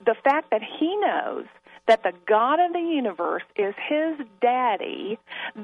the 0.06 0.16
fact 0.24 0.50
that 0.52 0.62
he 0.62 0.98
knows 0.98 1.46
that 1.88 2.04
the 2.04 2.14
God 2.28 2.60
of 2.60 2.74
the 2.74 2.80
universe 2.80 3.44
is 3.56 3.74
his 3.88 4.26
daddy, 4.42 5.18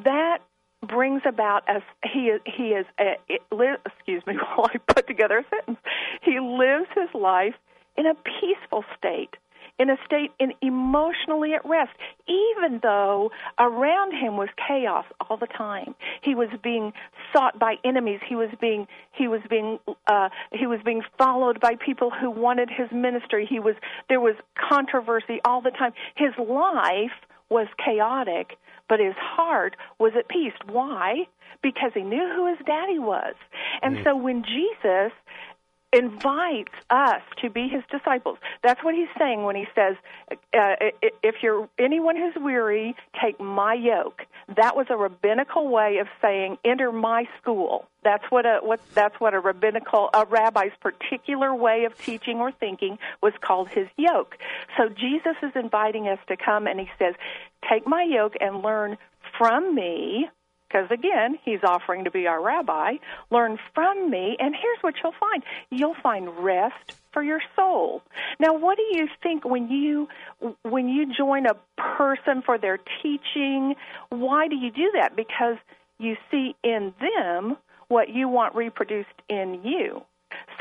that 0.04 0.40
brings 0.88 1.22
about 1.26 1.64
as 1.68 1.82
he 2.04 2.28
is 2.28 2.42
he 2.46 2.70
is 2.70 2.86
a, 3.00 3.16
it, 3.30 3.42
excuse 3.86 4.26
me 4.28 4.36
while 4.56 4.70
I 4.74 4.78
put 4.94 5.08
together 5.08 5.40
a 5.40 5.46
sentence. 5.50 5.80
He 6.22 6.40
lives 6.40 6.88
his 6.96 7.10
life 7.14 7.56
in 7.98 8.06
a 8.06 8.16
peaceful 8.16 8.84
state 8.98 9.36
in 9.80 9.90
a 9.90 9.98
state 10.06 10.32
in 10.40 10.54
emotionally 10.62 11.54
at 11.54 11.66
rest, 11.66 11.92
even 12.28 12.80
though 12.82 13.32
around 13.60 14.14
him 14.14 14.38
was 14.38 14.50
chaos 14.68 15.06
all 15.20 15.38
the 15.38 15.48
time. 15.48 15.96
He 16.22 16.36
was 16.36 16.50
being 16.64 16.94
sought 17.34 17.58
by 17.58 17.76
enemies. 17.84 18.20
He 18.28 18.36
was 18.36 18.50
being 18.62 18.88
he 19.12 19.28
was 19.28 19.42
being 19.50 19.80
uh, 20.08 20.30
he 20.52 20.68
was 20.68 20.80
being 20.86 21.02
followed 21.18 21.60
by 21.60 21.76
people 21.76 22.12
who 22.12 22.30
wanted 22.30 22.70
his 22.70 22.92
ministry. 22.92 23.48
He 23.50 23.60
was 23.60 23.76
there 24.10 24.22
was 24.22 24.36
controversy 24.70 25.40
all 25.46 25.62
the 25.62 25.72
time. 25.72 25.94
His 26.16 26.32
life 26.38 27.12
was 27.50 27.68
chaotic, 27.84 28.58
but 28.88 29.00
his 29.00 29.16
heart 29.18 29.76
was 30.00 30.14
at 30.18 30.28
peace. 30.28 30.54
Why? 30.70 31.28
Because 31.62 31.92
he 31.94 32.02
knew 32.02 32.32
who 32.36 32.48
his 32.48 32.58
daddy 32.66 33.00
was. 33.00 33.36
And 33.82 33.98
mm. 33.98 34.04
so 34.04 34.16
when 34.16 34.44
Jesus 34.44 35.12
invites 35.94 36.74
us 36.90 37.22
to 37.42 37.50
be 37.50 37.68
his 37.68 37.84
disciples. 37.92 38.38
That's 38.64 38.84
what 38.84 38.96
he's 38.96 39.08
saying 39.18 39.44
when 39.44 39.56
he 39.56 39.68
says, 39.76 39.96
uh, 40.32 40.76
"If 41.22 41.44
you're 41.44 41.70
anyone 41.78 42.16
who's 42.16 42.36
weary, 42.36 42.96
take 43.22 43.40
my 43.40 43.74
yoke." 43.74 44.26
That 44.50 44.76
was 44.76 44.88
a 44.90 44.98
rabbinical 44.98 45.68
way 45.70 45.98
of 45.98 46.08
saying, 46.22 46.58
"Enter 46.66 46.92
my 46.92 47.28
school." 47.40 47.88
That's 48.04 48.30
what 48.30 48.46
a 48.46 48.60
what 48.62 48.82
that's 48.94 49.20
what 49.20 49.34
a 49.34 49.40
rabbinical 49.40 50.10
a 50.14 50.26
rabbi's 50.26 50.74
particular 50.82 51.54
way 51.54 51.86
of 51.86 51.98
teaching 51.98 52.40
or 52.40 52.52
thinking 52.52 52.98
was 53.22 53.34
called 53.40 53.70
his 53.70 53.88
yoke. 53.96 54.38
So 54.78 54.90
Jesus 54.90 55.38
is 55.42 55.52
inviting 55.56 56.08
us 56.08 56.20
to 56.28 56.36
come, 56.36 56.68
and 56.68 56.80
he 56.80 56.90
says, 57.00 57.16
"Take 57.70 57.88
my 57.88 58.04
yoke 58.04 58.36
and 58.42 58.62
learn 58.62 58.98
from 59.38 59.74
me." 59.74 60.30
Because 60.74 60.90
again, 60.92 61.38
he's 61.44 61.60
offering 61.64 62.04
to 62.06 62.12
be 62.12 62.28
our 62.28 62.42
rabbi. 62.42 62.94
Learn 63.30 63.60
from 63.74 64.10
me, 64.10 64.36
and 64.40 64.56
here's 64.56 64.78
what 64.82 64.96
you'll 65.04 65.14
find 65.20 65.44
you'll 65.70 65.96
find 66.02 66.30
rest 66.44 66.94
for 67.12 67.24
your 67.24 67.42
soul. 67.56 68.02
Now, 68.40 68.54
what 68.58 68.78
do 68.78 68.84
you 68.98 69.08
think 69.22 69.46
when 69.46 69.70
you 69.70 70.08
when 70.64 70.88
you 70.90 71.14
join 71.14 71.46
a 71.46 71.56
person 71.78 72.42
for 72.44 72.58
their 72.58 72.80
teaching? 73.02 73.76
Why 74.10 74.48
do 74.48 74.56
you 74.56 74.72
do 74.72 74.92
that? 74.96 75.16
Because 75.16 75.58
you 76.00 76.16
see 76.32 76.56
in 76.64 76.94
them 77.00 77.58
what 77.88 78.10
you 78.10 78.28
want 78.28 78.56
reproduced 78.56 79.10
in 79.30 79.62
you. 79.64 80.02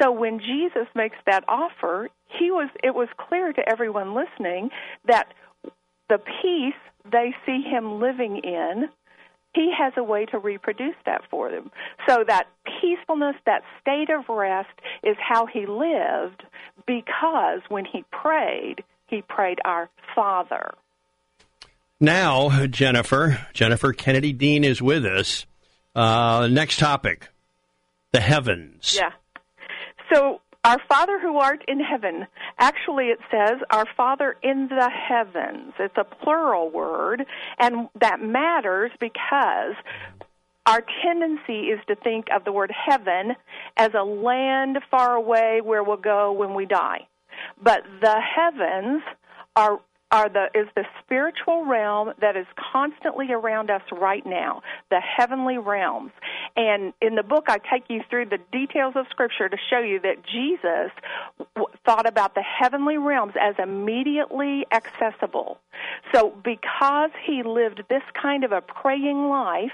So 0.01 0.13
when 0.13 0.39
Jesus 0.39 0.87
makes 0.95 1.17
that 1.27 1.45
offer, 1.49 2.11
he 2.39 2.51
was 2.51 2.69
it 2.83 2.95
was 2.95 3.09
clear 3.17 3.53
to 3.53 3.69
everyone 3.69 4.15
listening 4.15 4.71
that 5.07 5.33
the 6.09 6.19
peace 6.19 6.75
they 7.11 7.35
see 7.47 7.63
him 7.63 8.01
living 8.01 8.37
in 8.45 8.89
he 9.55 9.73
has 9.77 9.93
a 9.97 10.03
way 10.03 10.25
to 10.27 10.39
reproduce 10.39 10.95
that 11.05 11.23
for 11.31 11.51
them. 11.51 11.71
So 12.09 12.25
that 12.27 12.49
peacefulness, 12.81 13.37
that 13.47 13.63
state 13.81 14.09
of 14.11 14.29
rest 14.29 14.71
is 15.03 15.17
how 15.21 15.47
he 15.47 15.67
lived 15.67 16.43
because 16.87 17.61
when 17.69 17.85
he 17.85 18.05
prayed, 18.11 18.83
he 19.07 19.23
prayed 19.23 19.59
our 19.65 19.91
Father. 20.15 20.73
Now, 22.01 22.67
Jennifer, 22.67 23.47
Jennifer 23.53 23.93
Kennedy 23.93 24.33
Dean 24.33 24.65
is 24.65 24.81
with 24.83 25.05
us. 25.05 25.47
Uh, 25.95 26.49
next 26.51 26.79
topic 26.79 27.29
the 28.13 28.21
heavens. 28.21 28.95
Yeah. 28.97 29.11
So 30.13 30.41
our 30.65 30.79
Father 30.89 31.19
who 31.19 31.39
art 31.39 31.65
in 31.67 31.81
heaven. 31.81 32.27
Actually, 32.59 33.07
it 33.07 33.19
says 33.31 33.59
our 33.71 33.87
Father 33.97 34.37
in 34.43 34.69
the 34.69 34.91
heavens. 34.91 35.73
It's 35.79 35.97
a 35.97 36.05
plural 36.05 36.71
word, 36.71 37.25
and 37.59 37.89
that 38.01 38.21
matters 38.21 38.93
because 39.01 39.75
our 40.67 40.85
tendency 41.03 41.71
is 41.71 41.81
to 41.89 41.97
think 41.97 42.29
of 42.35 42.45
the 42.45 42.53
word 42.53 42.71
heaven 42.71 43.35
as 43.77 43.91
a 43.95 44.05
land 44.05 44.79
far 44.91 45.15
away 45.17 45.61
where 45.63 45.83
we'll 45.83 45.97
go 45.97 46.33
when 46.33 46.55
we 46.55 46.67
die. 46.67 47.09
But 47.61 47.83
the 48.01 48.21
heavens 48.21 49.03
are 49.57 49.81
are 50.13 50.29
the 50.29 50.47
is 50.55 50.69
the 50.77 50.85
spiritual 51.03 51.65
realm 51.65 52.13
that 52.21 52.37
is 52.37 52.47
constantly 52.73 53.33
around 53.33 53.71
us 53.71 53.83
right 53.91 54.25
now, 54.27 54.63
the 54.91 55.01
heavenly 55.01 55.57
realms. 55.59 56.13
And 56.55 56.93
in 57.01 57.15
the 57.15 57.23
book, 57.23 57.47
I 57.49 57.59
take 57.59 57.85
you 57.89 58.03
through 58.11 58.27
the 58.27 58.39
details 58.53 58.95
of 58.95 59.07
Scripture 59.11 59.49
to 59.49 59.57
show 59.71 59.81
you 59.81 60.01
that 60.01 60.23
Jesus 60.25 60.93
w- 61.55 61.67
thought 61.87 62.07
about 62.07 62.35
the 62.35 62.43
heavenly 62.43 62.99
realms 62.99 63.33
as 63.41 63.55
immediately 63.59 64.67
accessible. 64.71 65.59
So, 66.15 66.35
because 66.45 67.11
he 67.27 67.43
lived 67.43 67.83
this 67.89 68.03
kind 68.21 68.45
of 68.45 68.53
a 68.53 68.61
praying 68.61 69.29
life, 69.29 69.73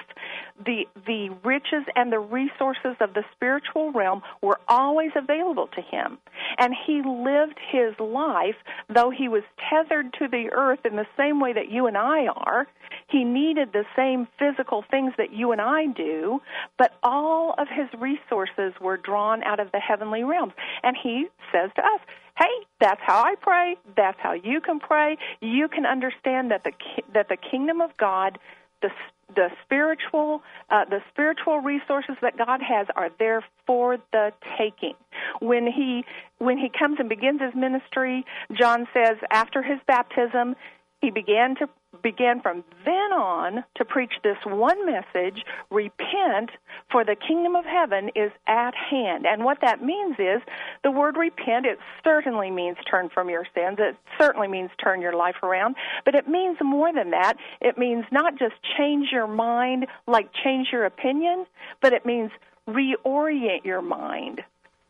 the 0.65 0.87
the 1.07 1.31
riches 1.45 1.85
and 1.97 2.13
the 2.13 2.21
resources 2.21 2.97
of 3.01 3.15
the 3.15 3.25
spiritual 3.33 3.93
realm 3.93 4.23
were 4.41 4.61
always 4.69 5.11
available 5.17 5.67
to 5.75 5.81
him, 5.81 6.19
and 6.59 6.75
he 6.87 7.03
lived 7.03 7.59
his 7.71 7.99
life 7.99 8.55
though 8.89 9.11
he 9.11 9.29
was 9.29 9.43
tethered 9.71 10.13
to 10.15 10.28
the 10.29 10.51
earth 10.53 10.81
in 10.85 10.97
the 10.97 11.07
same 11.17 11.41
way 11.41 11.53
that 11.53 11.71
you 11.71 11.87
and 11.87 11.97
I 11.97 12.27
are. 12.27 12.67
He 13.09 13.25
needed 13.25 13.73
the 13.73 13.85
same 13.97 14.29
physical 14.39 14.85
things 14.91 15.15
that 15.19 15.33
you 15.33 15.53
and 15.53 15.61
I 15.61 15.87
do, 15.87 16.41
but 16.77 16.93
all 17.03 17.55
of 17.59 17.69
his 17.69 17.89
resources 17.99 18.75
were 18.81 18.97
drawn 18.97 19.43
out 19.45 19.61
of 19.61 19.73
the 19.73 19.81
heavenly 19.81 20.25
realms. 20.25 20.53
And 20.83 20.97
he 21.03 21.29
says 21.53 21.71
to 21.77 21.83
us, 21.83 22.01
hey, 22.39 22.67
that's 22.81 23.01
how 23.03 23.23
I 23.23 23.35
pray. 23.41 23.77
That's 23.97 24.19
how 24.21 24.33
you 24.33 24.61
can 24.61 24.79
pray. 24.79 25.17
You 25.41 25.69
can 25.69 25.87
understand 25.87 26.51
that 26.51 26.65
the 26.65 26.73
that 27.15 27.29
the 27.29 27.37
kingdom 27.37 27.81
of 27.81 27.97
God, 27.97 28.39
the 28.83 28.91
the 29.35 29.51
spiritual 29.65 30.43
uh, 30.71 30.85
the 30.85 31.01
spiritual 31.11 31.61
resources 31.61 32.17
that 32.23 32.37
God 32.39 32.61
has 32.63 32.87
are 32.97 33.11
there 33.19 33.45
for 33.67 33.99
the 34.13 34.33
taking. 34.57 34.95
When 35.41 35.67
he 35.67 36.05
when 36.39 36.59
he 36.59 36.71
comes 36.77 36.97
and 36.99 37.09
begins 37.09 37.41
his 37.41 37.55
ministry, 37.55 38.25
John 38.53 38.87
says 38.95 39.17
after 39.31 39.63
his 39.63 39.79
baptism, 39.87 40.57
he 41.01 41.11
began 41.11 41.55
to 41.57 41.69
began 42.03 42.41
from 42.41 42.65
then 42.85 43.13
on 43.13 43.65
to 43.77 43.85
preach 43.85 44.13
this 44.23 44.37
one 44.45 44.87
message 44.87 45.43
repent 45.71 46.51
for 46.91 47.05
the 47.05 47.17
kingdom 47.17 47.57
of 47.57 47.65
heaven 47.65 48.11
is 48.15 48.31
at 48.47 48.75
hand. 48.75 49.27
And 49.27 49.45
what 49.45 49.59
that 49.63 49.83
means 49.83 50.17
is 50.19 50.43
the 50.85 50.91
word 50.91 51.17
repent 51.17 51.67
it 51.67 51.79
certainly 52.05 52.51
means 52.51 52.77
turn 52.91 53.09
from 53.09 53.29
your 53.31 53.47
sins. 53.55 53.79
It 53.81 53.97
certainly 54.19 54.49
means 54.49 54.71
turn 54.83 55.01
your 55.01 55.15
life 55.15 55.43
around. 55.43 55.77
But 56.05 56.15
it 56.15 56.29
means 56.29 56.59
more 56.63 56.93
than 56.93 57.11
that. 57.11 57.35
It 57.61 57.79
means 57.79 58.05
not 58.13 58.39
just 58.39 58.55
change 58.77 59.09
your 59.11 59.27
mind 59.27 59.87
like 60.07 60.31
change 60.45 60.69
your 60.73 60.85
opinion 60.85 61.47
but 61.81 61.93
it 61.93 62.05
means 62.05 62.31
reorient 62.69 63.65
your 63.65 63.83
mind. 63.83 64.43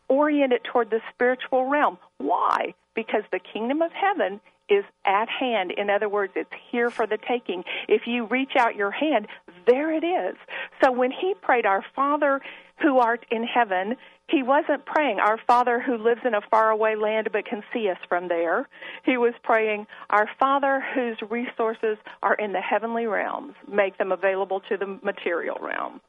Orient 0.07 0.53
it 0.53 0.63
toward 0.63 0.89
the 0.89 1.01
spiritual 1.13 1.65
realm. 1.65 1.97
Why? 2.17 2.73
Because 2.95 3.23
the 3.31 3.39
kingdom 3.39 3.81
of 3.81 3.91
heaven 3.91 4.41
is 4.69 4.85
at 5.05 5.27
hand. 5.29 5.71
In 5.71 5.89
other 5.89 6.09
words, 6.09 6.33
it's 6.35 6.49
here 6.71 6.89
for 6.89 7.07
the 7.07 7.17
taking. 7.17 7.63
If 7.87 8.03
you 8.05 8.25
reach 8.25 8.51
out 8.57 8.75
your 8.75 8.91
hand, 8.91 9.27
there 9.67 9.91
it 9.91 10.05
is. 10.05 10.35
So 10.83 10.91
when 10.91 11.11
he 11.11 11.33
prayed, 11.41 11.65
Our 11.65 11.83
Father 11.95 12.41
who 12.81 12.99
art 12.99 13.25
in 13.29 13.43
heaven, 13.43 13.95
he 14.29 14.43
wasn't 14.43 14.85
praying, 14.85 15.19
Our 15.19 15.39
Father 15.47 15.81
who 15.81 15.97
lives 15.97 16.21
in 16.25 16.33
a 16.33 16.41
faraway 16.49 16.95
land 16.95 17.29
but 17.31 17.45
can 17.45 17.63
see 17.73 17.89
us 17.89 17.97
from 18.07 18.27
there. 18.27 18.67
He 19.03 19.17
was 19.17 19.33
praying, 19.43 19.87
Our 20.09 20.29
Father 20.39 20.83
whose 20.93 21.17
resources 21.29 21.97
are 22.23 22.35
in 22.35 22.53
the 22.53 22.61
heavenly 22.61 23.05
realms, 23.05 23.55
make 23.67 23.97
them 23.97 24.11
available 24.11 24.61
to 24.69 24.77
the 24.77 24.99
material 25.03 25.57
realm. 25.61 26.01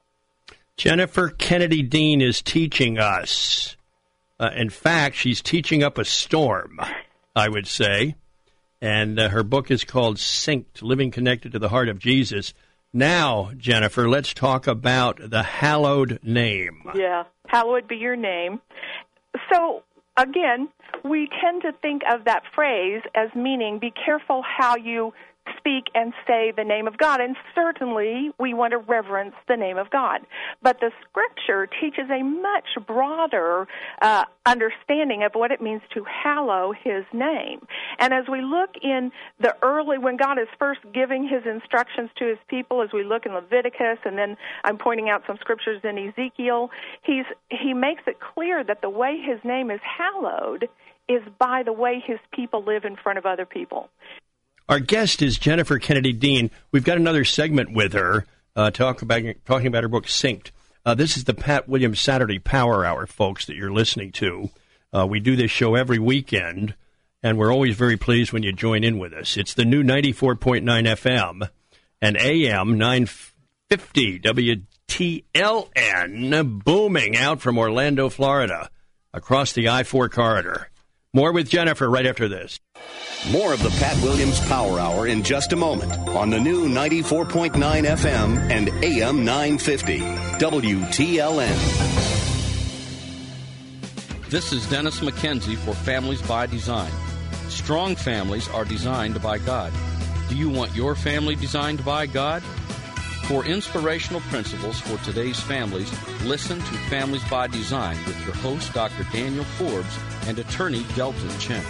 Jennifer 0.77 1.29
Kennedy 1.31 1.83
Dean 1.83 2.21
is 2.21 2.41
teaching 2.41 2.99
us. 2.99 3.77
Uh, 4.39 4.51
in 4.55 4.71
fact, 4.71 5.17
she's 5.17 5.43
teaching 5.43 5.83
up 5.83 5.99
a 5.99 6.05
storm, 6.05 6.81
I 7.37 7.49
would 7.49 7.67
say 7.67 8.17
and 8.81 9.19
uh, 9.19 9.29
her 9.29 9.43
book 9.43 9.71
is 9.71 9.85
called 9.85 10.17
Synced 10.17 10.83
Living 10.83 11.11
Connected 11.11 11.53
to 11.53 11.59
the 11.59 11.69
Heart 11.69 11.89
of 11.89 11.99
Jesus. 11.99 12.55
Now, 12.93 13.53
Jennifer, 13.57 14.09
let's 14.09 14.35
talk 14.35 14.67
about 14.67 15.31
the 15.31 15.43
hallowed 15.43 16.19
name. 16.23 16.83
Yeah, 16.95 17.25
hallowed 17.47 17.87
be 17.87 17.97
your 17.97 18.17
name. 18.17 18.61
So, 19.53 19.83
again, 20.17 20.69
we 21.05 21.29
tend 21.41 21.63
to 21.63 21.73
think 21.81 22.03
of 22.13 22.25
that 22.25 22.43
phrase 22.55 23.03
as 23.15 23.29
meaning 23.35 23.79
be 23.79 23.93
careful 24.05 24.43
how 24.43 24.77
you 24.77 25.13
speak 25.57 25.87
and 25.95 26.13
say 26.27 26.53
the 26.57 26.65
name 26.65 26.87
of 26.87 26.97
God. 26.99 27.21
And 27.21 27.37
certainly 27.55 28.31
we 28.39 28.55
want 28.55 28.73
to 28.73 28.79
reverence 28.79 29.35
the 29.49 29.57
name 29.57 29.79
of 29.79 29.91
God. 29.91 30.21
But 30.63 30.81
the 30.81 30.91
scripture 31.09 31.69
teaches 31.81 32.11
a 32.11 32.23
much 32.23 32.87
broader 32.87 33.67
uh, 34.03 34.25
understanding 34.47 35.23
of 35.23 35.33
what 35.35 35.51
it 35.51 35.61
means 35.61 35.83
to 35.95 36.05
hallow 36.05 36.73
his 36.73 37.05
name. 37.13 37.61
And 37.99 38.13
as 38.13 38.25
we 38.31 38.43
look 38.43 38.71
in 38.83 39.13
the 39.41 39.55
early, 39.63 39.99
when 39.99 40.17
God 40.17 40.39
is 40.39 40.49
first 40.59 40.81
giving 40.93 41.23
his 41.29 41.43
instructions 41.47 42.11
to 42.19 42.27
his 42.27 42.39
people, 42.49 42.83
as 42.83 42.91
we 42.93 43.05
look 43.05 43.27
in 43.27 43.33
Leviticus, 43.33 43.99
and 44.05 44.17
then 44.19 44.37
I'm 44.65 44.79
pointing 44.79 45.09
out 45.09 45.23
some 45.27 45.37
scriptures 45.41 45.81
in 45.85 45.99
Ezekiel, 45.99 46.71
he's, 47.03 47.25
he 47.51 47.75
makes 47.75 48.03
it 48.07 48.19
clear 48.21 48.65
that 48.65 48.83
the 48.83 48.91
way 48.91 49.21
his 49.21 49.39
name 49.45 49.71
is 49.71 49.81
hallowed 49.83 50.69
is 51.09 51.23
by 51.39 51.63
the 51.65 51.73
way 51.73 52.03
his 52.05 52.19
people 52.33 52.65
live 52.65 52.85
in 52.85 52.97
front 52.97 53.19
of 53.19 53.27
other 53.27 53.45
people. 53.45 53.89
Our 54.71 54.79
guest 54.79 55.21
is 55.21 55.37
Jennifer 55.37 55.81
Kennedy 55.81 56.13
Dean. 56.13 56.49
We've 56.71 56.85
got 56.85 56.97
another 56.97 57.25
segment 57.25 57.73
with 57.73 57.93
her 57.93 58.25
uh, 58.55 58.71
talk 58.71 59.03
about, 59.03 59.21
talking 59.45 59.67
about 59.67 59.83
her 59.83 59.89
book, 59.89 60.07
Synced. 60.07 60.53
Uh, 60.87 60.95
this 60.95 61.17
is 61.17 61.25
the 61.25 61.35
Pat 61.35 61.69
Williams 61.69 62.01
Saturday 62.01 62.39
Power 62.39 62.85
Hour, 62.85 63.09
folks, 63.09 63.47
that 63.47 63.57
you're 63.57 63.73
listening 63.73 64.13
to. 64.13 64.49
Uh, 64.97 65.09
we 65.09 65.19
do 65.19 65.35
this 65.35 65.51
show 65.51 65.75
every 65.75 65.99
weekend, 65.99 66.77
and 67.21 67.37
we're 67.37 67.53
always 67.53 67.75
very 67.75 67.97
pleased 67.97 68.33
when 68.33 68.45
you 68.45 68.53
join 68.53 68.85
in 68.85 69.01
with 69.01 69.13
us. 69.13 69.37
It's 69.37 69.55
the 69.55 69.65
new 69.65 69.83
94.9 69.83 70.63
FM 70.63 71.51
and 72.01 72.17
AM 72.17 72.79
950 72.79 74.21
WTLN 75.41 76.63
booming 76.63 77.17
out 77.17 77.41
from 77.41 77.59
Orlando, 77.59 78.09
Florida, 78.09 78.71
across 79.13 79.53
the 79.53 79.69
I 79.69 79.83
4 79.83 80.09
corridor. 80.09 80.71
More 81.13 81.33
with 81.33 81.49
Jennifer 81.49 81.91
right 81.91 82.07
after 82.07 82.29
this. 82.29 82.61
More 83.33 83.53
of 83.53 83.61
the 83.65 83.71
Pat 83.81 84.01
Williams 84.01 84.39
Power 84.47 84.79
Hour 84.79 85.09
in 85.09 85.25
just 85.25 85.53
a 85.53 85.57
moment 85.57 85.93
on 86.11 86.31
the 86.31 86.39
new 86.39 86.69
94.9 86.69 87.51
FM 87.53 88.39
and 88.49 88.69
AM 88.85 89.25
950 89.25 89.99
WTLN. 89.99 91.59
This 94.29 94.53
is 94.53 94.65
Dennis 94.71 95.01
McKenzie 95.01 95.57
for 95.57 95.75
Families 95.75 96.23
by 96.23 96.47
Design. 96.47 96.93
Strong 97.49 97.97
families 97.97 98.49
are 98.51 98.65
designed 98.65 99.21
by 99.21 99.39
God. 99.39 99.73
Do 100.29 100.37
you 100.37 100.49
want 100.49 100.77
your 100.77 100.95
family 100.95 101.35
designed 101.35 101.85
by 101.85 102.07
God? 102.07 102.45
For 103.31 103.47
inspirational 103.47 104.23
principles 104.23 104.81
for 104.81 104.99
today's 105.05 105.39
families, 105.39 105.89
listen 106.25 106.59
to 106.59 106.75
Families 106.91 107.23
by 107.31 107.47
Design 107.47 107.97
with 108.05 108.21
your 108.25 108.35
host, 108.35 108.75
Dr. 108.75 109.05
Daniel 109.13 109.45
Forbes, 109.45 109.97
and 110.27 110.37
attorney 110.37 110.85
Delton 110.97 111.39
Chen. 111.39 111.63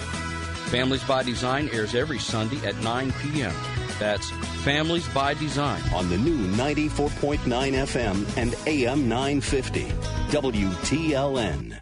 Families 0.70 1.04
by 1.04 1.22
Design 1.22 1.68
airs 1.70 1.94
every 1.94 2.18
Sunday 2.18 2.66
at 2.66 2.82
9 2.82 3.12
p.m. 3.20 3.54
That's 3.98 4.30
Families 4.64 5.06
by 5.11 5.34
Design 5.34 5.82
on 5.94 6.08
the 6.08 6.16
new 6.16 6.38
94.9 6.56 7.40
FM 7.44 8.36
and 8.38 8.56
AM 8.66 9.06
950 9.06 9.84
WTLN. 10.30 11.78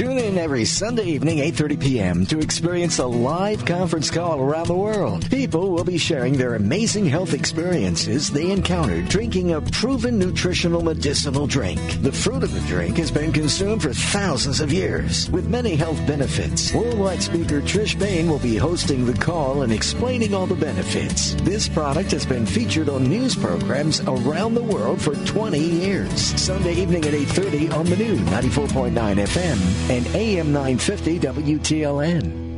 Tune 0.00 0.16
in 0.16 0.38
every 0.38 0.64
Sunday 0.64 1.04
evening, 1.04 1.40
8.30 1.52 1.78
p.m. 1.78 2.24
to 2.24 2.38
experience 2.38 2.98
a 3.00 3.06
live 3.06 3.66
conference 3.66 4.10
call 4.10 4.40
around 4.40 4.66
the 4.66 4.74
world. 4.74 5.28
People 5.30 5.72
will 5.72 5.84
be 5.84 5.98
sharing 5.98 6.38
their 6.38 6.54
amazing 6.54 7.04
health 7.04 7.34
experiences 7.34 8.30
they 8.30 8.50
encountered 8.50 9.10
drinking 9.10 9.52
a 9.52 9.60
proven 9.60 10.18
nutritional 10.18 10.80
medicinal 10.80 11.46
drink. 11.46 11.78
The 12.00 12.12
fruit 12.12 12.42
of 12.42 12.54
the 12.54 12.60
drink 12.60 12.96
has 12.96 13.10
been 13.10 13.30
consumed 13.30 13.82
for 13.82 13.92
thousands 13.92 14.62
of 14.62 14.72
years 14.72 15.30
with 15.32 15.50
many 15.50 15.76
health 15.76 15.98
benefits. 16.06 16.72
Worldwide 16.72 17.22
speaker 17.22 17.60
Trish 17.60 17.98
Bain 17.98 18.30
will 18.30 18.38
be 18.38 18.56
hosting 18.56 19.04
the 19.04 19.12
call 19.12 19.60
and 19.60 19.70
explaining 19.70 20.32
all 20.32 20.46
the 20.46 20.54
benefits. 20.54 21.34
This 21.42 21.68
product 21.68 22.10
has 22.12 22.24
been 22.24 22.46
featured 22.46 22.88
on 22.88 23.04
news 23.04 23.36
programs 23.36 24.00
around 24.00 24.54
the 24.54 24.62
world 24.62 25.02
for 25.02 25.14
20 25.14 25.58
years. 25.58 26.18
Sunday 26.40 26.72
evening 26.76 27.04
at 27.04 27.12
8.30 27.12 27.74
on 27.74 27.84
the 27.84 27.96
new 27.96 28.16
94.9 28.16 28.92
FM 28.94 29.89
and 29.90 30.06
AM 30.14 30.52
950 30.52 31.18
WTLN. 31.18 32.49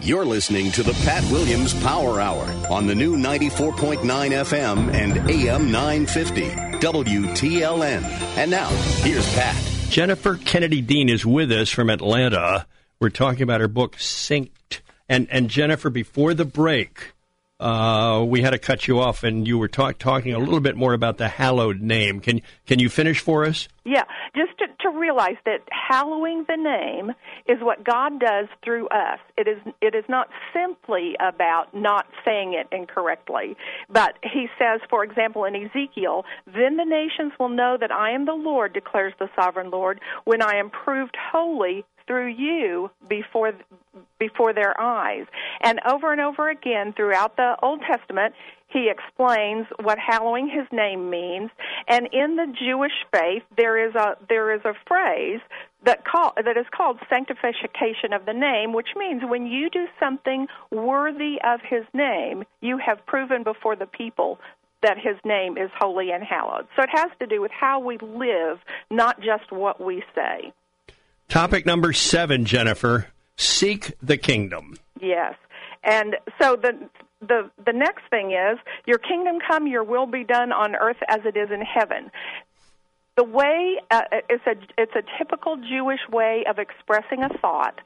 You're 0.00 0.24
listening 0.24 0.72
to 0.72 0.82
the 0.82 0.92
Pat 1.04 1.22
Williams 1.30 1.72
Power 1.80 2.20
Hour 2.20 2.42
on 2.68 2.88
the 2.88 2.96
new 2.96 3.16
94.9 3.16 4.00
FM 4.02 4.92
and 4.92 5.30
AM 5.30 5.70
950 5.70 6.50
WTLN. 6.80 8.02
And 8.36 8.50
now, 8.50 8.68
here's 9.04 9.32
Pat. 9.34 9.54
Jennifer 9.90 10.34
Kennedy 10.34 10.80
Dean 10.80 11.08
is 11.08 11.24
with 11.24 11.52
us 11.52 11.70
from 11.70 11.90
Atlanta. 11.90 12.66
We're 12.98 13.10
talking 13.10 13.42
about 13.42 13.60
her 13.60 13.68
book, 13.68 13.94
Synced. 13.96 14.80
And, 15.08 15.28
and 15.30 15.48
Jennifer, 15.48 15.90
before 15.90 16.34
the 16.34 16.44
break, 16.44 17.12
uh, 17.60 18.24
we 18.26 18.42
had 18.42 18.50
to 18.50 18.58
cut 18.58 18.88
you 18.88 18.98
off, 18.98 19.22
and 19.22 19.46
you 19.46 19.58
were 19.58 19.68
talk, 19.68 19.98
talking 19.98 20.34
a 20.34 20.38
little 20.38 20.60
bit 20.60 20.76
more 20.76 20.92
about 20.92 21.18
the 21.18 21.28
hallowed 21.28 21.80
name. 21.80 22.20
Can 22.20 22.42
can 22.66 22.78
you 22.78 22.88
finish 22.88 23.20
for 23.20 23.44
us? 23.44 23.68
Yeah, 23.84 24.02
just 24.34 24.58
to, 24.58 24.66
to 24.80 24.98
realize 24.98 25.36
that 25.44 25.60
hallowing 25.70 26.44
the 26.48 26.56
name 26.56 27.12
is 27.46 27.58
what 27.60 27.84
God 27.84 28.18
does 28.18 28.48
through 28.64 28.88
us. 28.88 29.20
It 29.36 29.46
is 29.46 29.58
it 29.80 29.94
is 29.94 30.04
not 30.08 30.28
simply 30.52 31.14
about 31.20 31.74
not 31.74 32.06
saying 32.24 32.54
it 32.54 32.66
incorrectly, 32.74 33.56
but 33.88 34.14
He 34.22 34.48
says, 34.58 34.80
for 34.90 35.04
example, 35.04 35.44
in 35.44 35.54
Ezekiel, 35.54 36.24
"Then 36.46 36.76
the 36.76 36.84
nations 36.84 37.32
will 37.38 37.50
know 37.50 37.76
that 37.80 37.92
I 37.92 38.10
am 38.10 38.24
the 38.24 38.34
Lord," 38.34 38.72
declares 38.72 39.14
the 39.20 39.30
sovereign 39.36 39.70
Lord, 39.70 40.00
"when 40.24 40.42
I 40.42 40.56
am 40.56 40.70
proved 40.70 41.16
holy 41.32 41.84
through 42.06 42.28
you 42.28 42.90
before 43.08 43.52
before 44.18 44.52
their 44.52 44.78
eyes. 44.80 45.26
And 45.60 45.80
over 45.86 46.12
and 46.12 46.20
over 46.20 46.48
again 46.50 46.92
throughout 46.92 47.36
the 47.36 47.56
Old 47.62 47.80
Testament, 47.80 48.34
he 48.68 48.90
explains 48.90 49.66
what 49.80 49.98
hallowing 49.98 50.48
his 50.48 50.66
name 50.72 51.08
means. 51.08 51.50
And 51.86 52.08
in 52.12 52.36
the 52.36 52.52
Jewish 52.58 52.92
faith, 53.12 53.44
there 53.56 53.88
is 53.88 53.94
a 53.94 54.16
there 54.28 54.54
is 54.54 54.62
a 54.64 54.74
phrase 54.86 55.40
that 55.84 56.04
call 56.04 56.32
that 56.36 56.56
is 56.56 56.66
called 56.76 56.98
sanctification 57.08 58.12
of 58.12 58.26
the 58.26 58.32
name, 58.32 58.72
which 58.72 58.88
means 58.96 59.22
when 59.24 59.46
you 59.46 59.70
do 59.70 59.86
something 60.00 60.48
worthy 60.70 61.36
of 61.44 61.60
his 61.60 61.84
name, 61.92 62.44
you 62.60 62.78
have 62.78 63.04
proven 63.06 63.44
before 63.44 63.76
the 63.76 63.86
people 63.86 64.38
that 64.82 64.98
his 64.98 65.16
name 65.24 65.56
is 65.56 65.70
holy 65.78 66.10
and 66.10 66.22
hallowed. 66.22 66.66
So 66.76 66.82
it 66.82 66.90
has 66.92 67.10
to 67.20 67.26
do 67.26 67.40
with 67.40 67.50
how 67.50 67.80
we 67.80 67.96
live, 67.98 68.58
not 68.90 69.20
just 69.20 69.50
what 69.50 69.80
we 69.80 70.02
say. 70.14 70.52
Topic 71.28 71.66
number 71.66 71.92
seven, 71.92 72.44
Jennifer. 72.44 73.08
Seek 73.36 73.94
the 74.02 74.16
kingdom. 74.16 74.76
Yes. 75.00 75.34
And 75.82 76.16
so 76.40 76.56
the 76.56 76.88
the 77.20 77.50
the 77.64 77.72
next 77.72 78.02
thing 78.10 78.32
is 78.32 78.58
your 78.86 78.98
kingdom 78.98 79.38
come, 79.46 79.66
your 79.66 79.84
will 79.84 80.06
be 80.06 80.24
done 80.24 80.52
on 80.52 80.74
earth 80.76 80.98
as 81.08 81.20
it 81.24 81.36
is 81.36 81.50
in 81.50 81.60
heaven. 81.62 82.10
The 83.16 83.24
way 83.24 83.78
uh, 83.90 84.02
it's 84.28 84.46
a 84.46 84.56
it's 84.80 84.94
a 84.94 85.02
typical 85.18 85.56
Jewish 85.56 86.00
way 86.10 86.44
of 86.48 86.58
expressing 86.58 87.22
a 87.22 87.28
thought 87.40 87.80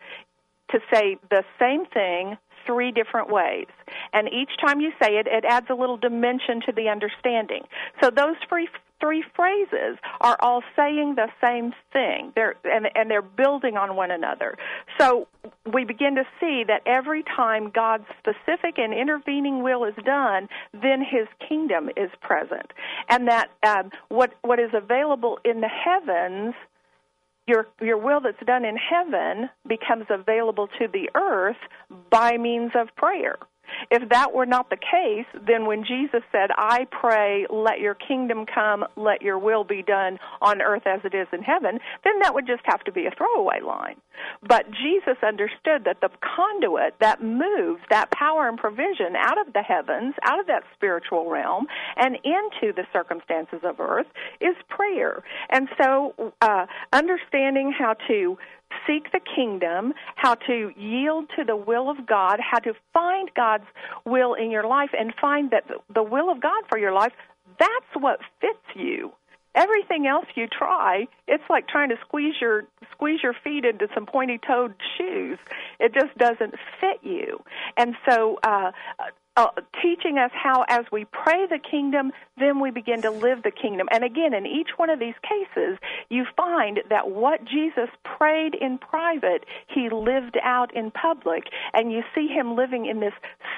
to 0.71 0.81
say 0.93 1.17
the 1.31 1.45
same 1.59 1.87
thing 1.87 2.37
three 2.67 2.93
different 2.93 3.31
ways. 3.31 3.67
And 4.13 4.29
each 4.29 4.51
time 4.61 4.81
you 4.81 4.93
say 5.01 5.17
it, 5.17 5.27
it 5.27 5.45
adds 5.45 5.67
a 5.71 5.75
little 5.75 5.97
dimension 5.97 6.61
to 6.67 6.73
the 6.73 6.89
understanding. 6.89 7.63
So 8.03 8.11
those 8.11 8.37
three 8.49 8.69
three 9.01 9.25
phrases 9.35 9.99
are 10.21 10.37
all 10.41 10.63
saying 10.77 11.17
the 11.17 11.29
same 11.45 11.73
thing. 11.93 12.33
They're 12.35 12.55
and 12.65 12.89
and 12.95 13.11
they're 13.11 13.23
building 13.23 13.77
on 13.77 13.97
one 13.97 14.11
another. 14.11 14.57
So 14.99 15.29
we 15.73 15.85
begin 15.85 16.15
to 16.17 16.25
see 16.41 16.65
that 16.67 16.83
every 16.87 17.23
time 17.23 17.71
God's 17.71 18.05
specific 18.19 18.79
and 18.79 18.93
intervening 18.93 19.63
will 19.63 19.85
is 19.85 19.95
done, 20.05 20.49
then 20.73 21.01
His 21.01 21.29
kingdom 21.49 21.91
is 21.97 22.11
present, 22.21 22.73
and 23.09 23.29
that 23.29 23.51
um, 23.67 23.91
what 24.09 24.35
what 24.43 24.59
is 24.59 24.71
available 24.75 25.39
in 25.45 25.61
the 25.61 25.69
heavens 25.69 26.55
your 27.47 27.67
your 27.81 27.97
will 27.97 28.21
that's 28.21 28.45
done 28.47 28.65
in 28.65 28.77
heaven 28.77 29.49
becomes 29.67 30.05
available 30.11 30.69
to 30.79 30.87
the 30.87 31.09
earth 31.15 31.57
by 32.11 32.37
means 32.37 32.73
of 32.75 32.89
prayer. 32.97 33.37
If 33.91 34.09
that 34.11 34.33
were 34.33 34.47
not 34.47 34.71
the 34.71 34.77
case, 34.77 35.27
then 35.47 35.67
when 35.67 35.85
Jesus 35.85 36.23
said, 36.33 36.51
I 36.57 36.87
pray, 36.91 37.47
let 37.51 37.81
your 37.81 37.95
kingdom 37.95 38.47
come, 38.47 38.85
let 38.97 39.23
your 39.23 39.39
will 39.39 39.65
be 39.65 39.83
done 39.83 40.19
on 40.41 40.63
earth 40.63 40.87
as 40.87 41.01
it 41.05 41.15
is 41.15 41.29
in 41.33 41.43
heaven, 41.43 41.81
then 42.05 42.21
that 42.21 42.35
would 42.35 42.47
just 42.47 42.63
have 42.65 42.83
to 42.85 42.93
be 42.93 43.07
a 43.07 43.11
throwaway 43.11 43.61
line. 43.61 43.97
But 44.47 44.71
Jesus 44.71 45.17
understood 45.23 45.85
that 45.85 46.01
the 46.01 46.11
conduit 46.21 46.95
that 47.01 47.23
moves 47.23 47.81
that 47.91 48.11
power 48.11 48.49
and 48.49 48.59
provision 48.59 49.15
out 49.17 49.39
of 49.39 49.53
the 49.53 49.63
heavens, 49.63 50.15
out 50.23 50.41
of 50.41 50.47
that 50.47 50.65
spiritual 50.75 51.31
realm, 51.31 51.67
and 51.97 52.17
into 52.25 52.73
the 52.73 52.85
circumstances 52.93 53.61
of 53.63 53.81
earth 53.81 54.07
is 54.41 54.57
prayer. 54.69 55.23
And 55.51 55.69
so, 55.81 56.33
uh, 56.41 56.67
understanding 56.93 57.73
how 57.77 57.95
to 58.09 58.39
seek 58.87 59.13
the 59.13 59.21
kingdom, 59.21 59.93
how 60.17 60.35
to 60.35 60.73
yield 60.77 61.31
to 61.37 61.45
the 61.45 61.57
will 61.57 61.91
of 61.91 62.07
God, 62.07 62.41
how 62.41 62.59
to 62.61 62.75
find 62.93 63.31
God's 63.35 63.67
will 64.05 64.35
in 64.35 64.51
your 64.51 64.67
life 64.67 64.91
and 64.99 65.15
find 65.21 65.51
that 65.51 65.65
the 65.93 66.03
will 66.03 66.31
of 66.31 66.41
God 66.41 66.65
for 66.69 66.79
your 66.79 66.93
life, 66.93 67.13
that's 67.59 67.93
what 67.95 68.21
fits 68.41 68.59
you. 68.75 69.13
Everything 69.55 70.07
else 70.07 70.27
you 70.37 70.47
try, 70.47 71.09
it's 71.27 71.43
like 71.51 71.67
trying 71.67 71.89
to 71.89 71.97
squeeze 72.07 72.35
your 72.41 72.65
squeeze 72.93 73.21
your 73.23 73.35
feet 73.45 73.65
into 73.65 73.89
some 73.95 74.07
pointy-toed 74.07 74.75
shoes. 74.97 75.39
It 75.81 75.95
just 75.95 76.17
doesn't 76.19 76.55
fit 76.81 77.01
you. 77.03 77.43
And 77.77 77.97
so 78.09 78.39
uh 78.43 78.71
uh, 79.39 79.47
teaching 79.81 80.19
us 80.19 80.33
how, 80.35 80.65
as 80.69 80.85
we 80.91 81.05
pray 81.05 81.47
the 81.47 81.61
kingdom, 81.61 82.11
then 82.39 82.61
we 82.61 82.73
begin 82.73 83.01
to 83.03 83.11
live 83.11 83.45
the 83.45 83.53
kingdom. 83.53 83.87
And 83.93 84.03
again, 84.03 84.35
in 84.35 84.47
each 84.47 84.71
one 84.77 84.91
of 84.91 84.99
these 84.99 85.15
cases, 85.23 85.79
you 86.11 86.25
find 86.37 86.81
that 86.91 87.09
what 87.09 87.45
Jesus 87.45 87.89
prayed 88.03 88.57
in 88.61 88.79
private, 88.79 89.45
he 89.73 89.91
lived 89.91 90.37
out 90.43 90.75
in 90.75 90.91
public. 90.91 91.45
And 91.73 91.93
you 91.93 92.03
see 92.17 92.27
him 92.27 92.57
living 92.57 92.87
in 92.87 92.99
this 92.99 93.13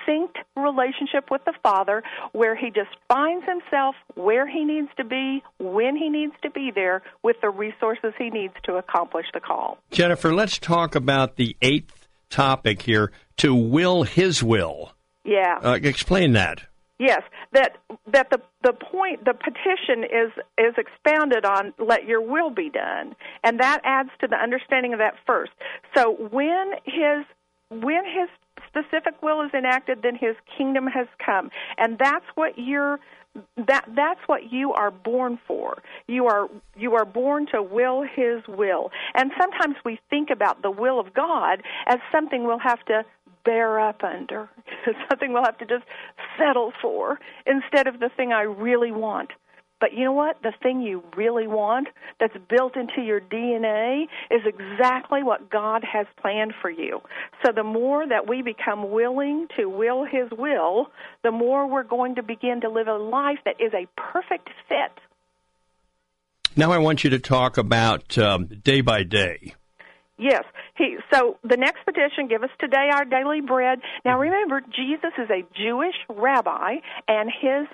synced 0.06 0.36
relationship 0.54 1.30
with 1.30 1.46
the 1.46 1.54
Father 1.62 2.02
where 2.32 2.54
he 2.54 2.66
just 2.66 2.90
finds 3.08 3.46
himself 3.46 3.94
where 4.16 4.46
he 4.46 4.64
needs 4.64 4.88
to 4.98 5.04
be, 5.04 5.42
when 5.58 5.96
he 5.96 6.10
needs 6.10 6.34
to 6.42 6.50
be 6.50 6.70
there, 6.74 7.02
with 7.22 7.36
the 7.40 7.48
resources 7.48 8.12
he 8.18 8.28
needs 8.28 8.54
to 8.64 8.74
accomplish 8.74 9.26
the 9.32 9.40
call. 9.40 9.78
Jennifer, 9.90 10.34
let's 10.34 10.58
talk 10.58 10.94
about 10.94 11.36
the 11.36 11.56
eighth 11.62 12.06
topic 12.28 12.82
here 12.82 13.10
to 13.38 13.54
will 13.54 14.02
his 14.02 14.42
will. 14.42 14.92
Yeah. 15.24 15.58
Uh, 15.62 15.78
explain 15.82 16.32
that. 16.32 16.62
Yes, 16.98 17.22
that 17.52 17.78
that 18.12 18.28
the 18.28 18.42
the 18.62 18.74
point 18.74 19.24
the 19.24 19.32
petition 19.32 20.04
is 20.04 20.32
is 20.58 20.74
expounded 20.76 21.46
on 21.46 21.72
let 21.78 22.06
your 22.06 22.20
will 22.20 22.50
be 22.50 22.68
done, 22.68 23.16
and 23.42 23.58
that 23.58 23.80
adds 23.84 24.10
to 24.20 24.28
the 24.28 24.36
understanding 24.36 24.92
of 24.92 24.98
that 24.98 25.14
first. 25.26 25.52
So 25.96 26.12
when 26.30 26.72
his 26.84 27.24
when 27.70 28.04
his 28.04 28.28
specific 28.66 29.22
will 29.22 29.40
is 29.40 29.50
enacted, 29.54 30.02
then 30.02 30.14
his 30.14 30.36
kingdom 30.58 30.86
has 30.88 31.06
come, 31.24 31.50
and 31.78 31.98
that's 31.98 32.26
what 32.34 32.58
you're 32.58 33.00
that 33.56 33.84
that's 33.94 34.20
what 34.26 34.52
you 34.52 34.72
are 34.72 34.90
born 34.90 35.38
for. 35.46 35.82
You 36.08 36.26
are 36.26 36.48
you 36.76 36.94
are 36.94 37.04
born 37.04 37.46
to 37.52 37.62
will 37.62 38.02
his 38.02 38.42
will. 38.48 38.90
And 39.14 39.30
sometimes 39.40 39.76
we 39.84 40.00
think 40.10 40.30
about 40.30 40.62
the 40.62 40.70
will 40.70 40.98
of 40.98 41.14
God 41.14 41.62
as 41.86 41.98
something 42.10 42.44
we'll 42.44 42.58
have 42.58 42.84
to 42.86 43.04
bear 43.44 43.80
up 43.80 44.02
under, 44.02 44.48
something 45.10 45.32
we'll 45.32 45.44
have 45.44 45.58
to 45.58 45.66
just 45.66 45.84
settle 46.38 46.72
for 46.80 47.18
instead 47.46 47.86
of 47.86 48.00
the 48.00 48.10
thing 48.16 48.32
I 48.32 48.42
really 48.42 48.92
want. 48.92 49.30
But 49.80 49.94
you 49.94 50.04
know 50.04 50.12
what? 50.12 50.42
The 50.42 50.52
thing 50.62 50.82
you 50.82 51.02
really 51.16 51.46
want 51.46 51.88
that's 52.20 52.36
built 52.50 52.76
into 52.76 53.00
your 53.00 53.20
DNA 53.20 54.04
is 54.30 54.42
exactly 54.44 55.22
what 55.22 55.50
God 55.50 55.82
has 55.90 56.06
planned 56.20 56.52
for 56.60 56.70
you. 56.70 57.00
So 57.44 57.50
the 57.50 57.64
more 57.64 58.06
that 58.06 58.28
we 58.28 58.42
become 58.42 58.90
willing 58.90 59.48
to 59.56 59.66
will 59.66 60.04
His 60.04 60.30
will, 60.30 60.88
the 61.24 61.30
more 61.30 61.66
we're 61.66 61.82
going 61.82 62.16
to 62.16 62.22
begin 62.22 62.60
to 62.60 62.68
live 62.68 62.88
a 62.88 62.98
life 62.98 63.38
that 63.46 63.56
is 63.58 63.72
a 63.72 63.86
perfect 63.98 64.50
fit. 64.68 64.92
Now 66.56 66.72
I 66.72 66.78
want 66.78 67.02
you 67.02 67.10
to 67.10 67.18
talk 67.18 67.56
about 67.56 68.18
um, 68.18 68.46
day 68.46 68.82
by 68.82 69.02
day. 69.02 69.54
Yes. 70.20 70.44
He 70.76 70.98
so 71.12 71.38
the 71.42 71.56
next 71.56 71.84
petition, 71.86 72.28
give 72.28 72.42
us 72.42 72.50
today 72.60 72.90
our 72.92 73.06
daily 73.06 73.40
bread. 73.40 73.80
Now 74.04 74.18
remember, 74.18 74.60
Jesus 74.60 75.12
is 75.18 75.30
a 75.30 75.42
Jewish 75.56 75.94
rabbi 76.10 76.76
and 77.08 77.30
his 77.30 77.66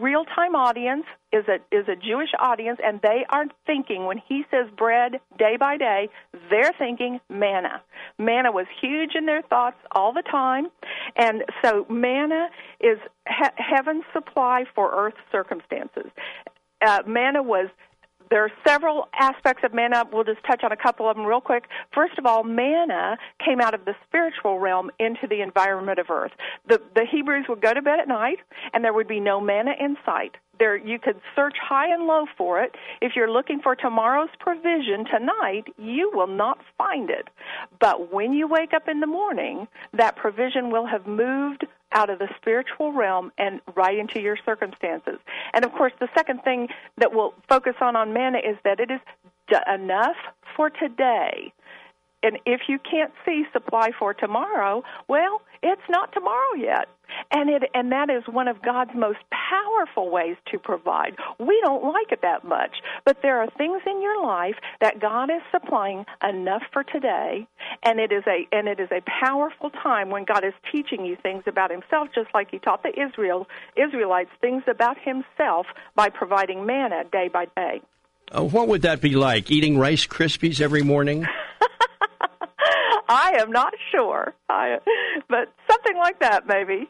real 0.00 0.24
time 0.24 0.54
audience 0.54 1.04
is 1.32 1.44
a 1.48 1.56
is 1.74 1.86
a 1.88 1.94
Jewish 1.94 2.30
audience 2.40 2.80
and 2.84 3.00
they 3.02 3.24
are 3.30 3.44
thinking 3.66 4.04
when 4.06 4.18
he 4.28 4.44
says 4.50 4.66
bread 4.76 5.20
day 5.38 5.56
by 5.58 5.76
day, 5.76 6.08
they're 6.50 6.72
thinking 6.76 7.20
manna. 7.28 7.82
Manna 8.18 8.50
was 8.50 8.66
huge 8.80 9.12
in 9.14 9.26
their 9.26 9.42
thoughts 9.42 9.78
all 9.92 10.12
the 10.12 10.22
time. 10.22 10.66
And 11.14 11.44
so 11.64 11.86
manna 11.88 12.48
is 12.80 12.98
he- 13.28 13.62
heaven's 13.62 14.04
supply 14.12 14.64
for 14.74 14.90
earth 14.92 15.14
circumstances. 15.30 16.10
Uh, 16.84 17.02
manna 17.06 17.44
was 17.44 17.68
there 18.32 18.42
are 18.42 18.50
several 18.66 19.08
aspects 19.12 19.62
of 19.62 19.74
manna. 19.74 20.04
We'll 20.10 20.24
just 20.24 20.42
touch 20.46 20.64
on 20.64 20.72
a 20.72 20.76
couple 20.76 21.06
of 21.06 21.16
them 21.16 21.26
real 21.26 21.42
quick. 21.42 21.64
First 21.92 22.16
of 22.16 22.24
all, 22.24 22.44
manna 22.44 23.18
came 23.44 23.60
out 23.60 23.74
of 23.74 23.84
the 23.84 23.94
spiritual 24.08 24.58
realm 24.58 24.90
into 24.98 25.26
the 25.28 25.42
environment 25.42 25.98
of 25.98 26.08
earth. 26.08 26.32
The, 26.66 26.80
the 26.94 27.04
Hebrews 27.04 27.44
would 27.50 27.60
go 27.60 27.74
to 27.74 27.82
bed 27.82 28.00
at 28.00 28.08
night, 28.08 28.38
and 28.72 28.82
there 28.82 28.94
would 28.94 29.06
be 29.06 29.20
no 29.20 29.38
manna 29.38 29.72
in 29.78 29.98
sight. 30.06 30.36
There, 30.58 30.78
you 30.78 30.98
could 30.98 31.20
search 31.36 31.56
high 31.62 31.92
and 31.92 32.06
low 32.06 32.24
for 32.38 32.62
it. 32.62 32.74
If 33.02 33.12
you're 33.16 33.30
looking 33.30 33.60
for 33.60 33.76
tomorrow's 33.76 34.30
provision 34.40 35.04
tonight, 35.04 35.64
you 35.76 36.10
will 36.14 36.26
not 36.26 36.58
find 36.78 37.10
it. 37.10 37.28
But 37.80 38.14
when 38.14 38.32
you 38.32 38.48
wake 38.48 38.72
up 38.72 38.88
in 38.88 39.00
the 39.00 39.06
morning, 39.06 39.68
that 39.92 40.16
provision 40.16 40.70
will 40.70 40.86
have 40.86 41.06
moved 41.06 41.66
out 41.94 42.10
of 42.10 42.18
the 42.18 42.28
spiritual 42.36 42.92
realm 42.92 43.32
and 43.38 43.60
right 43.74 43.98
into 43.98 44.20
your 44.20 44.36
circumstances. 44.44 45.18
And 45.54 45.64
of 45.64 45.72
course, 45.72 45.92
the 46.00 46.08
second 46.14 46.42
thing 46.42 46.68
that 46.98 47.12
we'll 47.12 47.34
focus 47.48 47.74
on 47.80 47.96
on 47.96 48.12
manna 48.12 48.38
is 48.38 48.56
that 48.64 48.80
it 48.80 48.90
is 48.90 49.00
enough 49.72 50.16
for 50.56 50.70
today. 50.70 51.52
And 52.22 52.38
if 52.46 52.62
you 52.68 52.78
can't 52.78 53.12
see 53.24 53.44
supply 53.52 53.90
for 53.98 54.14
tomorrow, 54.14 54.82
well, 55.08 55.42
it's 55.62 55.82
not 55.88 56.12
tomorrow 56.12 56.54
yet. 56.56 56.88
And 57.30 57.50
it 57.50 57.64
and 57.74 57.92
that 57.92 58.08
is 58.10 58.22
one 58.26 58.48
of 58.48 58.62
God's 58.62 58.92
most 58.94 59.18
powerful 59.30 60.10
ways 60.10 60.36
to 60.50 60.58
provide. 60.58 61.16
We 61.38 61.60
don't 61.62 61.84
like 61.84 62.10
it 62.10 62.20
that 62.22 62.44
much, 62.44 62.76
but 63.04 63.18
there 63.22 63.38
are 63.38 63.48
things 63.58 63.82
in 63.86 64.00
your 64.00 64.24
life 64.24 64.54
that 64.80 65.00
God 65.00 65.30
is 65.30 65.42
supplying 65.50 66.06
enough 66.26 66.62
for 66.72 66.84
today, 66.84 67.46
and 67.82 68.00
it 68.00 68.12
is 68.12 68.24
a 68.26 68.46
and 68.50 68.66
it 68.66 68.80
is 68.80 68.88
a 68.90 69.02
powerful 69.02 69.70
time 69.70 70.10
when 70.10 70.24
God 70.24 70.44
is 70.44 70.54
teaching 70.70 71.04
you 71.04 71.16
things 71.22 71.44
about 71.46 71.70
himself 71.70 72.08
just 72.14 72.28
like 72.32 72.50
he 72.50 72.58
taught 72.58 72.82
the 72.82 72.98
Israel 72.98 73.46
Israelites 73.76 74.30
things 74.40 74.62
about 74.66 74.96
himself 74.98 75.66
by 75.94 76.08
providing 76.08 76.64
manna 76.64 77.04
day 77.12 77.28
by 77.28 77.46
day. 77.56 77.82
Uh, 78.34 78.44
what 78.44 78.68
would 78.68 78.82
that 78.82 79.00
be 79.02 79.14
like? 79.14 79.50
Eating 79.50 79.76
Rice 79.78 80.06
Krispies 80.06 80.60
every 80.60 80.82
morning? 80.82 81.26
I 83.12 83.36
am 83.40 83.50
not 83.52 83.74
sure, 83.90 84.34
I, 84.48 84.78
but 85.28 85.52
something 85.70 85.96
like 85.96 86.20
that, 86.20 86.46
maybe. 86.46 86.88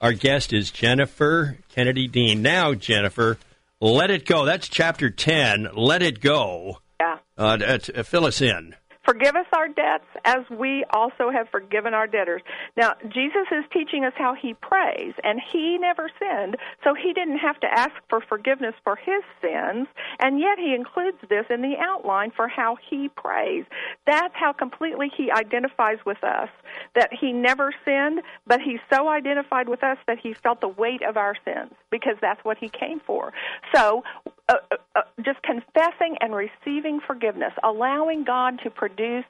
Our 0.00 0.12
guest 0.12 0.52
is 0.52 0.70
Jennifer 0.70 1.58
Kennedy 1.68 2.08
Dean. 2.08 2.42
Now, 2.42 2.74
Jennifer, 2.74 3.38
let 3.80 4.10
it 4.10 4.26
go. 4.26 4.44
That's 4.44 4.68
chapter 4.68 5.10
10. 5.10 5.68
Let 5.74 6.02
it 6.02 6.20
go. 6.20 6.78
Yeah. 7.00 7.18
Uh, 7.38 7.78
uh, 7.94 8.02
fill 8.02 8.26
us 8.26 8.40
in. 8.40 8.74
Forgive 9.04 9.36
us 9.36 9.46
our 9.52 9.68
debts 9.68 10.06
as 10.24 10.48
we 10.50 10.84
also 10.90 11.30
have 11.30 11.48
forgiven 11.50 11.92
our 11.92 12.06
debtors. 12.06 12.42
Now, 12.76 12.94
Jesus 13.08 13.46
is 13.50 13.64
teaching 13.72 14.04
us 14.04 14.14
how 14.16 14.34
he 14.34 14.54
prays, 14.54 15.12
and 15.22 15.40
he 15.52 15.78
never 15.78 16.10
sinned, 16.18 16.56
so 16.82 16.94
he 16.94 17.12
didn't 17.12 17.38
have 17.38 17.60
to 17.60 17.66
ask 17.66 17.92
for 18.08 18.20
forgiveness 18.20 18.74
for 18.82 18.96
his 18.96 19.22
sins, 19.42 19.88
and 20.20 20.40
yet 20.40 20.58
he 20.58 20.74
includes 20.74 21.18
this 21.28 21.44
in 21.50 21.60
the 21.60 21.74
outline 21.78 22.30
for 22.34 22.48
how 22.48 22.76
he 22.90 23.08
prays. 23.10 23.64
That's 24.06 24.34
how 24.34 24.52
completely 24.52 25.10
he 25.14 25.30
identifies 25.30 25.98
with 26.06 26.22
us, 26.24 26.48
that 26.94 27.10
he 27.12 27.32
never 27.32 27.74
sinned, 27.84 28.22
but 28.46 28.60
he 28.60 28.78
so 28.92 29.08
identified 29.08 29.68
with 29.68 29.84
us 29.84 29.98
that 30.06 30.18
he 30.18 30.32
felt 30.32 30.60
the 30.60 30.68
weight 30.68 31.02
of 31.02 31.16
our 31.16 31.34
sins, 31.44 31.72
because 31.90 32.16
that's 32.20 32.42
what 32.44 32.58
he 32.58 32.68
came 32.68 33.00
for. 33.00 33.32
So, 33.74 34.02
uh, 34.48 34.54
uh, 34.70 34.76
uh, 34.94 35.00
just 35.24 35.42
confessing 35.42 36.16
and 36.20 36.34
receiving 36.34 37.00
forgiveness, 37.06 37.52
allowing 37.62 38.24
God 38.24 38.60
to 38.62 38.70
produce 38.70 39.24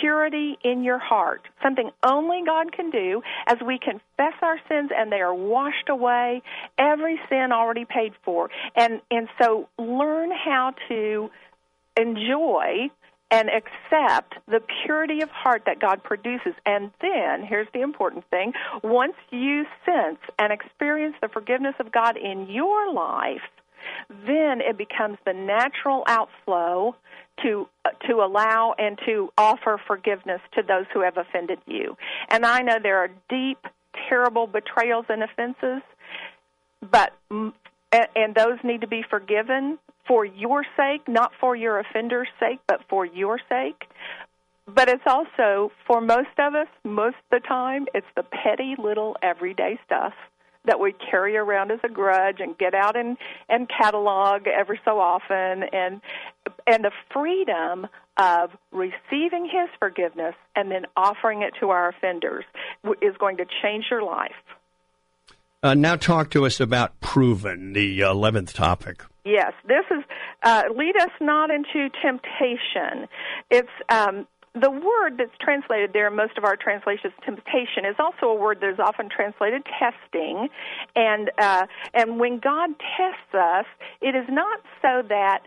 purity 0.00 0.58
in 0.62 0.84
your 0.84 0.98
heart, 0.98 1.42
something 1.62 1.90
only 2.04 2.42
God 2.44 2.70
can 2.72 2.90
do 2.90 3.22
as 3.46 3.56
we 3.66 3.78
confess 3.78 4.34
our 4.42 4.58
sins 4.68 4.90
and 4.94 5.10
they 5.10 5.20
are 5.20 5.34
washed 5.34 5.88
away, 5.88 6.42
every 6.76 7.18
sin 7.30 7.50
already 7.50 7.86
paid 7.86 8.12
for. 8.24 8.50
And 8.76 9.00
and 9.10 9.28
so 9.40 9.68
learn 9.78 10.30
how 10.30 10.74
to 10.88 11.30
enjoy 11.96 12.90
and 13.30 13.48
accept 13.48 14.34
the 14.46 14.60
purity 14.84 15.22
of 15.22 15.30
heart 15.30 15.62
that 15.64 15.80
God 15.80 16.04
produces. 16.04 16.52
And 16.66 16.90
then, 17.00 17.42
here's 17.42 17.68
the 17.72 17.80
important 17.80 18.28
thing 18.28 18.52
once 18.82 19.14
you 19.30 19.64
sense 19.86 20.18
and 20.38 20.52
experience 20.52 21.16
the 21.22 21.28
forgiveness 21.28 21.74
of 21.80 21.90
God 21.90 22.18
in 22.18 22.50
your 22.50 22.92
life, 22.92 23.40
then 24.08 24.60
it 24.60 24.76
becomes 24.76 25.18
the 25.24 25.32
natural 25.32 26.04
outflow 26.06 26.94
to 27.42 27.68
uh, 27.84 27.90
to 28.08 28.16
allow 28.16 28.74
and 28.78 28.98
to 29.06 29.30
offer 29.38 29.80
forgiveness 29.86 30.40
to 30.54 30.62
those 30.62 30.86
who 30.92 31.00
have 31.00 31.16
offended 31.16 31.58
you. 31.66 31.96
And 32.28 32.44
I 32.44 32.60
know 32.60 32.78
there 32.82 32.98
are 32.98 33.10
deep, 33.28 33.58
terrible 34.08 34.46
betrayals 34.46 35.06
and 35.08 35.22
offenses, 35.22 35.82
but 36.90 37.12
and 37.30 38.34
those 38.34 38.58
need 38.64 38.80
to 38.82 38.86
be 38.86 39.04
forgiven 39.08 39.78
for 40.06 40.24
your 40.24 40.64
sake, 40.76 41.06
not 41.08 41.32
for 41.40 41.54
your 41.54 41.78
offender's 41.78 42.28
sake, 42.40 42.60
but 42.66 42.80
for 42.88 43.04
your 43.04 43.38
sake. 43.48 43.84
But 44.66 44.88
it's 44.88 45.02
also 45.06 45.72
for 45.86 46.00
most 46.00 46.38
of 46.38 46.54
us, 46.54 46.68
most 46.84 47.16
of 47.16 47.42
the 47.42 47.46
time, 47.46 47.86
it's 47.94 48.06
the 48.16 48.22
petty 48.22 48.76
little 48.78 49.16
everyday 49.22 49.78
stuff 49.84 50.14
that 50.64 50.78
we 50.78 50.94
carry 51.10 51.36
around 51.36 51.70
as 51.70 51.80
a 51.84 51.88
grudge 51.88 52.36
and 52.38 52.56
get 52.56 52.74
out 52.74 52.96
and 52.96 53.16
and 53.48 53.68
catalog 53.68 54.46
every 54.46 54.80
so 54.84 54.98
often 55.00 55.64
and 55.72 56.00
and 56.66 56.84
the 56.84 56.92
freedom 57.12 57.86
of 58.16 58.50
receiving 58.70 59.44
his 59.44 59.68
forgiveness 59.78 60.34
and 60.54 60.70
then 60.70 60.84
offering 60.96 61.42
it 61.42 61.54
to 61.60 61.70
our 61.70 61.88
offenders 61.88 62.44
is 63.00 63.16
going 63.18 63.38
to 63.38 63.46
change 63.62 63.86
your 63.90 64.02
life. 64.02 64.32
Uh, 65.62 65.74
now, 65.74 65.94
talk 65.94 66.28
to 66.30 66.44
us 66.44 66.58
about 66.58 66.98
proven, 67.00 67.72
the 67.72 68.00
11th 68.00 68.52
topic. 68.52 69.04
Yes, 69.24 69.52
this 69.68 69.84
is 69.92 70.02
uh, 70.42 70.64
lead 70.76 70.96
us 70.96 71.10
not 71.20 71.50
into 71.52 71.88
temptation. 72.02 73.06
It's 73.48 73.68
um, 73.88 74.26
the 74.54 74.70
word 74.70 75.16
that's 75.16 75.36
translated 75.40 75.92
there 75.92 76.08
in 76.08 76.16
most 76.16 76.36
of 76.36 76.44
our 76.44 76.56
translations, 76.56 77.14
temptation, 77.24 77.84
is 77.86 77.96
also 77.98 78.26
a 78.26 78.34
word 78.34 78.60
that 78.60 78.70
is 78.70 78.78
often 78.78 79.08
translated 79.08 79.62
testing. 79.78 80.48
And 80.94 81.30
uh, 81.38 81.66
and 81.94 82.20
when 82.20 82.38
God 82.38 82.70
tests 82.96 83.34
us, 83.34 83.66
it 84.00 84.14
is 84.14 84.26
not 84.28 84.60
so 84.82 85.02
that 85.08 85.40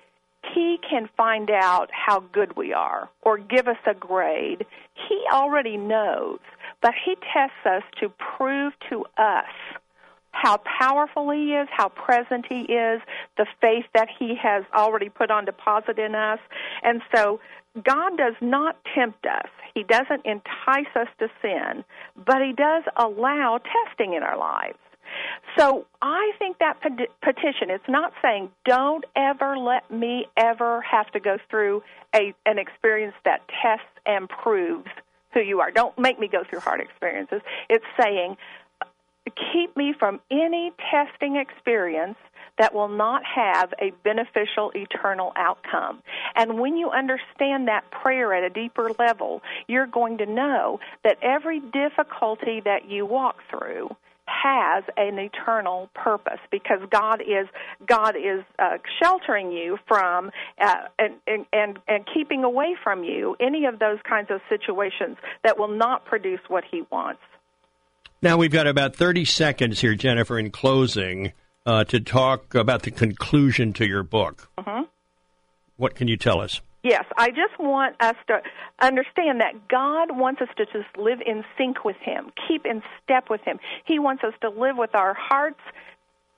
He 0.53 0.79
can 0.89 1.07
find 1.15 1.51
out 1.51 1.89
how 1.91 2.21
good 2.31 2.57
we 2.57 2.73
are 2.73 3.09
or 3.21 3.37
give 3.37 3.67
us 3.67 3.77
a 3.85 3.93
grade. 3.93 4.65
He 5.07 5.23
already 5.31 5.77
knows, 5.77 6.39
but 6.81 6.93
He 7.05 7.15
tests 7.31 7.65
us 7.65 7.83
to 7.99 8.11
prove 8.37 8.73
to 8.89 9.05
us 9.17 9.45
how 10.35 10.57
powerful 10.79 11.31
he 11.31 11.53
is, 11.53 11.67
how 11.71 11.87
present 11.89 12.45
he 12.47 12.61
is, 12.61 13.01
the 13.37 13.45
faith 13.61 13.85
that 13.93 14.09
he 14.19 14.35
has 14.35 14.63
already 14.75 15.07
put 15.07 15.31
on 15.31 15.45
deposit 15.45 15.97
in 15.97 16.13
us. 16.13 16.39
And 16.83 17.01
so 17.13 17.39
God 17.83 18.17
does 18.17 18.35
not 18.41 18.77
tempt 18.95 19.25
us. 19.25 19.49
He 19.73 19.83
doesn't 19.83 20.25
entice 20.25 20.93
us 20.95 21.07
to 21.19 21.27
sin, 21.41 21.83
but 22.25 22.41
He 22.41 22.53
does 22.53 22.83
allow 22.95 23.59
testing 23.59 24.13
in 24.13 24.23
our 24.23 24.37
lives. 24.37 24.77
So 25.57 25.85
I 26.01 26.31
think 26.39 26.57
that 26.59 26.81
petition, 26.81 27.69
it's 27.69 27.87
not 27.87 28.13
saying, 28.21 28.49
don't 28.65 29.05
ever 29.15 29.57
let 29.57 29.89
me 29.91 30.25
ever 30.35 30.81
have 30.81 31.11
to 31.11 31.19
go 31.19 31.37
through 31.49 31.83
a, 32.13 32.33
an 32.45 32.57
experience 32.57 33.15
that 33.23 33.41
tests 33.61 33.85
and 34.05 34.27
proves 34.27 34.89
who 35.33 35.41
you 35.41 35.59
are. 35.59 35.71
Don't 35.71 35.97
make 35.97 36.19
me 36.19 36.27
go 36.27 36.43
through 36.49 36.61
hard 36.61 36.81
experiences. 36.81 37.41
It's 37.69 37.85
saying, 37.99 38.37
keep 39.53 39.75
me 39.75 39.93
from 39.97 40.19
any 40.31 40.71
testing 40.91 41.35
experience 41.35 42.17
that 42.57 42.73
will 42.73 42.87
not 42.87 43.21
have 43.25 43.73
a 43.81 43.91
beneficial 44.03 44.71
eternal 44.75 45.33
outcome. 45.35 46.01
And 46.35 46.59
when 46.59 46.77
you 46.77 46.89
understand 46.89 47.67
that 47.67 47.89
prayer 47.91 48.33
at 48.33 48.43
a 48.43 48.49
deeper 48.49 48.91
level, 48.97 49.41
you're 49.67 49.87
going 49.87 50.17
to 50.19 50.25
know 50.25 50.79
that 51.03 51.17
every 51.21 51.59
difficulty 51.59 52.61
that 52.63 52.89
you 52.89 53.05
walk 53.05 53.37
through 53.49 53.89
has 54.27 54.83
an 54.97 55.19
eternal 55.19 55.89
purpose 55.93 56.39
because 56.51 56.79
God 56.89 57.21
is 57.21 57.47
God 57.85 58.15
is 58.15 58.43
uh, 58.57 58.77
sheltering 59.01 59.51
you 59.51 59.77
from 59.87 60.31
uh, 60.59 60.75
and, 60.97 61.13
and 61.27 61.45
and 61.53 61.79
and 61.87 62.05
keeping 62.11 62.43
away 62.43 62.75
from 62.83 63.03
you 63.03 63.35
any 63.39 63.65
of 63.65 63.79
those 63.79 63.99
kinds 64.07 64.31
of 64.31 64.41
situations 64.49 65.17
that 65.43 65.59
will 65.59 65.67
not 65.67 66.05
produce 66.05 66.39
what 66.47 66.63
He 66.69 66.83
wants. 66.91 67.21
Now 68.21 68.37
we've 68.37 68.51
got 68.51 68.65
about 68.65 68.95
thirty 68.95 69.25
seconds 69.25 69.81
here, 69.81 69.93
Jennifer, 69.93 70.39
in 70.39 70.49
closing 70.49 71.33
uh, 71.65 71.83
to 71.85 71.99
talk 71.99 72.55
about 72.55 72.83
the 72.83 72.91
conclusion 72.91 73.73
to 73.73 73.87
your 73.87 74.03
book. 74.03 74.49
Mm-hmm. 74.57 74.83
What 75.77 75.95
can 75.95 76.07
you 76.07 76.17
tell 76.17 76.39
us? 76.39 76.61
Yes, 76.83 77.05
I 77.17 77.29
just 77.29 77.57
want 77.59 77.95
us 77.99 78.15
to 78.27 78.41
understand 78.79 79.41
that 79.41 79.67
God 79.67 80.15
wants 80.15 80.41
us 80.41 80.49
to 80.57 80.65
just 80.65 80.95
live 80.97 81.19
in 81.25 81.43
sync 81.57 81.83
with 81.83 81.95
Him, 81.97 82.31
keep 82.47 82.65
in 82.65 82.83
step 83.03 83.29
with 83.29 83.41
Him. 83.41 83.59
He 83.85 83.97
wants 83.97 84.23
us 84.23 84.33
to 84.41 84.49
live 84.49 84.77
with 84.77 84.93
our 84.93 85.15
hearts 85.15 85.59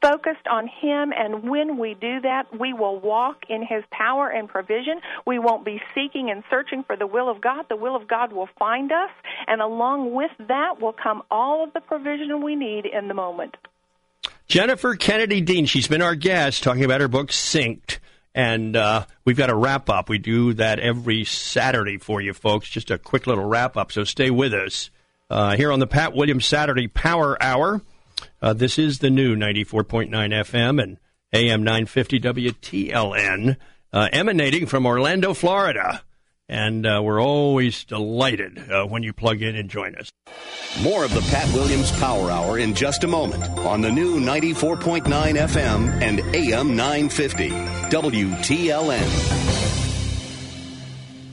focused 0.02 0.48
on 0.50 0.68
Him, 0.68 1.12
and 1.12 1.50
when 1.50 1.78
we 1.78 1.96
do 2.00 2.22
that, 2.22 2.46
we 2.58 2.72
will 2.72 3.00
walk 3.00 3.44
in 3.50 3.62
His 3.62 3.84
power 3.92 4.30
and 4.30 4.48
provision. 4.48 5.02
We 5.26 5.40
won't 5.40 5.66
be 5.66 5.82
seeking 5.94 6.30
and 6.30 6.44
searching 6.50 6.84
for 6.84 6.96
the 6.96 7.08
will 7.08 7.30
of 7.30 7.42
God. 7.42 7.66
The 7.70 7.76
will 7.76 7.96
of 7.96 8.08
God 8.08 8.32
will 8.32 8.50
find 8.58 8.92
us, 8.92 9.10
and 9.48 9.62
along 9.62 10.14
with 10.14 10.32
that 10.48 10.80
will 10.80 10.94
come 10.94 11.24
all 11.30 11.64
of 11.64 11.74
the 11.74 11.82
provision 11.82 12.42
we 12.42 12.56
need 12.56 12.86
in 12.86 13.08
the 13.08 13.14
moment. 13.14 13.58
Jennifer 14.48 14.96
Kennedy 14.96 15.42
Dean, 15.42 15.66
she's 15.66 15.90
been 15.90 16.02
our 16.02 16.16
guest 16.16 16.64
talking 16.64 16.86
about 16.86 17.02
her 17.02 17.10
book, 17.10 17.30
Synced. 17.30 18.00
And 18.34 18.76
uh, 18.76 19.06
we've 19.26 19.36
got 19.36 19.50
a 19.50 19.56
wrap 19.56 19.90
up. 19.90 20.10
We 20.10 20.20
do 20.20 20.54
that 20.54 20.80
every 20.80 21.26
Saturday 21.26 21.98
for 21.98 22.22
you 22.22 22.34
folks, 22.34 22.70
just 22.70 22.92
a 22.92 22.98
quick 22.98 23.28
little 23.28 23.44
wrap 23.44 23.76
up. 23.76 23.92
So 23.92 24.04
stay 24.04 24.30
with 24.30 24.54
us 24.54 24.90
uh, 25.30 25.58
here 25.58 25.72
on 25.72 25.80
the 25.80 25.88
Pat 25.88 26.14
Williams 26.14 26.46
Saturday 26.46 26.88
Power 26.88 27.42
Hour. 27.42 27.82
Uh, 28.42 28.54
this 28.54 28.80
is 28.80 29.00
the 29.00 29.10
new 29.10 29.36
94.9 29.36 30.10
FM 30.10 30.82
and 30.82 30.98
AM 31.34 31.64
950 31.64 32.20
WTLN, 32.20 33.58
uh, 33.92 34.10
emanating 34.14 34.66
from 34.66 34.86
Orlando, 34.86 35.34
Florida 35.34 36.04
and 36.50 36.86
uh, 36.86 37.02
we're 37.04 37.22
always 37.22 37.84
delighted 37.86 38.72
uh, 38.72 38.86
when 38.86 39.04
you 39.04 39.14
plug 39.14 39.42
in 39.42 39.56
and 39.56 39.70
join 39.70 39.96
us. 39.96 40.12
More 40.82 41.04
of 41.04 41.14
the 41.14 41.22
Pat 41.22 41.54
Williams 41.54 41.92
Power 42.00 42.32
Hour 42.32 42.60
in 42.60 42.74
just 42.74 43.04
a 43.04 43.08
moment 43.08 43.44
on 43.60 43.82
the 43.82 43.92
new 43.92 44.20
94.9 44.20 45.04
FM 45.04 46.02
and 46.02 46.20
AM 46.36 46.76
950 46.76 47.50
WTLN. 47.90 49.67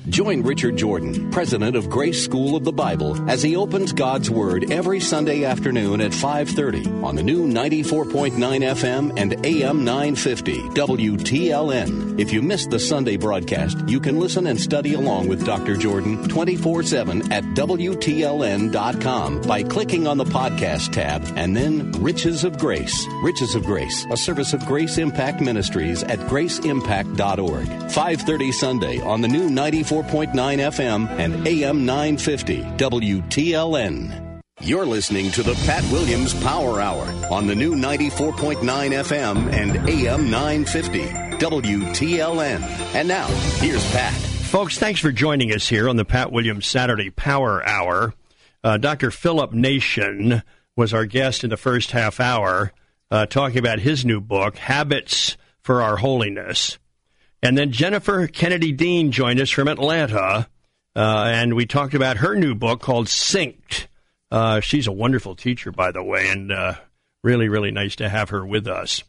Join 0.08 0.42
Richard 0.42 0.76
Jordan, 0.76 1.30
president 1.30 1.76
of 1.76 1.88
Grace 1.88 2.22
School 2.22 2.56
of 2.56 2.64
the 2.64 2.72
Bible, 2.72 3.18
as 3.28 3.42
he 3.42 3.56
opens 3.56 3.94
God's 3.94 4.30
Word 4.30 4.70
every 4.70 5.00
Sunday 5.00 5.44
afternoon 5.44 6.02
at 6.02 6.12
5:30 6.12 6.86
on 7.02 7.16
the 7.16 7.22
new 7.22 7.46
94.9 7.46 8.62
FM 8.62 9.12
and 9.16 9.46
AM 9.46 9.82
950 9.82 10.60
WTLN. 10.74 12.20
If 12.20 12.34
you 12.34 12.42
missed 12.42 12.68
the 12.70 12.78
Sunday 12.78 13.16
broadcast, 13.16 13.78
you 13.88 13.98
can 13.98 14.20
listen 14.20 14.46
and 14.46 14.60
study 14.60 14.92
along 14.92 15.26
with 15.26 15.46
Dr. 15.46 15.74
Jordan 15.74 16.18
24/7 16.28 17.32
at 17.32 17.42
WTLN.com 17.54 19.40
by 19.40 19.62
clicking 19.62 20.06
on 20.06 20.18
the 20.18 20.26
podcast 20.26 20.92
tab 20.92 21.26
and 21.34 21.56
then 21.56 21.92
Riches 21.92 22.44
of 22.44 22.58
Grace. 22.58 23.06
Riches 23.22 23.54
of 23.54 23.64
Grace, 23.64 24.06
a 24.10 24.18
service 24.18 24.52
of 24.52 24.66
Grace 24.66 24.98
Impact 24.98 25.40
Ministries 25.40 26.02
at 26.02 26.18
graceimpact.org. 26.28 27.90
5:30 27.90 28.52
Sunday 28.52 29.00
on 29.00 29.22
the 29.22 29.28
new 29.28 29.48
94 29.48 29.93
94.9 30.02 30.32
FM 30.34 31.08
and 31.18 31.46
AM 31.46 31.86
950 31.86 32.62
WTLN. 32.62 34.40
You're 34.60 34.86
listening 34.86 35.30
to 35.32 35.42
the 35.44 35.54
Pat 35.66 35.84
Williams 35.92 36.34
Power 36.42 36.80
Hour 36.80 37.06
on 37.30 37.46
the 37.46 37.54
new 37.54 37.76
94.9 37.76 38.60
FM 38.60 39.52
and 39.52 39.88
AM 39.88 40.30
950 40.30 41.04
WTLN. 41.38 42.62
And 42.94 43.06
now, 43.06 43.26
here's 43.58 43.88
Pat. 43.92 44.14
Folks, 44.14 44.78
thanks 44.78 45.00
for 45.00 45.12
joining 45.12 45.52
us 45.52 45.68
here 45.68 45.88
on 45.88 45.96
the 45.96 46.04
Pat 46.04 46.32
Williams 46.32 46.66
Saturday 46.66 47.10
Power 47.10 47.64
Hour. 47.64 48.14
Uh, 48.64 48.78
Dr. 48.78 49.12
Philip 49.12 49.52
Nation 49.52 50.42
was 50.76 50.92
our 50.92 51.06
guest 51.06 51.44
in 51.44 51.50
the 51.50 51.56
first 51.56 51.92
half 51.92 52.18
hour, 52.18 52.72
uh, 53.12 53.26
talking 53.26 53.58
about 53.58 53.78
his 53.78 54.04
new 54.04 54.20
book, 54.20 54.56
Habits 54.56 55.36
for 55.60 55.82
Our 55.82 55.96
Holiness. 55.96 56.78
And 57.44 57.58
then 57.58 57.72
Jennifer 57.72 58.26
Kennedy 58.26 58.72
Dean 58.72 59.12
joined 59.12 59.38
us 59.38 59.50
from 59.50 59.68
Atlanta, 59.68 60.48
uh, 60.96 61.24
and 61.26 61.52
we 61.52 61.66
talked 61.66 61.92
about 61.92 62.16
her 62.16 62.34
new 62.34 62.54
book 62.54 62.80
called 62.80 63.06
Synced. 63.06 63.86
Uh, 64.30 64.60
she's 64.60 64.86
a 64.86 64.92
wonderful 64.92 65.36
teacher, 65.36 65.70
by 65.70 65.92
the 65.92 66.02
way, 66.02 66.30
and 66.30 66.50
uh, 66.50 66.76
really, 67.22 67.50
really 67.50 67.70
nice 67.70 67.96
to 67.96 68.08
have 68.08 68.30
her 68.30 68.46
with 68.46 68.66
us. 68.66 69.04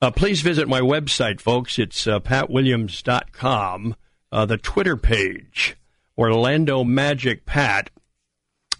Uh, 0.00 0.12
please 0.12 0.42
visit 0.42 0.68
my 0.68 0.80
website, 0.80 1.40
folks. 1.40 1.76
It's 1.76 2.06
uh, 2.06 2.20
patwilliams.com, 2.20 3.96
uh, 4.30 4.46
the 4.46 4.58
Twitter 4.58 4.96
page, 4.96 5.76
Orlando 6.16 6.84
Magic 6.84 7.44
Pat. 7.46 7.90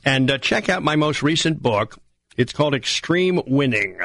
And 0.05 0.38
check 0.40 0.68
out 0.68 0.84
my 0.84 0.94
most 0.94 1.24
recent 1.24 1.61
book. 1.61 1.98
It's 2.36 2.53
called 2.53 2.72
Extreme 2.72 3.42
Winning. 3.48 3.98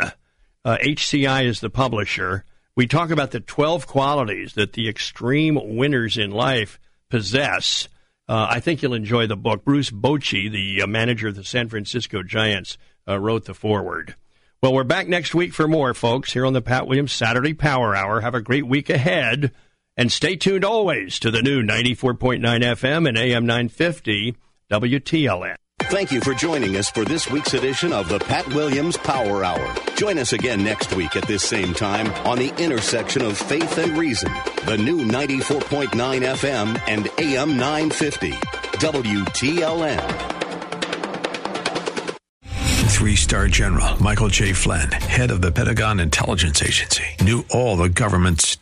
HCI 0.66 1.46
is 1.46 1.60
the 1.60 1.70
publisher. 1.70 2.46
We 2.78 2.86
talk 2.86 3.10
about 3.10 3.32
the 3.32 3.40
12 3.40 3.88
qualities 3.88 4.54
that 4.54 4.74
the 4.74 4.88
extreme 4.88 5.60
winners 5.76 6.16
in 6.16 6.30
life 6.30 6.80
possess. 7.10 7.90
Uh, 8.30 8.46
I 8.52 8.60
think 8.60 8.84
you'll 8.84 8.94
enjoy 8.94 9.26
the 9.26 9.36
book. 9.36 9.66
Bruce 9.66 9.90
Bochy, 9.90 10.52
the 10.52 10.86
manager 10.86 11.30
of 11.30 11.36
the 11.36 11.44
San 11.44 11.70
Francisco 11.70 12.22
Giants, 12.22 12.78
wrote 13.08 13.46
the 13.46 13.56
foreword. 13.56 14.16
Well, 14.62 14.76
we're 14.76 14.84
back 14.84 15.08
next 15.08 15.34
week 15.34 15.54
for 15.54 15.68
more, 15.68 15.96
folks, 15.96 16.34
here 16.34 16.46
on 16.46 16.54
the 16.54 16.62
Pat 16.62 16.86
Williams 16.86 17.14
Saturday 17.14 17.56
Power 17.56 17.96
Hour. 17.96 18.22
Have 18.22 18.36
a 18.36 18.42
great 18.42 18.68
week 18.68 18.92
ahead. 18.92 19.54
And 19.96 20.12
stay 20.12 20.36
tuned 20.36 20.64
always 20.64 21.18
to 21.22 21.32
the 21.32 21.42
new 21.42 21.64
94.9 21.64 22.42
FM 22.42 23.08
and 23.08 23.18
AM 23.18 23.48
950 23.48 24.36
WTLN. 24.72 25.56
Thank 25.90 26.12
you 26.12 26.20
for 26.20 26.34
joining 26.34 26.76
us 26.76 26.90
for 26.90 27.06
this 27.06 27.30
week's 27.30 27.54
edition 27.54 27.94
of 27.94 28.10
the 28.10 28.20
Pat 28.20 28.46
Williams 28.50 28.98
Power 28.98 29.46
Hour. 29.46 29.74
Join 29.96 30.20
us 30.20 30.34
again 30.34 30.62
next 30.62 30.94
week 30.94 31.16
at 31.16 31.26
this 31.28 31.44
same 31.44 31.74
time 31.74 32.08
on 32.28 32.38
the 32.38 32.54
intersection 32.62 33.22
of 33.22 33.38
faith 33.38 33.78
and 33.78 33.98
reason. 33.98 34.30
The 34.66 34.78
new 34.78 35.06
94.9 35.06 35.88
FM 35.90 36.82
and 36.88 37.08
AM 37.18 37.56
950 37.56 38.32
WTLN. 38.32 40.34
Three 42.90 43.16
star 43.16 43.48
general 43.48 44.02
Michael 44.04 44.28
J. 44.28 44.54
Flynn, 44.54 44.92
head 44.92 45.32
of 45.32 45.42
the 45.42 45.52
Pentagon 45.52 46.00
Intelligence 46.00 46.62
Agency, 46.64 47.06
knew 47.22 47.46
all 47.50 47.78
the 47.78 47.90
government's 47.90 48.58